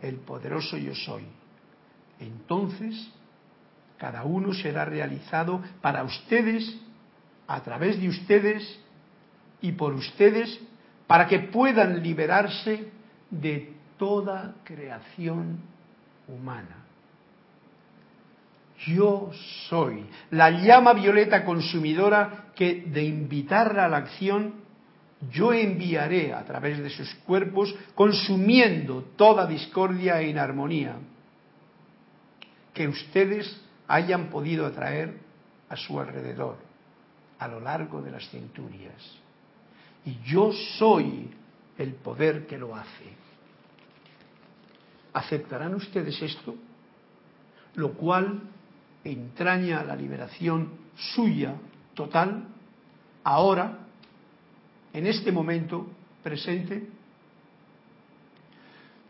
el 0.02 0.16
poderoso 0.16 0.76
yo 0.76 0.94
soy, 0.96 1.24
entonces 2.18 3.12
cada 3.96 4.24
uno 4.24 4.52
será 4.52 4.84
realizado 4.84 5.62
para 5.80 6.02
ustedes, 6.02 6.80
a 7.46 7.62
través 7.62 8.00
de 8.00 8.08
ustedes 8.08 8.80
y 9.60 9.70
por 9.70 9.94
ustedes, 9.94 10.60
para 11.06 11.26
que 11.26 11.40
puedan 11.40 12.02
liberarse 12.02 12.88
de 13.30 13.74
toda 13.98 14.54
creación 14.64 15.60
humana. 16.28 16.84
Yo 18.86 19.30
soy 19.68 20.06
la 20.30 20.50
llama 20.50 20.92
violeta 20.92 21.44
consumidora 21.44 22.52
que 22.54 22.82
de 22.86 23.04
invitarla 23.04 23.86
a 23.86 23.88
la 23.88 23.98
acción 23.98 24.66
yo 25.30 25.52
enviaré 25.52 26.34
a 26.34 26.44
través 26.44 26.78
de 26.78 26.90
sus 26.90 27.14
cuerpos 27.26 27.74
consumiendo 27.94 29.02
toda 29.16 29.46
discordia 29.46 30.20
e 30.20 30.28
inarmonía 30.28 30.96
que 32.74 32.86
ustedes 32.86 33.60
hayan 33.88 34.28
podido 34.28 34.66
atraer 34.66 35.18
a 35.70 35.76
su 35.76 35.98
alrededor 35.98 36.58
a 37.38 37.48
lo 37.48 37.60
largo 37.60 38.02
de 38.02 38.10
las 38.10 38.28
centurias. 38.28 39.25
Y 40.06 40.18
yo 40.24 40.52
soy 40.78 41.28
el 41.76 41.94
poder 41.94 42.46
que 42.46 42.56
lo 42.56 42.74
hace. 42.74 43.04
¿Aceptarán 45.12 45.74
ustedes 45.74 46.20
esto? 46.22 46.54
Lo 47.74 47.92
cual 47.92 48.40
entraña 49.04 49.84
la 49.84 49.96
liberación 49.96 50.70
suya 50.96 51.54
total 51.94 52.44
ahora, 53.24 53.78
en 54.92 55.06
este 55.06 55.32
momento 55.32 55.88
presente. 56.22 56.88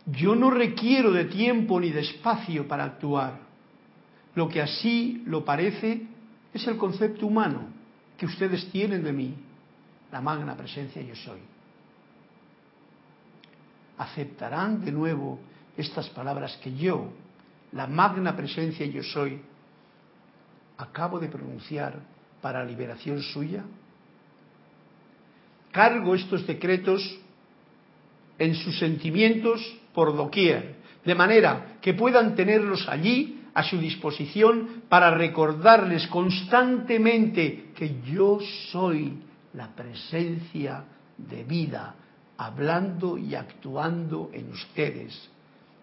Yo 0.07 0.35
no 0.35 0.51
requiero 0.51 1.13
de 1.13 1.27
tiempo 1.27 1.79
ni 1.79 1.91
de 1.91 2.01
espacio 2.01 2.67
para 2.67 2.85
actuar. 2.85 3.41
Lo 4.35 4.49
que 4.49 4.63
así 4.63 5.23
lo 5.27 5.45
parece 5.45 6.07
es 6.55 6.67
el 6.67 6.77
concepto 6.77 7.27
humano 7.27 7.69
que 8.17 8.27
ustedes 8.27 8.71
tienen 8.71 9.05
de 9.05 9.13
mí, 9.13 9.35
la 10.13 10.21
magna 10.21 10.57
presencia 10.57 11.03
yo 11.03 11.15
soy. 11.17 11.41
¿Aceptarán 13.99 14.85
de 14.85 14.93
nuevo 14.93 15.41
estas 15.77 16.09
palabras 16.11 16.57
que 16.63 16.75
yo, 16.75 17.11
la 17.73 17.87
magna 17.87 18.37
presencia 18.37 18.87
yo 18.87 19.03
soy, 19.03 19.41
acabo 20.79 21.19
de 21.19 21.29
pronunciar 21.29 21.99
para 22.41 22.65
liberación 22.65 23.23
suya? 23.23 23.65
Cargo 25.73 26.15
estos 26.15 26.47
decretos 26.47 27.19
en 28.39 28.55
sus 28.55 28.79
sentimientos 28.79 29.61
por 29.95 30.15
doquier, 30.17 30.77
de 31.05 31.15
manera 31.15 31.79
que 31.81 31.95
puedan 31.95 32.35
tenerlos 32.35 32.89
allí 32.89 33.45
a 33.55 33.63
su 33.63 33.79
disposición 33.79 34.83
para 34.89 35.11
recordarles 35.11 36.07
constantemente 36.09 37.71
que 37.75 38.01
yo 38.05 38.39
soy 38.71 39.26
la 39.57 39.75
presencia 39.75 40.85
de 41.17 41.45
vida 41.45 41.95
hablando 42.37 43.17
y 43.17 43.35
actuando 43.35 44.31
en 44.33 44.53
ustedes, 44.53 45.31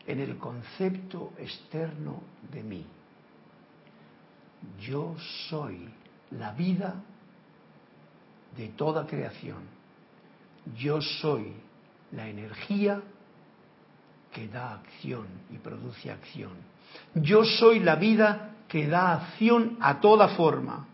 en 0.06 0.20
el 0.20 0.38
concepto 0.38 1.34
externo 1.38 2.22
de 2.52 2.64
mí. 2.64 2.86
Yo 4.80 5.16
soy 5.50 5.90
la 6.32 6.52
vida 6.54 6.96
de 8.56 8.70
toda 8.70 9.08
creación. 9.08 9.64
Yo 10.78 11.02
soy 11.02 11.54
la 12.12 12.28
energía 12.30 13.02
que 14.32 14.48
da 14.48 14.74
acción 14.74 15.28
y 15.52 15.58
produce 15.58 16.12
acción. 16.12 16.52
Yo 17.16 17.44
soy 17.44 17.80
la 17.80 17.96
vida 17.96 18.56
que 18.68 18.88
da 18.88 19.14
acción 19.14 19.78
a 19.82 20.00
toda 20.00 20.30
forma. 20.30 20.88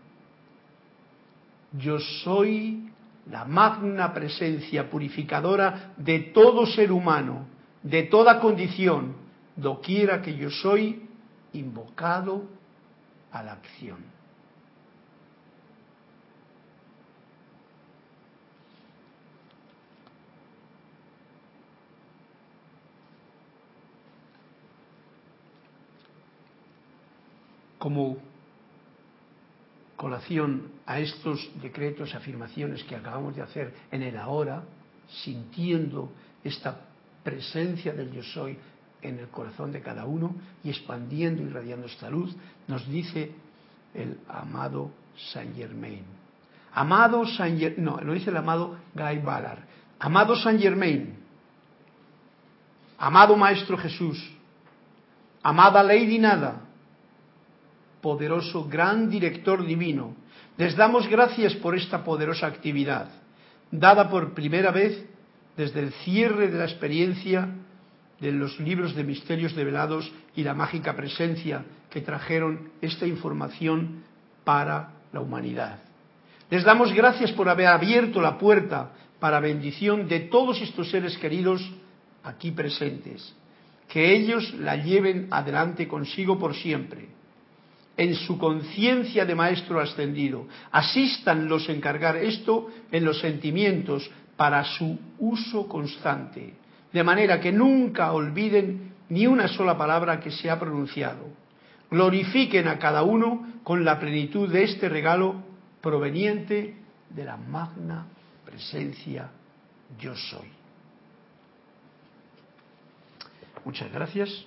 Yo 1.72 1.98
soy 1.98 2.90
la 3.30 3.44
magna 3.44 4.12
presencia 4.12 4.90
purificadora 4.90 5.92
de 5.96 6.18
todo 6.34 6.66
ser 6.66 6.90
humano, 6.90 7.46
de 7.82 8.04
toda 8.04 8.40
condición, 8.40 9.14
doquiera 9.56 10.20
que 10.20 10.36
yo 10.36 10.50
soy 10.50 11.08
invocado 11.52 12.44
a 13.30 13.42
la 13.42 13.52
acción. 13.52 13.98
Como 27.78 28.29
colación 30.00 30.72
a 30.86 30.98
estos 30.98 31.50
decretos, 31.60 32.14
afirmaciones 32.14 32.82
que 32.84 32.96
acabamos 32.96 33.36
de 33.36 33.42
hacer 33.42 33.74
en 33.90 34.00
el 34.00 34.16
ahora, 34.16 34.62
sintiendo 35.22 36.10
esta 36.42 36.86
presencia 37.22 37.92
del 37.92 38.10
yo 38.10 38.22
soy 38.22 38.56
en 39.02 39.18
el 39.18 39.28
corazón 39.28 39.72
de 39.72 39.82
cada 39.82 40.06
uno 40.06 40.34
y 40.64 40.70
expandiendo 40.70 41.42
y 41.42 41.46
irradiando 41.48 41.86
esta 41.86 42.08
luz, 42.08 42.34
nos 42.66 42.88
dice 42.88 43.30
el 43.92 44.16
amado 44.26 44.90
Saint 45.34 45.54
Germain. 45.54 46.04
Amado 46.72 47.26
Saint 47.26 47.60
Germain, 47.60 47.84
no, 47.84 48.00
lo 48.00 48.14
dice 48.14 48.30
el 48.30 48.38
amado 48.38 48.78
Guy 48.94 49.18
Ballard. 49.18 49.60
Amado 49.98 50.34
Saint 50.34 50.62
Germain, 50.62 51.14
amado 52.96 53.36
Maestro 53.36 53.76
Jesús, 53.76 54.32
amada 55.42 55.82
Lady 55.82 56.18
Nada, 56.18 56.69
poderoso 58.00 58.68
gran 58.68 59.10
director 59.10 59.64
divino, 59.64 60.14
les 60.56 60.76
damos 60.76 61.08
gracias 61.08 61.54
por 61.54 61.76
esta 61.76 62.04
poderosa 62.04 62.46
actividad, 62.46 63.08
dada 63.70 64.08
por 64.10 64.34
primera 64.34 64.70
vez 64.70 65.04
desde 65.56 65.80
el 65.80 65.92
cierre 66.04 66.48
de 66.48 66.58
la 66.58 66.64
experiencia 66.64 67.48
de 68.20 68.32
los 68.32 68.58
libros 68.60 68.94
de 68.94 69.04
misterios 69.04 69.54
develados 69.54 70.10
y 70.36 70.42
la 70.42 70.54
mágica 70.54 70.94
presencia 70.94 71.64
que 71.88 72.00
trajeron 72.02 72.70
esta 72.80 73.06
información 73.06 74.04
para 74.44 74.90
la 75.12 75.20
humanidad. 75.20 75.80
Les 76.50 76.64
damos 76.64 76.92
gracias 76.92 77.32
por 77.32 77.48
haber 77.48 77.68
abierto 77.68 78.20
la 78.20 78.38
puerta 78.38 78.92
para 79.18 79.40
bendición 79.40 80.08
de 80.08 80.20
todos 80.20 80.60
estos 80.60 80.90
seres 80.90 81.16
queridos 81.18 81.62
aquí 82.24 82.50
presentes. 82.50 83.34
Que 83.88 84.14
ellos 84.14 84.54
la 84.54 84.76
lleven 84.76 85.28
adelante 85.30 85.88
consigo 85.88 86.38
por 86.38 86.54
siempre. 86.54 87.08
En 87.96 88.14
su 88.14 88.38
conciencia 88.38 89.24
de 89.24 89.34
maestro 89.34 89.80
ascendido. 89.80 90.46
Asistan 90.70 91.48
los 91.48 91.68
encargar 91.68 92.16
esto 92.16 92.70
en 92.90 93.04
los 93.04 93.20
sentimientos 93.20 94.10
para 94.36 94.64
su 94.64 94.98
uso 95.18 95.68
constante. 95.68 96.54
De 96.92 97.04
manera 97.04 97.40
que 97.40 97.52
nunca 97.52 98.12
olviden 98.12 98.94
ni 99.10 99.26
una 99.26 99.48
sola 99.48 99.76
palabra 99.76 100.20
que 100.20 100.30
se 100.30 100.48
ha 100.48 100.58
pronunciado. 100.58 101.26
Glorifiquen 101.90 102.68
a 102.68 102.78
cada 102.78 103.02
uno 103.02 103.60
con 103.64 103.84
la 103.84 103.98
plenitud 103.98 104.50
de 104.50 104.62
este 104.64 104.88
regalo 104.88 105.42
proveniente 105.80 106.76
de 107.10 107.24
la 107.24 107.36
magna 107.36 108.06
presencia 108.44 109.30
yo 109.98 110.14
soy. 110.14 110.48
Muchas 113.64 113.92
gracias. 113.92 114.46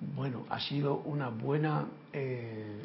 Bueno, 0.00 0.44
ha 0.48 0.60
sido 0.60 0.96
una 1.06 1.28
buena, 1.28 1.86
eh, 2.12 2.80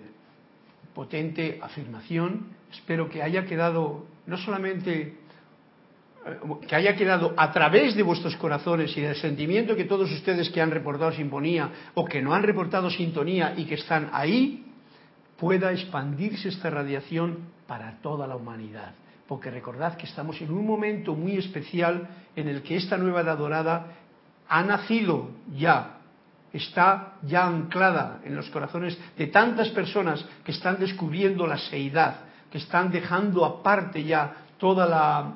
potente 0.93 1.59
afirmación. 1.61 2.47
Espero 2.71 3.09
que 3.09 3.21
haya 3.21 3.45
quedado 3.45 4.05
no 4.25 4.37
solamente 4.37 5.17
eh, 6.25 6.39
que 6.67 6.75
haya 6.75 6.95
quedado 6.95 7.33
a 7.37 7.51
través 7.51 7.95
de 7.95 8.03
vuestros 8.03 8.35
corazones 8.37 8.95
y 8.97 9.01
del 9.01 9.15
sentimiento 9.15 9.75
que 9.75 9.85
todos 9.85 10.11
ustedes 10.11 10.49
que 10.49 10.61
han 10.61 10.71
reportado 10.71 11.11
sintonía 11.11 11.69
o 11.93 12.05
que 12.05 12.21
no 12.21 12.33
han 12.33 12.43
reportado 12.43 12.89
sintonía 12.89 13.53
y 13.57 13.65
que 13.65 13.75
están 13.75 14.09
ahí, 14.13 14.65
pueda 15.37 15.71
expandirse 15.71 16.49
esta 16.49 16.69
radiación 16.69 17.39
para 17.67 17.99
toda 18.01 18.25
la 18.27 18.35
humanidad. 18.35 18.93
Porque 19.27 19.51
recordad 19.51 19.97
que 19.97 20.05
estamos 20.05 20.39
en 20.41 20.51
un 20.51 20.65
momento 20.65 21.15
muy 21.15 21.37
especial 21.37 22.07
en 22.35 22.47
el 22.47 22.61
que 22.61 22.75
esta 22.75 22.97
nueva 22.97 23.21
edad 23.21 23.37
dorada 23.37 23.87
ha 24.47 24.63
nacido 24.63 25.31
ya, 25.55 25.99
está 26.53 27.15
ya 27.23 27.45
anclada 27.45 28.21
en 28.23 28.35
los 28.35 28.49
corazones 28.49 28.97
de 29.17 29.27
tantas 29.27 29.69
personas 29.69 30.23
que 30.45 30.51
están 30.51 30.79
descubriendo 30.79 31.47
la 31.47 31.57
seidad, 31.57 32.21
que 32.51 32.59
están 32.59 32.91
dejando 32.91 33.43
aparte 33.43 34.03
ya 34.03 34.33
toda 34.57 34.85
la 34.85 35.33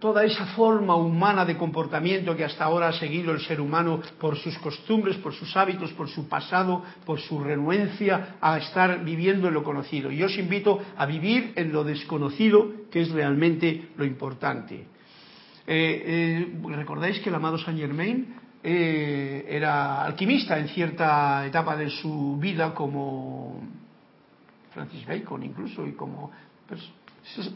toda 0.00 0.24
esa 0.24 0.46
forma 0.56 0.96
humana 0.96 1.44
de 1.44 1.58
comportamiento 1.58 2.34
que 2.34 2.44
hasta 2.44 2.64
ahora 2.64 2.88
ha 2.88 2.92
seguido 2.94 3.32
el 3.32 3.40
ser 3.40 3.60
humano 3.60 4.00
por 4.18 4.36
sus 4.38 4.58
costumbres, 4.58 5.16
por 5.18 5.34
sus 5.34 5.54
hábitos, 5.56 5.92
por 5.92 6.08
su 6.08 6.26
pasado, 6.26 6.82
por 7.04 7.20
su 7.20 7.38
renuencia 7.38 8.36
a 8.40 8.56
estar 8.56 9.04
viviendo 9.04 9.48
en 9.48 9.54
lo 9.54 9.62
conocido. 9.62 10.10
Y 10.10 10.22
os 10.22 10.36
invito 10.38 10.80
a 10.96 11.04
vivir 11.04 11.52
en 11.54 11.70
lo 11.70 11.84
desconocido, 11.84 12.88
que 12.90 13.02
es 13.02 13.10
realmente 13.10 13.90
lo 13.98 14.06
importante. 14.06 14.86
Eh, 15.66 16.02
eh, 16.06 16.60
¿Recordáis 16.64 17.20
que 17.20 17.28
el 17.28 17.34
amado 17.34 17.58
Saint 17.58 17.78
Germain 17.78 18.34
eh, 18.62 19.46
era 19.48 20.04
alquimista 20.04 20.58
en 20.58 20.68
cierta 20.68 21.46
etapa 21.46 21.76
de 21.76 21.88
su 21.88 22.36
vida 22.38 22.74
como 22.74 23.60
Francis 24.72 25.06
Bacon 25.06 25.42
incluso 25.42 25.86
y 25.86 25.92
como 25.92 26.30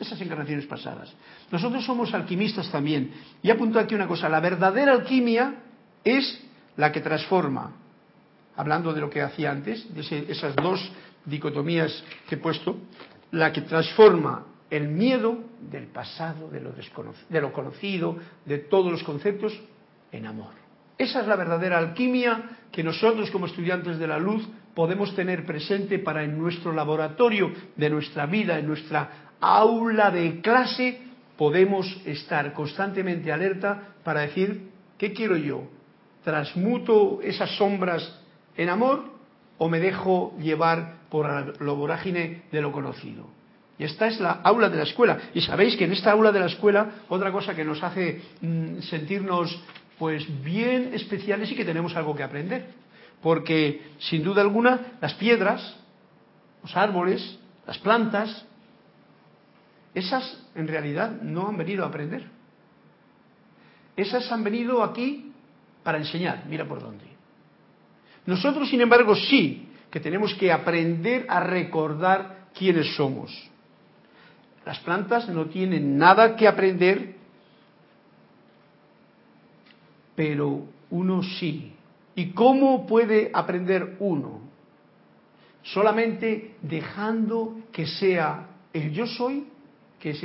esas 0.01 0.21
encarnaciones 0.21 0.67
pasadas. 0.67 1.13
Nosotros 1.51 1.85
somos 1.85 2.13
alquimistas 2.15 2.71
también. 2.71 3.13
Y 3.43 3.51
apunto 3.51 3.79
aquí 3.79 3.95
una 3.95 4.09
cosa, 4.09 4.29
la 4.29 4.41
verdadera 4.41 4.93
alquimia 4.93 5.57
es 6.03 6.43
la 6.77 6.93
que 6.93 7.01
transforma, 7.01 7.73
hablando 8.57 8.93
de 8.93 9.01
lo 9.01 9.11
que 9.11 9.23
hacía 9.23 9.51
antes, 9.51 9.93
de 9.95 10.27
esas 10.31 10.55
dos 10.57 10.91
dicotomías 11.25 12.05
que 12.29 12.35
he 12.35 12.39
puesto, 12.39 12.77
la 13.31 13.53
que 13.53 13.63
transforma 13.63 14.45
el 14.71 14.89
miedo 14.89 15.39
del 15.71 15.87
pasado, 15.87 16.51
de 16.51 16.61
lo, 16.61 16.73
de 16.73 17.41
lo 17.41 17.53
conocido, 17.53 18.17
de 18.45 18.59
todos 18.59 18.91
los 18.91 19.03
conceptos, 19.03 19.59
en 20.13 20.27
amor. 20.27 20.64
Esa 20.97 21.21
es 21.21 21.27
la 21.27 21.37
verdadera 21.37 21.79
alquimia 21.79 22.59
que 22.71 22.85
nosotros 22.85 23.31
como 23.31 23.47
estudiantes 23.47 23.99
de 23.99 24.07
la 24.07 24.19
luz 24.19 24.47
podemos 24.75 25.15
tener 25.15 25.45
presente 25.45 25.99
para 25.99 26.25
en 26.25 26.39
nuestro 26.39 26.73
laboratorio 26.73 27.53
de 27.77 27.91
nuestra 27.91 28.27
vida, 28.27 28.59
en 28.59 28.67
nuestra 28.67 29.29
aula 29.41 30.11
de 30.11 30.41
clase, 30.41 31.01
podemos 31.37 31.87
estar 32.05 32.53
constantemente 32.53 33.33
alerta 33.33 33.95
para 34.03 34.23
decir, 34.23 34.71
¿qué 34.99 35.13
quiero 35.13 35.37
yo? 35.37 35.65
¿Transmuto 36.23 37.21
esas 37.23 37.51
sombras 37.57 38.21
en 38.57 38.69
amor 38.69 39.05
o 39.59 39.69
me 39.69 39.81
dejo 39.81 40.37
llevar 40.41 40.95
por 41.11 41.61
lo 41.61 41.77
vorágine 41.77 42.43
de 42.51 42.61
lo 42.61 42.73
conocido? 42.73 43.29
Y 43.79 43.85
esta 43.85 44.07
es 44.07 44.21
la 44.21 44.41
aula 44.45 44.69
de 44.69 44.77
la 44.77 44.85
escuela. 44.85 45.19
Y 45.35 45.41
sabéis 45.41 45.77
que 45.77 45.85
en 45.85 45.93
esta 45.93 46.13
aula 46.13 46.31
de 46.31 46.41
la 46.41 46.47
escuela, 46.47 46.91
otra 47.09 47.33
cosa 47.33 47.55
que 47.55 47.65
nos 47.65 47.83
hace 47.83 48.23
mm, 48.41 48.79
sentirnos 48.83 49.61
pues 49.99 50.27
bien 50.43 50.93
especiales 50.95 51.51
y 51.51 51.57
que 51.57 51.65
tenemos 51.65 51.95
algo 51.97 52.15
que 52.15 52.23
aprender. 52.23 52.67
Porque, 53.23 53.83
sin 53.99 54.23
duda 54.23 54.43
alguna, 54.43 54.99
las 55.01 55.15
piedras, 55.15 55.77
los 56.63 56.77
árboles, 56.77 57.39
las 57.67 57.79
plantas, 57.79 58.45
esas 59.95 60.45
en 60.55 60.69
realidad 60.69 61.21
no 61.23 61.49
han 61.49 61.57
venido 61.57 61.85
a 61.85 61.89
aprender. 61.89 62.29
Esas 63.97 64.31
han 64.33 64.43
venido 64.43 64.83
aquí 64.83 65.33
para 65.83 65.99
enseñar, 65.99 66.45
mira 66.49 66.67
por 66.67 66.81
dónde. 66.81 67.05
Nosotros, 68.27 68.69
sin 68.69 68.81
embargo, 68.81 69.15
sí 69.15 69.69
que 69.91 70.01
tenemos 70.01 70.35
que 70.35 70.51
aprender 70.51 71.27
a 71.29 71.41
recordar 71.41 72.49
quiénes 72.53 72.97
somos. 72.97 73.31
Las 74.67 74.79
plantas 74.81 75.29
no 75.29 75.47
tienen 75.47 75.99
nada 75.99 76.35
que 76.35 76.49
aprender, 76.49 77.17
pero 80.15 80.67
uno 80.91 81.23
sí. 81.23 81.73
¿Y 82.15 82.31
cómo 82.31 82.87
puede 82.87 83.31
aprender 83.33 83.97
uno? 83.99 84.41
Solamente 85.63 86.57
dejando 86.63 87.57
que 87.73 87.87
sea 87.87 88.49
el 88.73 88.93
yo 88.93 89.07
soy 89.07 89.47
que 89.99 90.11
es 90.11 90.23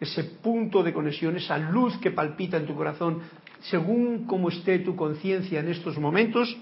ese 0.00 0.24
punto 0.24 0.82
de 0.82 0.94
conexión, 0.94 1.36
esa 1.36 1.58
luz 1.58 1.94
que 1.98 2.10
palpita 2.10 2.56
en 2.56 2.66
tu 2.66 2.74
corazón, 2.74 3.20
según 3.60 4.24
como 4.24 4.48
esté 4.48 4.78
tu 4.78 4.96
conciencia 4.96 5.60
en 5.60 5.68
estos 5.68 5.98
momentos, 5.98 6.56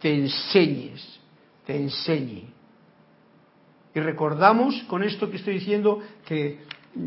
te 0.00 0.14
enseñes, 0.14 1.20
te 1.66 1.76
enseñe. 1.76 2.44
Y 3.94 4.00
recordamos 4.00 4.82
con 4.84 5.02
esto 5.02 5.30
que 5.30 5.36
estoy 5.36 5.54
diciendo 5.54 6.00
que 6.24 6.60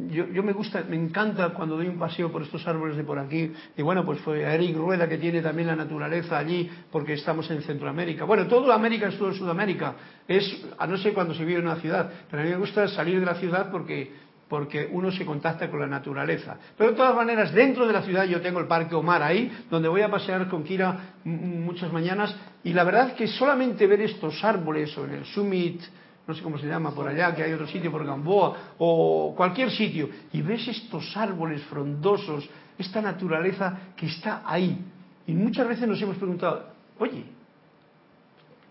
yo, 0.10 0.28
yo, 0.28 0.44
me 0.44 0.54
gusta, 0.54 0.84
me 0.88 0.96
encanta 0.96 1.50
cuando 1.50 1.78
doy 1.78 1.88
un 1.88 1.98
paseo 1.98 2.32
por 2.32 2.42
estos 2.42 2.68
árboles 2.68 2.98
de 2.98 3.04
por 3.04 3.20
aquí, 3.20 3.52
y 3.76 3.82
bueno, 3.82 4.06
pues 4.06 4.20
fue 4.20 4.42
Eric 4.42 4.76
Rueda 4.76 5.08
que 5.08 5.18
tiene 5.18 5.42
también 5.42 5.68
la 5.68 5.76
naturaleza 5.76 6.38
allí, 6.38 6.70
porque 6.92 7.14
estamos 7.14 7.50
en 7.52 7.62
Centroamérica. 7.62 8.26
Bueno, 8.26 8.48
toda 8.48 8.76
América 8.76 9.08
es 9.08 9.18
todo 9.18 9.34
Sudamérica, 9.34 9.96
es, 10.28 10.66
a 10.78 10.88
no 10.88 10.98
ser 10.98 11.14
cuando 11.14 11.34
se 11.34 11.46
vive 11.46 11.60
en 11.60 11.68
una 11.68 11.78
ciudad, 11.78 12.12
pero 12.30 12.42
a 12.42 12.46
mí 12.46 12.52
me 12.52 12.58
gusta 12.58 12.88
salir 12.88 13.20
de 13.20 13.26
la 13.26 13.36
ciudad 13.36 13.72
porque 13.72 14.28
porque 14.48 14.88
uno 14.92 15.12
se 15.12 15.26
contacta 15.26 15.70
con 15.70 15.80
la 15.80 15.88
naturaleza. 15.88 16.58
Pero 16.78 16.92
de 16.92 16.96
todas 16.96 17.16
maneras, 17.16 17.54
dentro 17.54 17.86
de 17.86 17.94
la 17.94 18.02
ciudad 18.02 18.24
yo 18.26 18.42
tengo 18.42 18.60
el 18.60 18.68
Parque 18.68 18.96
Omar 18.96 19.22
ahí, 19.22 19.52
donde 19.70 19.90
voy 19.90 20.02
a 20.02 20.10
pasear 20.10 20.48
con 20.48 20.64
Kira 20.64 21.16
muchas 21.26 21.92
mañanas, 21.92 22.34
y 22.64 22.74
la 22.74 22.84
verdad 22.84 23.14
que 23.14 23.28
solamente 23.28 23.88
ver 23.88 24.02
estos 24.02 24.44
árboles, 24.44 24.98
o 24.98 25.06
en 25.06 25.16
el 25.16 25.26
Summit, 25.26 25.82
no 26.28 26.34
sé 26.34 26.42
cómo 26.44 26.58
se 26.58 26.68
llama 26.68 26.92
por 26.92 27.08
allá, 27.08 27.34
que 27.34 27.44
hay 27.44 27.54
otro 27.54 27.68
sitio 27.68 27.90
por 27.90 28.06
Gamboa, 28.06 28.74
o 28.78 29.34
cualquier 29.36 29.72
sitio, 29.72 30.10
y 30.34 30.42
ves 30.42 30.68
estos 30.68 31.16
árboles 31.16 31.64
frondosos, 31.64 32.50
esta 32.78 33.02
naturaleza 33.02 33.94
que 33.96 34.08
está 34.08 34.44
ahí. 34.46 34.78
Y 35.26 35.34
muchas 35.34 35.68
veces 35.68 35.88
nos 35.88 36.02
hemos 36.02 36.18
preguntado, 36.18 36.68
oye, 37.00 37.24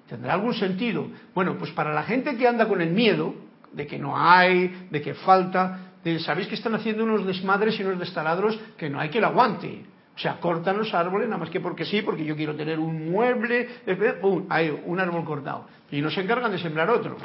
¿tendrá 0.06 0.34
algún 0.34 0.54
sentido? 0.54 1.06
Bueno, 1.34 1.56
pues 1.58 1.70
para 1.72 1.94
la 1.94 2.02
gente 2.02 2.36
que 2.36 2.46
anda 2.46 2.68
con 2.68 2.82
el 2.82 2.90
miedo, 2.90 3.34
de 3.72 3.86
que 3.86 3.98
no 3.98 4.16
hay, 4.16 4.88
de 4.90 5.02
que 5.02 5.14
falta. 5.14 5.92
Sabéis 6.20 6.48
que 6.48 6.54
están 6.54 6.74
haciendo 6.74 7.04
unos 7.04 7.26
desmadres 7.26 7.78
y 7.78 7.82
unos 7.82 7.98
destaladros 7.98 8.58
que 8.76 8.88
no 8.88 9.00
hay 9.00 9.10
que 9.10 9.20
lo 9.20 9.26
aguante. 9.26 9.84
O 10.14 10.18
sea, 10.18 10.40
cortan 10.40 10.78
los 10.78 10.94
árboles 10.94 11.28
nada 11.28 11.38
más 11.38 11.50
que 11.50 11.60
porque 11.60 11.84
sí, 11.84 12.00
porque 12.00 12.24
yo 12.24 12.34
quiero 12.34 12.54
tener 12.56 12.78
un 12.78 13.10
mueble, 13.10 13.68
¡pum! 14.20 14.46
hay 14.48 14.70
un 14.86 14.98
árbol 14.98 15.24
cortado. 15.24 15.66
Y 15.90 16.00
no 16.00 16.10
se 16.10 16.22
encargan 16.22 16.50
de 16.52 16.58
sembrar 16.58 16.88
otro. 16.88 17.16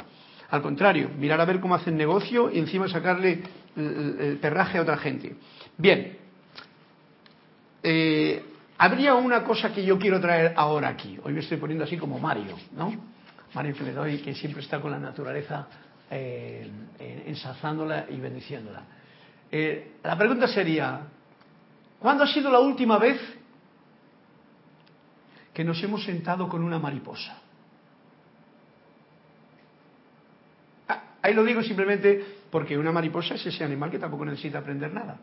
Al 0.52 0.62
contrario, 0.62 1.10
mirar 1.18 1.40
a 1.40 1.44
ver 1.44 1.58
cómo 1.58 1.74
hacen 1.74 1.96
negocio 1.96 2.48
y 2.50 2.58
encima 2.58 2.86
sacarle 2.88 3.42
el, 3.74 4.38
perraje 4.40 4.78
a 4.78 4.82
otra 4.82 4.96
gente. 4.98 5.34
Bien, 5.76 6.16
eh, 7.82 8.44
habría 8.78 9.14
una 9.14 9.42
cosa 9.42 9.72
que 9.72 9.84
yo 9.84 9.98
quiero 9.98 10.20
traer 10.20 10.52
ahora 10.56 10.88
aquí. 10.88 11.18
Hoy 11.24 11.32
me 11.32 11.40
estoy 11.40 11.56
poniendo 11.56 11.84
así 11.84 11.96
como 11.96 12.18
Mario, 12.18 12.56
¿no? 12.76 12.92
Mario 13.54 13.74
que 13.74 14.22
que 14.22 14.34
siempre 14.34 14.62
está 14.62 14.80
con 14.80 14.90
la 14.90 14.98
naturaleza 14.98 15.66
eh, 16.10 16.70
ensalzándola 17.26 18.06
y 18.10 18.16
bendiciéndola. 18.16 18.82
Eh, 19.50 19.96
la 20.04 20.16
pregunta 20.16 20.46
sería, 20.46 21.00
¿cuándo 21.98 22.24
ha 22.24 22.28
sido 22.28 22.50
la 22.50 22.60
última 22.60 22.98
vez 22.98 23.18
que 25.52 25.64
nos 25.64 25.82
hemos 25.82 26.04
sentado 26.04 26.48
con 26.48 26.62
una 26.62 26.78
mariposa. 26.78 27.41
Ahí 31.22 31.34
lo 31.34 31.44
digo 31.44 31.62
simplemente 31.62 32.24
porque 32.50 32.76
una 32.76 32.92
mariposa 32.92 33.34
es 33.34 33.46
ese 33.46 33.64
animal 33.64 33.90
que 33.90 33.98
tampoco 33.98 34.24
necesita 34.24 34.58
aprender 34.58 34.92
nada. 34.92 35.18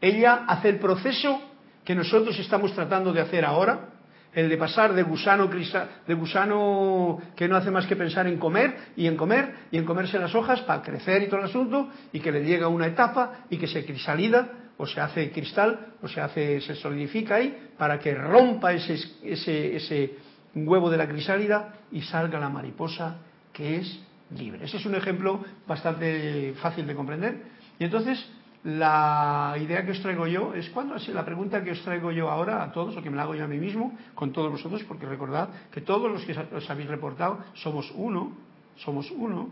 Ella 0.00 0.44
hace 0.46 0.68
el 0.68 0.78
proceso 0.78 1.40
que 1.84 1.94
nosotros 1.94 2.38
estamos 2.38 2.72
tratando 2.74 3.12
de 3.12 3.20
hacer 3.20 3.44
ahora, 3.44 3.88
el 4.32 4.48
de 4.48 4.56
pasar 4.56 4.94
de 4.94 5.02
gusano, 5.02 5.48
de 5.48 6.14
gusano 6.14 7.20
que 7.36 7.48
no 7.48 7.56
hace 7.56 7.70
más 7.70 7.86
que 7.86 7.96
pensar 7.96 8.26
en 8.26 8.38
comer 8.38 8.76
y 8.96 9.06
en 9.06 9.16
comer 9.16 9.54
y 9.70 9.78
en 9.78 9.84
comerse 9.84 10.18
las 10.18 10.34
hojas 10.34 10.60
para 10.62 10.82
crecer 10.82 11.22
y 11.22 11.26
todo 11.26 11.40
el 11.40 11.46
asunto 11.46 11.88
y 12.12 12.20
que 12.20 12.32
le 12.32 12.42
llega 12.42 12.68
una 12.68 12.86
etapa 12.86 13.44
y 13.50 13.58
que 13.58 13.66
se 13.66 13.84
crisalida 13.84 14.48
o 14.78 14.86
se 14.86 15.00
hace 15.00 15.30
cristal 15.30 15.94
o 16.00 16.08
se 16.08 16.20
hace 16.20 16.60
se 16.62 16.74
solidifica 16.76 17.36
ahí 17.36 17.72
para 17.76 17.98
que 17.98 18.14
rompa 18.14 18.72
ese, 18.72 18.94
ese, 19.22 19.76
ese 19.76 20.16
huevo 20.54 20.88
de 20.88 20.96
la 20.96 21.06
crisálida 21.06 21.74
y 21.92 22.00
salga 22.00 22.38
la 22.38 22.48
mariposa 22.48 23.18
que 23.52 23.76
es 23.76 24.00
libre. 24.38 24.64
Ese 24.64 24.76
es 24.76 24.86
un 24.86 24.94
ejemplo 24.94 25.44
bastante 25.66 26.54
fácil 26.60 26.86
de 26.86 26.94
comprender. 26.94 27.42
Y 27.78 27.84
entonces 27.84 28.30
la 28.64 29.56
idea 29.60 29.84
que 29.84 29.90
os 29.90 30.00
traigo 30.00 30.26
yo 30.26 30.54
es 30.54 30.70
cuando 30.70 30.94
la 30.96 31.24
pregunta 31.24 31.64
que 31.64 31.72
os 31.72 31.82
traigo 31.82 32.12
yo 32.12 32.30
ahora 32.30 32.62
a 32.62 32.70
todos, 32.70 32.96
o 32.96 33.02
que 33.02 33.10
me 33.10 33.16
la 33.16 33.22
hago 33.22 33.34
yo 33.34 33.44
a 33.44 33.48
mí 33.48 33.58
mismo, 33.58 33.96
con 34.14 34.32
todos 34.32 34.52
vosotros, 34.52 34.84
porque 34.84 35.06
recordad 35.06 35.48
que 35.72 35.80
todos 35.80 36.10
los 36.10 36.24
que 36.24 36.32
os 36.32 36.70
habéis 36.70 36.88
reportado 36.88 37.40
somos 37.54 37.92
uno, 37.96 38.32
somos 38.76 39.10
uno, 39.10 39.48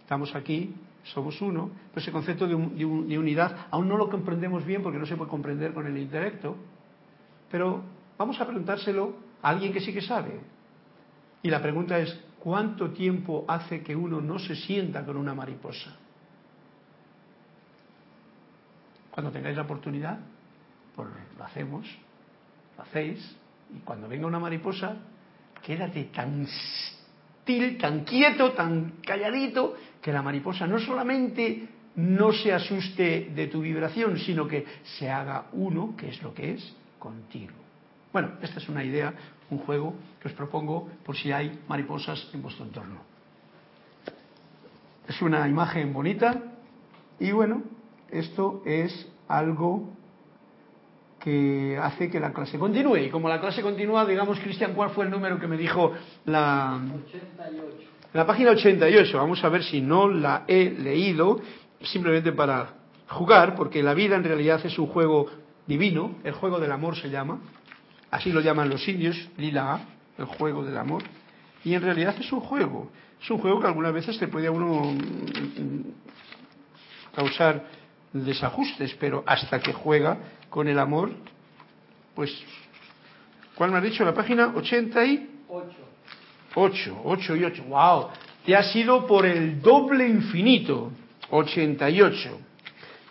estamos 0.00 0.34
aquí, 0.34 0.74
somos 1.04 1.40
uno, 1.42 1.70
pero 1.90 2.00
ese 2.00 2.10
concepto 2.10 2.46
de, 2.46 2.56
de 2.56 3.18
unidad 3.18 3.66
aún 3.70 3.88
no 3.88 3.98
lo 3.98 4.08
comprendemos 4.08 4.64
bien 4.64 4.82
porque 4.82 4.98
no 4.98 5.04
se 5.04 5.16
puede 5.16 5.30
comprender 5.30 5.74
con 5.74 5.86
el 5.86 5.98
intelecto, 5.98 6.56
pero 7.50 7.82
vamos 8.16 8.40
a 8.40 8.46
preguntárselo 8.46 9.14
a 9.42 9.50
alguien 9.50 9.74
que 9.74 9.80
sí 9.80 9.92
que 9.92 10.00
sabe. 10.00 10.40
Y 11.42 11.50
la 11.50 11.60
pregunta 11.60 11.98
es, 11.98 12.18
¿cuánto 12.44 12.90
tiempo 12.90 13.46
hace 13.48 13.82
que 13.82 13.96
uno 13.96 14.20
no 14.20 14.38
se 14.38 14.54
sienta 14.54 15.02
con 15.02 15.16
una 15.16 15.34
mariposa? 15.34 15.96
Cuando 19.10 19.32
tengáis 19.32 19.56
la 19.56 19.62
oportunidad, 19.62 20.18
pues 20.94 21.08
lo 21.38 21.44
hacemos, 21.44 21.86
lo 22.76 22.82
hacéis, 22.82 23.34
y 23.74 23.78
cuando 23.78 24.08
venga 24.08 24.26
una 24.26 24.38
mariposa, 24.38 24.94
quédate 25.62 26.04
tan 26.04 26.46
still, 26.46 27.78
tan 27.78 28.04
quieto, 28.04 28.52
tan 28.52 28.96
calladito, 29.02 29.76
que 30.02 30.12
la 30.12 30.20
mariposa 30.20 30.66
no 30.66 30.78
solamente 30.78 31.66
no 31.96 32.30
se 32.32 32.52
asuste 32.52 33.30
de 33.34 33.46
tu 33.46 33.62
vibración, 33.62 34.18
sino 34.18 34.46
que 34.46 34.66
se 34.98 35.08
haga 35.08 35.46
uno, 35.52 35.94
que 35.96 36.10
es 36.10 36.22
lo 36.22 36.34
que 36.34 36.52
es, 36.52 36.76
contigo. 36.98 37.54
Bueno, 38.12 38.32
esta 38.42 38.58
es 38.58 38.68
una 38.68 38.84
idea, 38.84 39.14
un 39.50 39.58
juego 39.58 39.94
que 40.20 40.28
os 40.28 40.34
propongo 40.34 40.88
por 41.04 41.16
si 41.16 41.32
hay 41.32 41.60
mariposas 41.68 42.28
en 42.32 42.42
vuestro 42.42 42.64
entorno. 42.64 43.00
Es 45.08 45.20
una 45.22 45.46
imagen 45.48 45.92
bonita 45.92 46.40
y 47.20 47.30
bueno, 47.32 47.62
esto 48.10 48.62
es 48.64 49.08
algo 49.28 49.90
que 51.24 51.78
hace 51.80 52.10
que 52.10 52.20
la 52.20 52.32
clase 52.32 52.58
continúe. 52.58 52.98
Y 52.98 53.10
como 53.10 53.28
la 53.28 53.40
clase 53.40 53.62
continúa, 53.62 54.04
digamos, 54.04 54.38
Cristian, 54.40 54.74
¿cuál 54.74 54.90
fue 54.90 55.06
el 55.06 55.10
número 55.10 55.40
que 55.40 55.46
me 55.46 55.56
dijo 55.56 55.92
la... 56.26 56.80
88. 57.06 57.94
La 58.12 58.26
página 58.26 58.50
88. 58.50 59.16
Vamos 59.18 59.42
a 59.42 59.48
ver 59.48 59.64
si 59.64 59.80
no 59.80 60.08
la 60.08 60.44
he 60.46 60.70
leído, 60.70 61.40
simplemente 61.82 62.32
para 62.32 62.74
jugar, 63.08 63.54
porque 63.54 63.82
la 63.82 63.94
vida 63.94 64.16
en 64.16 64.24
realidad 64.24 64.60
es 64.64 64.78
un 64.78 64.86
juego 64.86 65.26
divino, 65.66 66.16
el 66.24 66.32
juego 66.32 66.60
del 66.60 66.72
amor 66.72 66.96
se 66.96 67.08
llama, 67.08 67.40
así 68.14 68.30
lo 68.30 68.40
llaman 68.40 68.68
los 68.68 68.86
indios, 68.86 69.16
lila, 69.36 69.80
el 70.16 70.26
juego 70.26 70.64
del 70.64 70.76
amor, 70.78 71.02
y 71.64 71.74
en 71.74 71.82
realidad 71.82 72.14
es 72.20 72.30
un 72.30 72.38
juego, 72.38 72.92
es 73.20 73.28
un 73.28 73.38
juego 73.38 73.60
que 73.60 73.66
algunas 73.66 73.92
veces 73.92 74.16
te 74.18 74.28
puede 74.28 74.46
a 74.46 74.52
uno 74.52 74.94
causar 77.12 77.64
desajustes, 78.12 78.94
pero 79.00 79.24
hasta 79.26 79.58
que 79.58 79.72
juega 79.72 80.16
con 80.48 80.68
el 80.68 80.78
amor, 80.78 81.10
pues, 82.14 82.32
¿cuál 83.56 83.72
me 83.72 83.78
ha 83.78 83.80
dicho? 83.80 84.04
La 84.04 84.14
página 84.14 84.52
88. 84.54 85.66
8, 86.54 87.00
8 87.04 87.36
y 87.36 87.44
8, 87.44 87.64
wow, 87.64 88.08
te 88.46 88.54
ha 88.54 88.62
sido 88.62 89.08
por 89.08 89.26
el 89.26 89.60
doble 89.60 90.06
infinito, 90.06 90.92
88. 91.30 92.38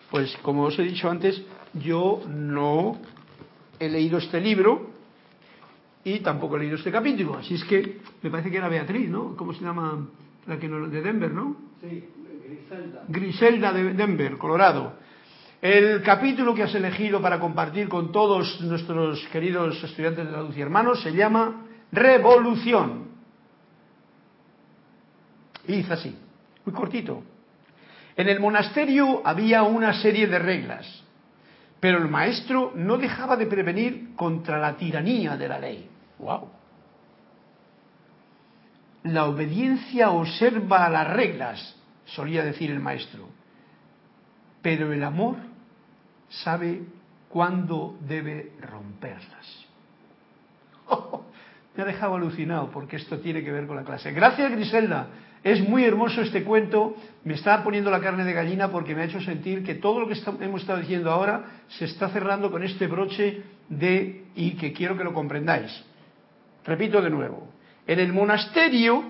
Pues 0.10 0.38
como 0.41 0.64
os 0.64 0.80
he 0.80 0.84
dicho 0.84 1.10
antes, 1.10 1.41
yo 1.74 2.22
no 2.26 3.01
he 3.78 3.89
leído 3.89 4.18
este 4.18 4.39
libro 4.39 4.93
y 6.04 6.20
tampoco 6.20 6.58
he 6.58 6.60
leído 6.60 6.76
este 6.76 6.91
capítulo, 6.91 7.38
así 7.38 7.56
es 7.56 7.64
que 7.64 7.99
me 8.22 8.30
parece 8.30 8.51
que 8.51 8.58
era 8.58 8.68
Beatriz, 8.68 9.10
¿no? 9.10 9.36
¿Cómo 9.36 9.54
se 9.54 9.64
llama? 9.64 10.08
La 10.45 10.60
que 10.60 10.68
de 10.68 11.01
Denver, 11.01 11.32
¿no? 11.32 11.56
Sí. 11.82 12.04
Griselda. 12.45 13.04
Griselda 13.08 13.72
de 13.72 13.93
Denver, 13.93 14.38
Colorado. 14.38 14.95
El 15.62 16.01
capítulo 16.01 16.54
que 16.54 16.64
has 16.64 16.76
elegido 16.76 17.22
para 17.22 17.39
compartir 17.39 17.88
con 17.88 18.12
todos 18.12 18.60
nuestros 18.62 19.26
queridos 19.28 19.82
estudiantes 19.82 20.26
de 20.26 20.32
la 20.32 20.41
luz 20.41 20.58
y 20.58 20.62
hermanos 20.62 21.01
se 21.01 21.14
llama 21.14 21.68
Revolución. 21.89 23.08
Y 25.66 25.78
dice 25.78 25.93
así, 25.93 26.18
muy 26.66 26.76
cortito. 26.76 27.24
En 28.18 28.28
el 28.28 28.41
monasterio 28.41 29.22
había 29.26 29.64
una 29.64 29.93
serie 29.93 30.28
de 30.28 30.38
reglas, 30.38 31.04
pero 31.80 31.97
el 31.97 32.10
maestro 32.10 32.74
no 32.76 32.97
dejaba 32.97 33.38
de 33.38 33.45
prevenir 33.45 34.16
contra 34.18 34.60
la 34.60 34.76
tiranía 34.76 35.38
de 35.38 35.47
la 35.47 35.60
ley. 35.60 35.89
¡Wow! 36.20 36.49
La 39.03 39.26
obediencia 39.26 40.11
observa 40.11 40.88
las 40.89 41.09
reglas, 41.09 41.76
solía 42.05 42.43
decir 42.43 42.72
el 42.72 42.80
maestro. 42.80 43.28
Pero 44.61 44.93
el 44.93 45.03
amor 45.03 45.36
sabe 46.30 46.84
cuándo 47.28 47.97
debe 48.07 48.53
romperlas. 48.61 49.66
me 51.76 51.84
ha 51.84 51.86
dejado 51.86 52.16
alucinado 52.16 52.70
porque 52.72 52.95
esto 52.95 53.20
tiene 53.20 53.43
que 53.43 53.51
ver 53.51 53.68
con 53.68 53.76
la 53.76 53.84
clase. 53.84 54.11
Gracias 54.11 54.51
Griselda, 54.51 55.07
es 55.43 55.68
muy 55.68 55.84
hermoso 55.84 56.22
este 56.22 56.43
cuento, 56.43 56.95
me 57.26 57.34
está 57.34 57.64
poniendo 57.64 57.91
la 57.91 57.99
carne 57.99 58.24
de 58.24 58.34
gallina 58.34 58.72
porque 58.72 58.95
me 58.95 59.01
ha 59.01 59.05
hecho 59.05 59.20
sentir 59.22 59.64
que 59.64 59.76
todo 59.76 59.99
lo 59.99 60.07
que 60.07 60.16
hemos 60.39 60.61
estado 60.61 60.80
diciendo 60.80 61.11
ahora 61.11 61.43
se 61.68 61.86
está 61.86 62.09
cerrando 62.09 62.51
con 62.51 62.64
este 62.64 62.88
broche 62.88 63.43
de 63.68 64.26
y 64.36 64.51
que 64.51 64.72
quiero 64.72 64.97
que 64.97 65.03
lo 65.03 65.14
comprendáis. 65.14 65.84
Repito 66.66 67.01
de 67.01 67.09
nuevo, 67.09 67.49
en 67.86 67.99
el 67.99 68.14
monasterio 68.14 69.03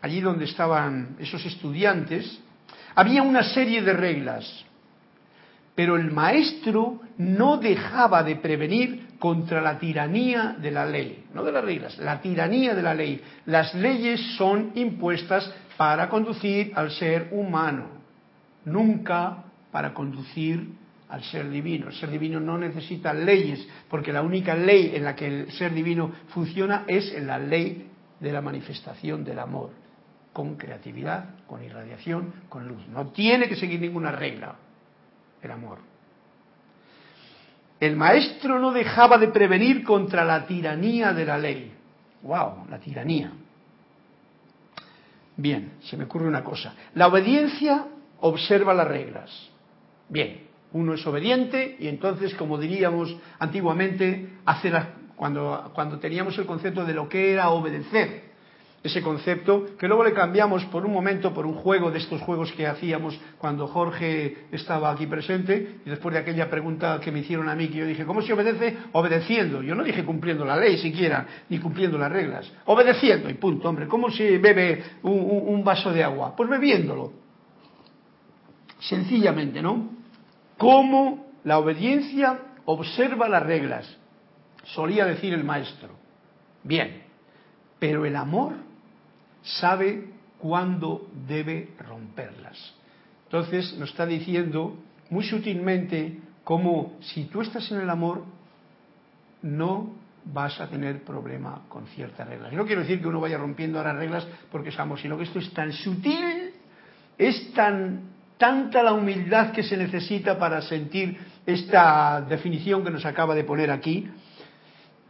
allí 0.00 0.20
donde 0.20 0.46
estaban 0.46 1.16
esos 1.18 1.44
estudiantes, 1.44 2.40
había 2.94 3.22
una 3.22 3.42
serie 3.42 3.82
de 3.82 3.92
reglas, 3.92 4.64
pero 5.74 5.96
el 5.96 6.10
maestro 6.10 7.00
no 7.18 7.58
dejaba 7.58 8.22
de 8.22 8.36
prevenir 8.36 9.08
contra 9.18 9.60
la 9.60 9.78
tiranía 9.78 10.56
de 10.58 10.70
la 10.70 10.86
ley, 10.86 11.24
no 11.34 11.44
de 11.44 11.52
las 11.52 11.64
reglas, 11.64 11.98
la 11.98 12.20
tiranía 12.20 12.74
de 12.74 12.82
la 12.82 12.94
ley. 12.94 13.22
Las 13.46 13.74
leyes 13.74 14.20
son 14.36 14.72
impuestas 14.74 15.52
para 15.76 16.08
conducir 16.08 16.72
al 16.74 16.90
ser 16.90 17.28
humano, 17.32 17.86
nunca 18.64 19.44
para 19.70 19.94
conducir 19.94 20.79
al 21.10 21.22
ser 21.24 21.50
divino. 21.50 21.88
El 21.88 21.94
ser 21.94 22.10
divino 22.10 22.40
no 22.40 22.56
necesita 22.56 23.12
leyes, 23.12 23.66
porque 23.88 24.12
la 24.12 24.22
única 24.22 24.54
ley 24.54 24.92
en 24.94 25.04
la 25.04 25.14
que 25.14 25.26
el 25.26 25.52
ser 25.52 25.74
divino 25.74 26.12
funciona 26.28 26.84
es 26.86 27.12
en 27.12 27.26
la 27.26 27.38
ley 27.38 27.88
de 28.20 28.32
la 28.32 28.40
manifestación 28.40 29.24
del 29.24 29.38
amor 29.38 29.70
con 30.32 30.56
creatividad, 30.56 31.44
con 31.46 31.62
irradiación, 31.64 32.32
con 32.48 32.66
luz. 32.66 32.86
No 32.88 33.08
tiene 33.08 33.48
que 33.48 33.56
seguir 33.56 33.80
ninguna 33.80 34.12
regla 34.12 34.54
el 35.42 35.50
amor. 35.50 35.78
El 37.80 37.96
maestro 37.96 38.58
no 38.58 38.72
dejaba 38.72 39.18
de 39.18 39.28
prevenir 39.28 39.82
contra 39.82 40.24
la 40.24 40.46
tiranía 40.46 41.12
de 41.12 41.24
la 41.24 41.38
ley. 41.38 41.72
¡Wow! 42.22 42.66
La 42.70 42.78
tiranía. 42.78 43.32
Bien, 45.36 45.72
se 45.80 45.96
me 45.96 46.04
ocurre 46.04 46.28
una 46.28 46.44
cosa. 46.44 46.74
La 46.94 47.06
obediencia 47.08 47.86
observa 48.20 48.74
las 48.74 48.86
reglas. 48.86 49.30
Bien, 50.10 50.49
uno 50.72 50.94
es 50.94 51.06
obediente 51.06 51.76
y 51.78 51.88
entonces, 51.88 52.34
como 52.34 52.58
diríamos 52.58 53.16
antiguamente, 53.38 54.28
hace 54.44 54.72
cuando, 55.16 55.98
teníamos 56.00 56.38
el 56.38 56.46
concepto 56.46 56.84
de 56.84 56.94
lo 56.94 57.08
que 57.08 57.32
era 57.32 57.50
obedecer 57.50 58.30
ese 58.82 59.02
concepto, 59.02 59.76
que 59.78 59.86
luego 59.86 60.04
le 60.04 60.14
cambiamos 60.14 60.64
por 60.64 60.86
un 60.86 60.92
momento 60.94 61.34
por 61.34 61.44
un 61.44 61.52
juego 61.52 61.90
de 61.90 61.98
estos 61.98 62.22
juegos 62.22 62.50
que 62.52 62.66
hacíamos 62.66 63.20
cuando 63.36 63.66
Jorge 63.66 64.46
estaba 64.52 64.90
aquí 64.90 65.06
presente, 65.06 65.80
y 65.84 65.90
después 65.90 66.14
de 66.14 66.20
aquella 66.20 66.48
pregunta 66.48 66.98
que 66.98 67.12
me 67.12 67.18
hicieron 67.18 67.50
a 67.50 67.54
mí, 67.54 67.68
que 67.68 67.76
yo 67.76 67.84
dije, 67.84 68.06
¿cómo 68.06 68.22
se 68.22 68.32
obedece? 68.32 68.78
Obedeciendo. 68.92 69.62
Yo 69.62 69.74
no 69.74 69.84
dije 69.84 70.02
cumpliendo 70.02 70.46
la 70.46 70.56
ley 70.56 70.78
siquiera, 70.78 71.26
ni 71.50 71.58
cumpliendo 71.58 71.98
las 71.98 72.10
reglas. 72.10 72.50
Obedeciendo, 72.64 73.28
y 73.28 73.34
punto, 73.34 73.68
hombre. 73.68 73.86
¿Cómo 73.86 74.10
se 74.10 74.38
bebe 74.38 74.82
un 75.02 75.62
vaso 75.62 75.92
de 75.92 76.02
agua? 76.02 76.34
Pues 76.34 76.48
bebiéndolo. 76.48 77.12
Sencillamente, 78.78 79.60
¿no? 79.60 79.99
¿Cómo 80.60 81.26
la 81.44 81.58
obediencia 81.58 82.38
observa 82.66 83.30
las 83.30 83.42
reglas? 83.42 83.96
Solía 84.62 85.06
decir 85.06 85.32
el 85.32 85.42
maestro. 85.42 85.88
Bien, 86.62 87.02
pero 87.78 88.04
el 88.04 88.14
amor 88.14 88.56
sabe 89.42 90.10
cuándo 90.38 91.08
debe 91.26 91.70
romperlas. 91.78 92.74
Entonces 93.24 93.74
nos 93.78 93.88
está 93.88 94.04
diciendo 94.04 94.76
muy 95.08 95.24
sutilmente 95.24 96.18
cómo 96.44 96.98
si 97.00 97.24
tú 97.24 97.40
estás 97.40 97.72
en 97.72 97.80
el 97.80 97.88
amor 97.88 98.24
no 99.40 99.94
vas 100.26 100.60
a 100.60 100.68
tener 100.68 101.04
problema 101.04 101.62
con 101.70 101.86
ciertas 101.86 102.28
reglas. 102.28 102.52
No 102.52 102.66
quiero 102.66 102.82
decir 102.82 103.00
que 103.00 103.08
uno 103.08 103.18
vaya 103.18 103.38
rompiendo 103.38 103.82
las 103.82 103.96
reglas 103.96 104.28
porque 104.52 104.68
es 104.68 104.78
amor, 104.78 105.00
sino 105.00 105.16
que 105.16 105.24
esto 105.24 105.38
es 105.38 105.50
tan 105.54 105.72
sutil, 105.72 106.50
es 107.16 107.50
tan 107.54 108.19
tanta 108.40 108.82
la 108.82 108.94
humildad 108.94 109.52
que 109.52 109.62
se 109.62 109.76
necesita 109.76 110.38
para 110.38 110.62
sentir 110.62 111.14
esta 111.44 112.22
definición 112.22 112.82
que 112.82 112.90
nos 112.90 113.04
acaba 113.04 113.34
de 113.34 113.44
poner 113.44 113.70
aquí, 113.70 114.08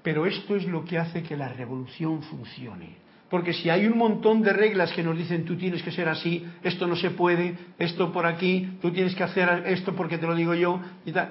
pero 0.02 0.26
esto 0.26 0.56
es 0.56 0.66
lo 0.66 0.84
que 0.84 0.98
hace 0.98 1.22
que 1.22 1.36
la 1.36 1.48
revolución 1.48 2.24
funcione. 2.24 2.96
Porque 3.30 3.52
si 3.52 3.70
hay 3.70 3.86
un 3.86 3.96
montón 3.96 4.42
de 4.42 4.52
reglas 4.52 4.90
que 4.90 5.04
nos 5.04 5.16
dicen 5.16 5.44
tú 5.44 5.56
tienes 5.56 5.80
que 5.84 5.92
ser 5.92 6.08
así, 6.08 6.44
esto 6.64 6.88
no 6.88 6.96
se 6.96 7.10
puede, 7.10 7.56
esto 7.78 8.12
por 8.12 8.26
aquí, 8.26 8.78
tú 8.82 8.90
tienes 8.90 9.14
que 9.14 9.22
hacer 9.22 9.62
esto 9.66 9.94
porque 9.94 10.18
te 10.18 10.26
lo 10.26 10.34
digo 10.34 10.54
yo, 10.54 10.80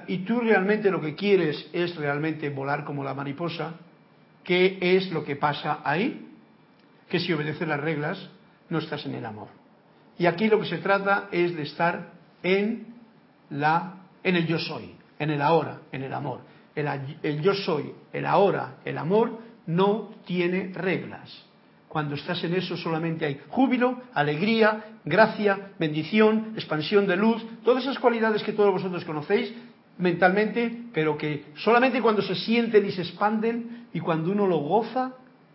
y, 0.08 0.18
tú 0.20 0.40
realmente 0.40 0.90
lo 0.90 1.02
que 1.02 1.14
quieres 1.14 1.68
es 1.74 1.94
realmente 1.96 2.48
volar 2.48 2.86
como 2.86 3.04
la 3.04 3.12
mariposa, 3.12 3.74
¿qué 4.42 4.78
es 4.80 5.12
lo 5.12 5.22
que 5.22 5.36
pasa 5.36 5.80
ahí? 5.84 6.28
Que 7.10 7.20
si 7.20 7.30
obedeces 7.34 7.68
las 7.68 7.80
reglas 7.80 8.30
no 8.70 8.78
estás 8.78 9.04
en 9.04 9.16
el 9.16 9.26
amor. 9.26 9.59
Y 10.20 10.26
aquí 10.26 10.46
lo 10.46 10.60
que 10.60 10.66
se 10.66 10.78
trata 10.78 11.28
es 11.32 11.56
de 11.56 11.62
estar 11.62 12.12
en 12.44 12.94
la 13.50 13.96
en 14.22 14.36
el 14.36 14.46
yo 14.46 14.58
soy, 14.58 14.94
en 15.18 15.30
el 15.30 15.42
ahora, 15.42 15.80
en 15.90 16.02
el 16.02 16.12
amor. 16.12 16.42
El, 16.76 16.86
el 17.22 17.40
yo 17.40 17.54
soy, 17.54 17.92
el 18.12 18.26
ahora, 18.26 18.76
el 18.84 18.98
amor 18.98 19.38
no 19.66 20.10
tiene 20.24 20.72
reglas 20.72 21.46
cuando 21.90 22.14
estás 22.14 22.44
en 22.44 22.54
eso 22.54 22.76
solamente 22.76 23.26
hay 23.26 23.40
júbilo, 23.48 24.00
alegría, 24.14 24.98
gracia, 25.04 25.72
bendición, 25.76 26.52
expansión 26.54 27.04
de 27.04 27.16
luz, 27.16 27.44
todas 27.64 27.82
esas 27.82 27.98
cualidades 27.98 28.44
que 28.44 28.52
todos 28.52 28.70
vosotros 28.70 29.04
conocéis 29.04 29.52
mentalmente, 29.98 30.84
pero 30.94 31.18
que 31.18 31.46
solamente 31.56 32.00
cuando 32.00 32.22
se 32.22 32.36
sienten 32.36 32.86
y 32.86 32.92
se 32.92 33.02
expanden 33.02 33.88
y 33.92 33.98
cuando 33.98 34.30
uno 34.30 34.46
lo 34.46 34.58
goza, 34.58 35.14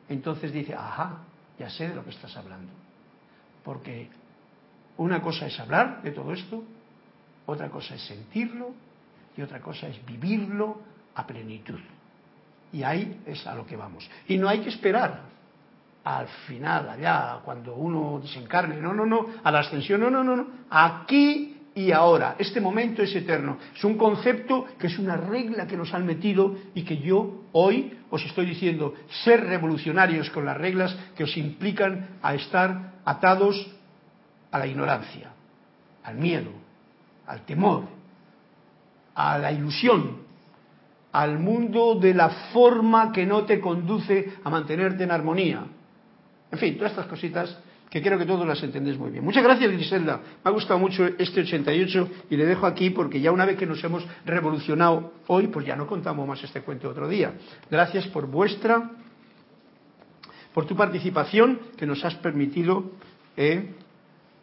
entonces 0.09 0.51
dice, 0.51 0.73
ajá, 0.73 1.19
ya 1.57 1.69
sé 1.69 1.87
de 1.87 1.95
lo 1.95 2.03
que 2.03 2.09
estás 2.09 2.35
hablando. 2.35 2.73
Porque 3.63 4.09
una 4.97 5.21
cosa 5.21 5.47
es 5.47 5.59
hablar 5.59 6.01
de 6.01 6.11
todo 6.11 6.33
esto, 6.33 6.63
otra 7.45 7.69
cosa 7.69 7.95
es 7.95 8.01
sentirlo 8.01 8.71
y 9.37 9.41
otra 9.41 9.59
cosa 9.59 9.87
es 9.87 10.05
vivirlo 10.05 10.81
a 11.15 11.25
plenitud. 11.25 11.79
Y 12.71 12.83
ahí 12.83 13.21
es 13.25 13.45
a 13.47 13.55
lo 13.55 13.65
que 13.65 13.75
vamos. 13.75 14.09
Y 14.27 14.37
no 14.37 14.49
hay 14.49 14.59
que 14.59 14.69
esperar 14.69 15.35
al 16.03 16.27
final, 16.47 16.89
allá, 16.89 17.39
cuando 17.43 17.75
uno 17.75 18.19
desencarne, 18.21 18.75
no, 18.77 18.93
no, 18.93 19.05
no, 19.05 19.25
a 19.43 19.51
la 19.51 19.59
ascensión, 19.59 20.01
no, 20.01 20.11
no, 20.11 20.23
no, 20.23 20.35
no, 20.35 20.47
aquí 20.69 21.55
y 21.73 21.91
ahora, 21.91 22.35
este 22.37 22.61
momento 22.61 23.01
es 23.01 23.13
eterno, 23.15 23.57
es 23.75 23.83
un 23.83 23.97
concepto 23.97 24.65
que 24.79 24.87
es 24.87 24.97
una 24.97 25.17
regla 25.17 25.67
que 25.67 25.75
nos 25.75 25.93
han 25.93 26.05
metido 26.05 26.55
y 26.73 26.83
que 26.83 26.99
yo 26.99 27.43
hoy 27.51 27.97
os 28.11 28.23
estoy 28.23 28.45
diciendo, 28.45 28.93
ser 29.23 29.43
revolucionarios 29.45 30.29
con 30.29 30.45
las 30.45 30.55
reglas 30.55 30.95
que 31.17 31.23
os 31.23 31.35
implican 31.35 32.17
a 32.21 32.35
estar 32.35 32.93
atados 33.03 33.74
a 34.55 34.59
la 34.59 34.67
ignorancia, 34.67 35.31
al 36.05 36.15
miedo, 36.15 36.51
al 37.27 37.45
temor, 37.45 37.83
a 39.13 39.37
la 39.37 39.51
ilusión, 39.51 40.19
al 41.11 41.39
mundo 41.39 41.95
de 41.95 42.13
la 42.13 42.29
forma 42.53 43.11
que 43.11 43.25
no 43.25 43.43
te 43.43 43.59
conduce 43.59 44.35
a 44.45 44.49
mantenerte 44.49 45.03
en 45.03 45.11
armonía, 45.11 45.65
en 46.49 46.57
fin, 46.57 46.77
todas 46.77 46.91
estas 46.91 47.07
cositas 47.07 47.57
que 47.89 48.01
creo 48.01 48.17
que 48.17 48.25
todos 48.25 48.47
las 48.47 48.63
entendéis 48.63 48.97
muy 48.97 49.11
bien. 49.11 49.25
Muchas 49.25 49.43
gracias, 49.43 49.69
Griselda. 49.69 50.21
Me 50.41 50.49
ha 50.49 50.53
gustado 50.53 50.79
mucho 50.79 51.05
este 51.05 51.41
88 51.41 52.09
y 52.29 52.37
le 52.37 52.45
dejo 52.45 52.65
aquí 52.65 52.91
porque 52.91 53.19
ya 53.19 53.33
una 53.33 53.45
vez 53.45 53.57
que 53.57 53.65
nos 53.65 53.83
hemos 53.83 54.07
revolucionado 54.25 55.15
hoy, 55.27 55.47
pues 55.47 55.65
ya 55.65 55.75
no 55.75 55.85
contamos 55.85 56.25
más 56.25 56.41
este 56.41 56.61
cuento 56.61 56.89
otro 56.89 57.09
día. 57.09 57.33
Gracias 57.69 58.07
por 58.07 58.25
vuestra, 58.27 58.89
por 60.53 60.65
tu 60.65 60.77
participación 60.77 61.59
que 61.75 61.85
nos 61.85 62.05
has 62.05 62.15
permitido, 62.15 62.91
eh, 63.35 63.75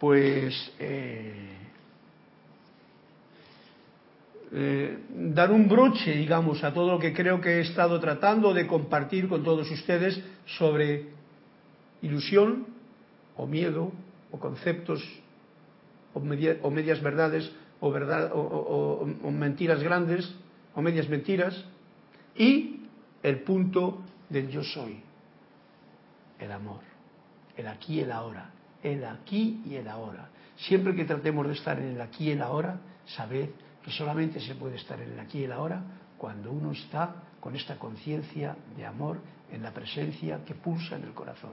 pues, 0.03 0.53
eh, 0.81 1.33
eh, 4.51 4.99
dar 5.09 5.53
un 5.53 5.69
broche, 5.69 6.17
digamos, 6.17 6.65
a 6.65 6.75
todo 6.75 6.91
lo 6.91 6.99
que 6.99 7.13
creo 7.13 7.41
que 7.41 7.59
he 7.59 7.61
estado 7.61 8.01
tratando 8.01 8.53
de 8.53 8.67
compartir 8.67 9.29
con 9.29 9.45
todos 9.45 9.71
ustedes 9.71 10.21
sobre 10.59 11.07
ilusión 12.03 12.67
o 13.37 13.47
miedo 13.47 13.93
o 14.33 14.41
conceptos 14.41 15.01
o, 16.15 16.19
medias 16.19 17.01
verdades 17.01 17.53
o, 17.79 17.87
o 17.87 19.31
mentiras 19.31 19.85
grandes 19.85 20.35
o 20.75 20.83
medias 20.83 21.09
mentiras 21.09 21.65
y 22.35 22.81
el 23.23 23.43
punto 23.43 24.03
del 24.29 24.49
yo 24.49 24.65
soy, 24.65 24.99
el 26.41 26.51
amor, 26.51 26.81
el 27.57 27.69
aquí 27.69 28.01
y 28.01 28.01
el 28.01 28.11
ahora, 28.11 28.51
el 28.83 29.05
aquí 29.05 29.63
y 29.67 29.77
el 29.77 29.89
ahora. 29.89 30.29
Siempre 30.57 30.95
que 30.95 31.05
tratemos 31.05 31.47
de 31.47 31.55
estar 31.55 31.79
en 31.79 31.95
el 31.95 32.01
aquí 32.01 32.29
y 32.29 32.31
el 32.33 32.43
ahora, 32.43 32.79
sabed 33.07 33.51
que 33.83 33.91
solamente 33.91 34.41
se 34.41 34.55
puede 34.55 34.77
estar 34.77 35.01
en 35.01 35.13
el 35.13 35.21
aquí 35.21 35.41
y 35.41 35.45
el 35.45 35.53
ahora 35.53 35.83
cuando 36.19 36.53
uno 36.53 36.73
está 36.73 37.15
con 37.41 37.57
esta 37.57 37.79
conciencia 37.79 38.57
de 38.77 38.87
amor 38.87 39.19
en 39.51 39.63
la 39.63 39.73
presencia 39.73 40.45
que 40.45 40.55
pulsa 40.55 40.97
en 40.97 41.03
el 41.03 41.13
corazón. 41.13 41.53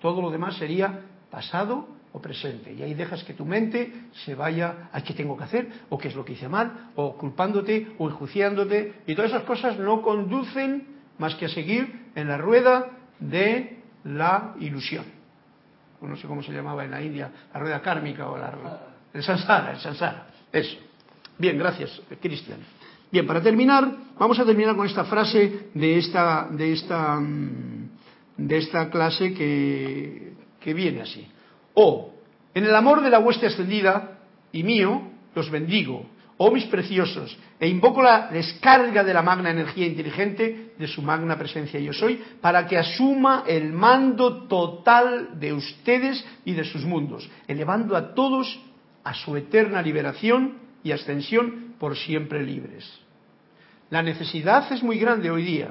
Todo 0.00 0.22
lo 0.22 0.30
demás 0.30 0.56
sería 0.56 1.00
pasado 1.30 1.88
o 2.12 2.20
presente. 2.20 2.72
Y 2.72 2.82
ahí 2.82 2.94
dejas 2.94 3.24
que 3.24 3.34
tu 3.34 3.44
mente 3.44 3.92
se 4.24 4.36
vaya 4.36 4.88
a 4.92 5.02
qué 5.02 5.14
tengo 5.14 5.36
que 5.36 5.44
hacer, 5.44 5.68
o 5.90 5.98
qué 5.98 6.08
es 6.08 6.14
lo 6.14 6.24
que 6.24 6.34
hice 6.34 6.48
mal, 6.48 6.92
o 6.94 7.16
culpándote, 7.16 7.94
o 7.98 8.08
enjuiciándote. 8.08 9.02
Y 9.06 9.16
todas 9.16 9.32
esas 9.32 9.42
cosas 9.42 9.78
no 9.78 10.00
conducen 10.00 10.86
más 11.18 11.34
que 11.34 11.46
a 11.46 11.48
seguir 11.48 12.10
en 12.14 12.28
la 12.28 12.38
rueda 12.38 12.90
de 13.18 13.80
la 14.04 14.54
ilusión. 14.60 15.04
No 16.08 16.16
sé 16.16 16.26
cómo 16.26 16.42
se 16.42 16.52
llamaba 16.52 16.84
en 16.84 16.90
la 16.90 17.02
India, 17.02 17.30
la 17.52 17.60
rueda 17.60 17.80
kármica 17.80 18.28
o 18.28 18.36
la. 18.36 18.52
El 19.12 19.22
sansara, 19.22 19.72
el 19.72 19.78
sansara. 19.78 20.26
Eso. 20.52 20.76
Bien, 21.38 21.58
gracias, 21.58 22.00
Cristian. 22.20 22.58
Bien, 23.10 23.26
para 23.26 23.40
terminar, 23.40 23.88
vamos 24.18 24.38
a 24.38 24.44
terminar 24.44 24.76
con 24.76 24.86
esta 24.86 25.04
frase 25.04 25.68
de 25.74 25.98
esta, 25.98 26.48
de 26.50 26.72
esta 26.72 27.20
mm, 27.20 27.88
de 28.36 28.56
esta 28.56 28.90
clase 28.90 29.34
que, 29.34 30.32
que 30.60 30.74
viene 30.74 31.02
así. 31.02 31.26
O, 31.74 32.12
en 32.54 32.64
el 32.64 32.74
amor 32.74 33.02
de 33.02 33.10
la 33.10 33.18
hueste 33.18 33.46
ascendida 33.46 34.18
y 34.52 34.62
mío, 34.62 35.02
los 35.34 35.50
bendigo, 35.50 36.06
oh 36.36 36.50
mis 36.50 36.64
preciosos, 36.66 37.36
e 37.60 37.68
invoco 37.68 38.02
la 38.02 38.28
descarga 38.28 39.04
de 39.04 39.14
la 39.14 39.22
magna 39.22 39.50
energía 39.50 39.86
inteligente 39.86 40.74
de 40.78 40.86
su 40.86 41.02
magna 41.02 41.38
presencia 41.38 41.78
yo 41.80 41.92
soy, 41.92 42.20
para 42.40 42.66
que 42.66 42.76
asuma 42.76 43.44
el 43.46 43.72
mando 43.72 44.46
total 44.48 45.38
de 45.38 45.52
ustedes 45.52 46.24
y 46.44 46.52
de 46.52 46.64
sus 46.64 46.84
mundos, 46.84 47.28
elevando 47.46 47.96
a 47.96 48.14
todos 48.14 48.60
a 49.04 49.14
su 49.14 49.36
eterna 49.36 49.82
liberación 49.82 50.58
y 50.82 50.92
ascensión 50.92 51.74
por 51.78 51.96
siempre 51.96 52.42
libres. 52.42 52.90
La 53.90 54.02
necesidad 54.02 54.72
es 54.72 54.82
muy 54.82 54.98
grande 54.98 55.30
hoy 55.30 55.44
día 55.44 55.70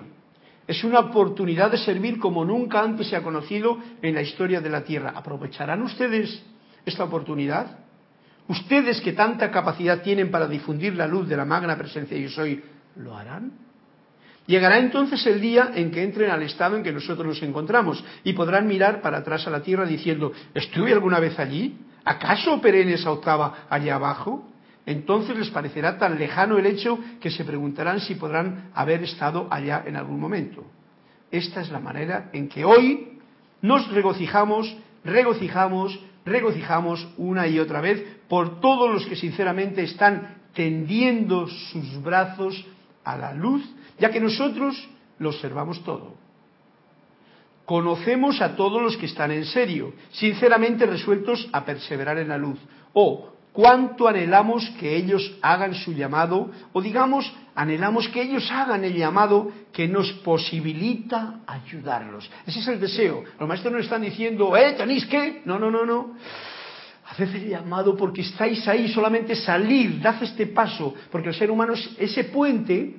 es 0.68 0.84
una 0.84 1.00
oportunidad 1.00 1.72
de 1.72 1.78
servir 1.78 2.20
como 2.20 2.46
nunca 2.46 2.82
antes 2.82 3.08
se 3.08 3.16
ha 3.16 3.24
conocido 3.24 3.78
en 4.02 4.16
la 4.16 4.22
historia 4.22 4.62
de 4.62 4.70
la 4.70 4.84
Tierra. 4.84 5.14
¿Aprovecharán 5.16 5.82
ustedes 5.82 6.42
esta 6.86 7.04
oportunidad? 7.04 7.80
¿Ustedes 8.48 9.00
que 9.02 9.14
tanta 9.14 9.52
capacidad 9.52 10.02
tienen 10.02 10.30
para 10.30 10.48
difundir 10.48 10.96
la 10.96 11.08
luz 11.08 11.28
de 11.28 11.38
la 11.38 11.46
magna 11.46 11.78
presencia 11.78 12.18
de 12.18 12.24
yo 12.24 12.30
soy, 12.30 12.64
lo 12.98 13.16
harán? 13.16 13.52
Llegará 14.46 14.78
entonces 14.78 15.26
el 15.26 15.40
día 15.40 15.72
en 15.74 15.90
que 15.92 16.04
entren 16.04 16.30
al 16.30 16.44
estado 16.44 16.76
en 16.76 16.84
que 16.84 16.92
nosotros 16.92 17.26
nos 17.26 17.42
encontramos 17.42 18.04
y 18.26 18.34
podrán 18.34 18.68
mirar 18.68 19.02
para 19.02 19.20
atrás 19.20 19.48
a 19.48 19.50
la 19.50 19.62
Tierra 19.62 19.86
diciendo, 19.86 20.34
¿estuve 20.54 20.92
alguna 20.92 21.20
vez 21.20 21.40
allí? 21.40 21.78
¿Acaso 22.04 22.54
operé 22.54 22.82
en 22.82 22.90
esa 22.90 23.12
octava 23.12 23.66
allá 23.70 23.96
abajo? 23.96 24.50
entonces 24.86 25.38
les 25.38 25.50
parecerá 25.50 25.98
tan 25.98 26.20
lejano 26.20 26.58
el 26.58 26.66
hecho 26.66 27.00
que 27.22 27.32
se 27.32 27.46
preguntarán 27.46 28.00
si 28.00 28.16
podrán 28.16 28.70
haber 28.74 29.04
estado 29.04 29.48
allá 29.50 29.84
en 29.86 29.96
algún 29.96 30.20
momento. 30.20 30.64
Esta 31.32 31.62
es 31.62 31.72
la 31.72 31.80
manera 31.80 32.30
en 32.34 32.50
que 32.50 32.66
hoy 32.66 33.20
nos 33.62 33.90
regocijamos, 33.92 34.76
regocijamos, 35.06 36.00
regocijamos 36.26 37.08
una 37.18 37.48
y 37.48 37.60
otra 37.60 37.82
vez 37.82 38.13
por 38.28 38.60
todos 38.62 38.92
los 38.92 39.06
que 39.06 39.16
sinceramente 39.16 39.84
están 39.84 40.44
tendiendo 40.54 41.48
sus 41.48 42.02
brazos 42.02 42.66
a 43.04 43.18
la 43.18 43.34
luz, 43.34 43.64
ya 44.00 44.10
que 44.10 44.20
nosotros 44.20 44.76
lo 45.20 45.30
observamos 45.30 45.84
todo. 45.84 46.14
Conocemos 47.66 48.42
a 48.42 48.56
todos 48.56 48.82
los 48.82 48.98
que 48.98 49.06
están 49.06 49.32
en 49.32 49.46
serio, 49.46 49.94
sinceramente 50.12 50.86
resueltos 50.86 51.48
a 51.54 51.64
perseverar 51.64 52.18
en 52.18 52.30
la 52.30 52.38
luz, 52.38 52.60
o 52.94 53.34
cuánto 53.54 54.08
anhelamos 54.08 54.70
que 54.80 54.96
ellos 54.96 55.38
hagan 55.42 55.74
su 55.74 55.94
llamado, 55.94 56.52
o 56.74 56.82
digamos, 56.82 57.32
anhelamos 57.56 58.10
que 58.10 58.22
ellos 58.22 58.50
hagan 58.52 58.84
el 58.84 58.96
llamado 58.96 59.52
que 59.72 59.88
nos 59.88 60.12
posibilita 60.24 61.40
ayudarlos. 61.48 62.30
Ese 62.46 62.60
es 62.60 62.68
el 62.68 62.80
deseo. 62.80 63.24
Los 63.40 63.48
maestros 63.48 63.72
no 63.72 63.80
están 63.80 64.02
diciendo, 64.02 64.58
eh, 64.58 64.74
tenéis 64.74 65.06
que. 65.06 65.42
No, 65.46 65.58
no, 65.58 65.72
no, 65.72 65.86
no. 65.86 66.18
Haced 67.06 67.36
el 67.36 67.50
llamado 67.50 67.98
porque 67.98 68.22
estáis 68.22 68.66
ahí, 68.68 68.88
solamente 68.88 69.36
salir, 69.36 70.02
dad 70.02 70.24
este 70.24 70.48
paso, 70.48 70.94
porque 71.12 71.30
el 71.30 71.36
ser 71.36 71.52
humano 71.52 71.74
es 71.74 71.90
ese 72.00 72.26
puente, 72.26 72.96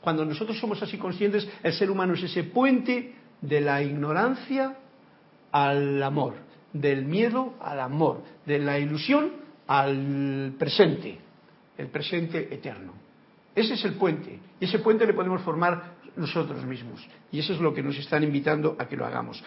cuando 0.00 0.24
nosotros 0.24 0.58
somos 0.58 0.80
así 0.82 0.96
conscientes, 0.96 1.48
el 1.62 1.72
ser 1.72 1.90
humano 1.90 2.14
es 2.14 2.22
ese 2.22 2.44
puente 2.44 3.14
de 3.40 3.60
la 3.60 3.82
ignorancia 3.82 4.76
al 5.50 6.02
amor, 6.02 6.34
del 6.72 7.04
miedo 7.04 7.54
al 7.60 7.80
amor, 7.80 8.22
de 8.46 8.58
la 8.60 8.78
ilusión 8.78 9.32
al 9.66 10.54
presente, 10.58 11.18
el 11.76 11.88
presente 11.88 12.54
eterno. 12.54 12.92
Ese 13.54 13.74
es 13.74 13.84
el 13.84 13.94
puente, 13.94 14.38
y 14.60 14.64
ese 14.64 14.78
puente 14.78 15.04
le 15.04 15.14
podemos 15.14 15.42
formar 15.42 15.97
nosotros 16.18 16.64
mismos. 16.64 17.00
Y 17.32 17.38
eso 17.38 17.52
es 17.52 17.60
lo 17.60 17.72
que 17.72 17.82
nos 17.82 17.96
están 17.96 18.22
invitando 18.22 18.76
a 18.78 18.86
que 18.86 18.96
lo 18.96 19.06
hagamos. 19.06 19.42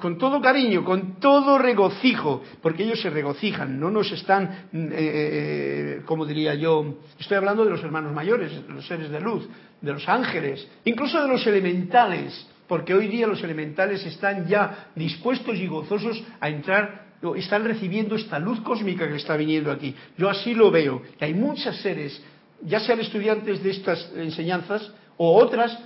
Con 0.00 0.16
todo 0.16 0.40
cariño, 0.40 0.84
con 0.84 1.20
todo 1.20 1.58
regocijo, 1.58 2.42
porque 2.62 2.84
ellos 2.84 3.00
se 3.00 3.10
regocijan, 3.10 3.78
no 3.78 3.90
nos 3.90 4.10
están, 4.12 4.68
mm, 4.72 4.86
eh, 4.86 4.92
eh, 4.92 6.02
como 6.06 6.24
diría 6.24 6.54
yo, 6.54 6.98
estoy 7.18 7.36
hablando 7.36 7.64
de 7.64 7.70
los 7.70 7.82
hermanos 7.82 8.12
mayores, 8.12 8.66
de 8.66 8.72
los 8.72 8.86
seres 8.86 9.10
de 9.10 9.20
luz, 9.20 9.48
de 9.80 9.92
los 9.92 10.08
ángeles, 10.08 10.66
incluso 10.84 11.20
de 11.20 11.28
los 11.28 11.46
elementales, 11.46 12.48
porque 12.66 12.94
hoy 12.94 13.08
día 13.08 13.26
los 13.26 13.42
elementales 13.42 14.04
están 14.06 14.46
ya 14.46 14.90
dispuestos 14.94 15.56
y 15.56 15.66
gozosos 15.66 16.22
a 16.40 16.48
entrar 16.48 17.04
están 17.34 17.64
recibiendo 17.64 18.16
esta 18.16 18.38
luz 18.38 18.60
cósmica 18.60 19.08
que 19.08 19.16
está 19.16 19.34
viniendo 19.34 19.72
aquí. 19.72 19.94
Yo 20.18 20.28
así 20.28 20.52
lo 20.52 20.70
veo, 20.70 21.00
que 21.18 21.24
hay 21.24 21.32
muchos 21.32 21.74
seres, 21.80 22.20
ya 22.60 22.80
sean 22.80 23.00
estudiantes 23.00 23.62
de 23.62 23.70
estas 23.70 24.12
enseñanzas 24.14 24.92
o 25.16 25.36
otras 25.40 25.78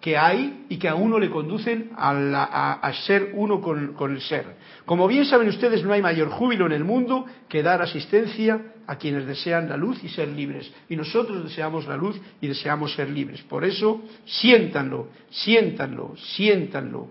que 0.00 0.16
hay 0.16 0.64
y 0.68 0.78
que 0.78 0.88
a 0.88 0.94
uno 0.94 1.18
le 1.18 1.28
conducen 1.28 1.90
a, 1.96 2.90
ser 3.06 3.32
uno 3.34 3.60
con, 3.60 3.92
con, 3.94 4.12
el 4.12 4.20
ser. 4.20 4.56
Como 4.86 5.06
bien 5.06 5.26
saben 5.26 5.48
ustedes, 5.48 5.84
no 5.84 5.92
hay 5.92 6.00
mayor 6.00 6.30
júbilo 6.30 6.66
en 6.66 6.72
el 6.72 6.84
mundo 6.84 7.26
que 7.48 7.62
dar 7.62 7.82
asistencia 7.82 8.60
a 8.86 8.96
quienes 8.96 9.26
desean 9.26 9.68
la 9.68 9.76
luz 9.76 10.02
y 10.02 10.08
ser 10.08 10.28
libres. 10.28 10.72
Y 10.88 10.96
nosotros 10.96 11.44
deseamos 11.44 11.86
la 11.86 11.96
luz 11.96 12.18
y 12.40 12.48
deseamos 12.48 12.94
ser 12.94 13.10
libres. 13.10 13.42
Por 13.42 13.64
eso, 13.64 14.02
siéntanlo, 14.24 15.08
siéntanlo, 15.30 16.16
siéntanlo. 16.16 17.08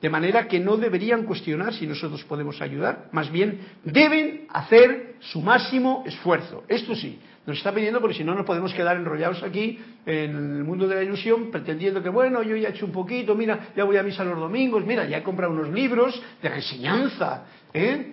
De 0.00 0.10
manera 0.10 0.48
que 0.48 0.60
no 0.60 0.76
deberían 0.76 1.24
cuestionar 1.24 1.72
si 1.72 1.86
nosotros 1.86 2.24
podemos 2.24 2.60
ayudar, 2.60 3.08
más 3.12 3.30
bien 3.30 3.60
deben 3.84 4.46
hacer 4.50 5.16
su 5.20 5.40
máximo 5.40 6.04
esfuerzo. 6.06 6.64
Esto 6.68 6.94
sí, 6.94 7.18
nos 7.46 7.58
está 7.58 7.72
pidiendo 7.72 8.00
porque 8.00 8.16
si 8.16 8.24
no 8.24 8.34
nos 8.34 8.44
podemos 8.44 8.74
quedar 8.74 8.96
enrollados 8.96 9.42
aquí 9.42 9.78
en 10.04 10.36
el 10.56 10.64
mundo 10.64 10.88
de 10.88 10.96
la 10.96 11.02
ilusión 11.02 11.50
pretendiendo 11.50 12.02
que 12.02 12.08
bueno, 12.08 12.42
yo 12.42 12.56
ya 12.56 12.68
he 12.68 12.70
hecho 12.72 12.86
un 12.86 12.92
poquito, 12.92 13.34
mira, 13.34 13.68
ya 13.76 13.84
voy 13.84 13.96
a 13.96 14.02
misa 14.02 14.24
los 14.24 14.38
domingos, 14.38 14.84
mira, 14.84 15.04
ya 15.06 15.18
he 15.18 15.22
comprado 15.22 15.52
unos 15.52 15.68
libros 15.68 16.20
de 16.42 16.48
enseñanza, 16.48 17.44
¿eh? 17.72 18.12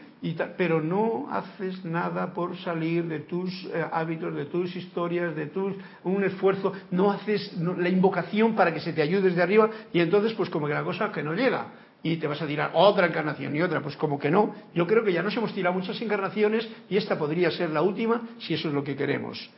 pero 0.57 0.81
no 0.81 1.27
haces 1.29 1.83
nada 1.83 2.33
por 2.33 2.57
salir 2.57 3.05
de 3.05 3.21
tus 3.21 3.49
eh, 3.65 3.85
hábitos, 3.91 4.33
de 4.33 4.45
tus 4.45 4.73
historias, 4.75 5.35
de 5.35 5.47
tus 5.47 5.73
un 6.03 6.23
esfuerzo, 6.23 6.71
no 6.91 7.11
haces 7.11 7.57
la 7.57 7.89
invocación 7.89 8.55
para 8.55 8.73
que 8.73 8.79
se 8.79 8.93
te 8.93 9.01
ayude 9.01 9.29
desde 9.29 9.41
arriba 9.41 9.69
y 9.91 9.99
entonces 9.99 10.33
pues 10.33 10.49
como 10.49 10.67
que 10.67 10.73
la 10.73 10.83
cosa 10.83 11.11
que 11.11 11.23
no 11.23 11.33
llega 11.33 11.67
y 12.03 12.17
te 12.17 12.27
vas 12.27 12.41
a 12.41 12.45
tirar 12.45 12.71
otra 12.73 13.07
encarnación 13.07 13.55
y 13.55 13.61
otra, 13.61 13.81
pues 13.81 13.95
como 13.95 14.19
que 14.19 14.29
no. 14.29 14.53
Yo 14.75 14.85
creo 14.85 15.05
que 15.05 15.13
ya 15.13 15.23
nos 15.23 15.35
hemos 15.37 15.53
tirado 15.53 15.73
muchas 15.73 15.99
encarnaciones 16.01 16.67
y 16.89 16.97
esta 16.97 17.17
podría 17.17 17.49
ser 17.49 17.69
la 17.69 17.81
última 17.81 18.21
si 18.39 18.53
eso 18.53 18.67
es 18.67 18.73
lo 18.73 18.83
que 18.83 18.95
queremos. 18.95 19.49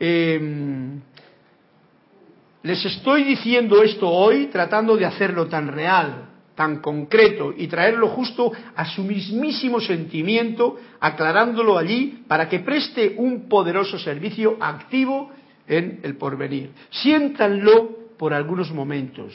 Em, 0.00 1.00
les 2.64 2.84
estoy 2.84 3.22
diciendo 3.22 3.80
esto 3.82 4.08
hoy 4.08 4.46
tratando 4.46 4.96
de 4.96 5.06
hacerlo 5.06 5.46
tan 5.46 5.68
real, 5.68 6.30
tan 6.56 6.80
concreto 6.80 7.54
y 7.56 7.68
traerlo 7.68 8.08
justo 8.08 8.50
a 8.74 8.84
su 8.84 9.04
mismísimo 9.04 9.80
sentimiento, 9.80 10.76
aclarándolo 10.98 11.78
allí 11.78 12.24
para 12.26 12.48
que 12.48 12.58
preste 12.58 13.14
un 13.16 13.48
poderoso 13.48 14.00
servicio 14.00 14.56
activo 14.60 15.30
en 15.68 16.00
el 16.02 16.16
porvenir. 16.16 16.72
Siéntanlo 16.90 18.16
por 18.18 18.34
algunos 18.34 18.72
momentos 18.72 19.32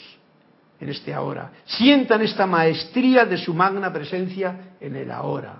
en 0.83 0.89
este 0.89 1.13
ahora. 1.13 1.51
Sientan 1.65 2.21
esta 2.21 2.45
maestría 2.45 3.25
de 3.25 3.37
su 3.37 3.53
magna 3.53 3.91
presencia 3.91 4.75
en 4.79 4.95
el 4.95 5.09
ahora. 5.11 5.55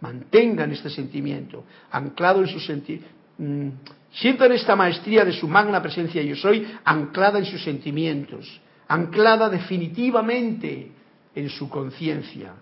Mantengan 0.00 0.72
este 0.72 0.90
sentimiento 0.90 1.64
anclado 1.90 2.40
en 2.40 2.48
su 2.48 2.58
sentimiento. 2.58 3.08
Mm, 3.38 3.68
sientan 4.12 4.52
esta 4.52 4.74
maestría 4.74 5.24
de 5.24 5.32
su 5.32 5.46
magna 5.48 5.82
presencia 5.82 6.22
yo 6.22 6.36
soy 6.36 6.66
anclada 6.84 7.38
en 7.38 7.44
sus 7.44 7.62
sentimientos, 7.62 8.60
anclada 8.88 9.48
definitivamente 9.48 10.92
en 11.34 11.48
su 11.50 11.68
conciencia. 11.68 12.52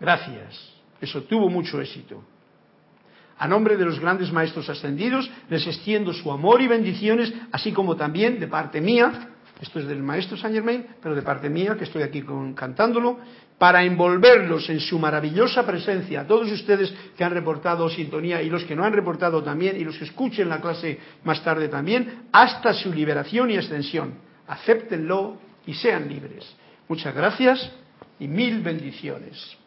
Gracias. 0.00 0.74
Eso 1.00 1.22
tuvo 1.22 1.48
mucho 1.48 1.80
éxito. 1.80 2.22
A 3.38 3.46
nombre 3.46 3.76
de 3.76 3.84
los 3.84 4.00
grandes 4.00 4.32
maestros 4.32 4.68
ascendidos, 4.68 5.30
les 5.48 5.64
extiendo 5.66 6.12
su 6.12 6.30
amor 6.30 6.60
y 6.60 6.66
bendiciones, 6.66 7.32
así 7.52 7.72
como 7.72 7.96
también 7.96 8.40
de 8.40 8.48
parte 8.48 8.80
mía 8.80 9.36
esto 9.60 9.80
es 9.80 9.86
del 9.86 10.02
maestro 10.02 10.36
Saint 10.36 10.54
Germain, 10.54 10.86
pero 11.02 11.14
de 11.14 11.22
parte 11.22 11.50
mía, 11.50 11.76
que 11.76 11.84
estoy 11.84 12.02
aquí 12.02 12.24
cantándolo, 12.54 13.18
para 13.58 13.82
envolverlos 13.82 14.70
en 14.70 14.78
su 14.78 15.00
maravillosa 15.00 15.66
presencia, 15.66 16.26
todos 16.26 16.50
ustedes 16.52 16.94
que 17.16 17.24
han 17.24 17.32
reportado 17.32 17.88
sintonía 17.90 18.40
y 18.40 18.48
los 18.48 18.62
que 18.64 18.76
no 18.76 18.84
han 18.84 18.92
reportado 18.92 19.42
también, 19.42 19.76
y 19.76 19.84
los 19.84 19.98
que 19.98 20.04
escuchen 20.04 20.48
la 20.48 20.60
clase 20.60 20.98
más 21.24 21.42
tarde 21.42 21.68
también, 21.68 22.28
hasta 22.30 22.72
su 22.72 22.92
liberación 22.92 23.50
y 23.50 23.56
extensión. 23.56 24.14
Acéptenlo 24.46 25.38
y 25.66 25.74
sean 25.74 26.08
libres. 26.08 26.46
Muchas 26.86 27.14
gracias 27.14 27.70
y 28.20 28.28
mil 28.28 28.62
bendiciones. 28.62 29.57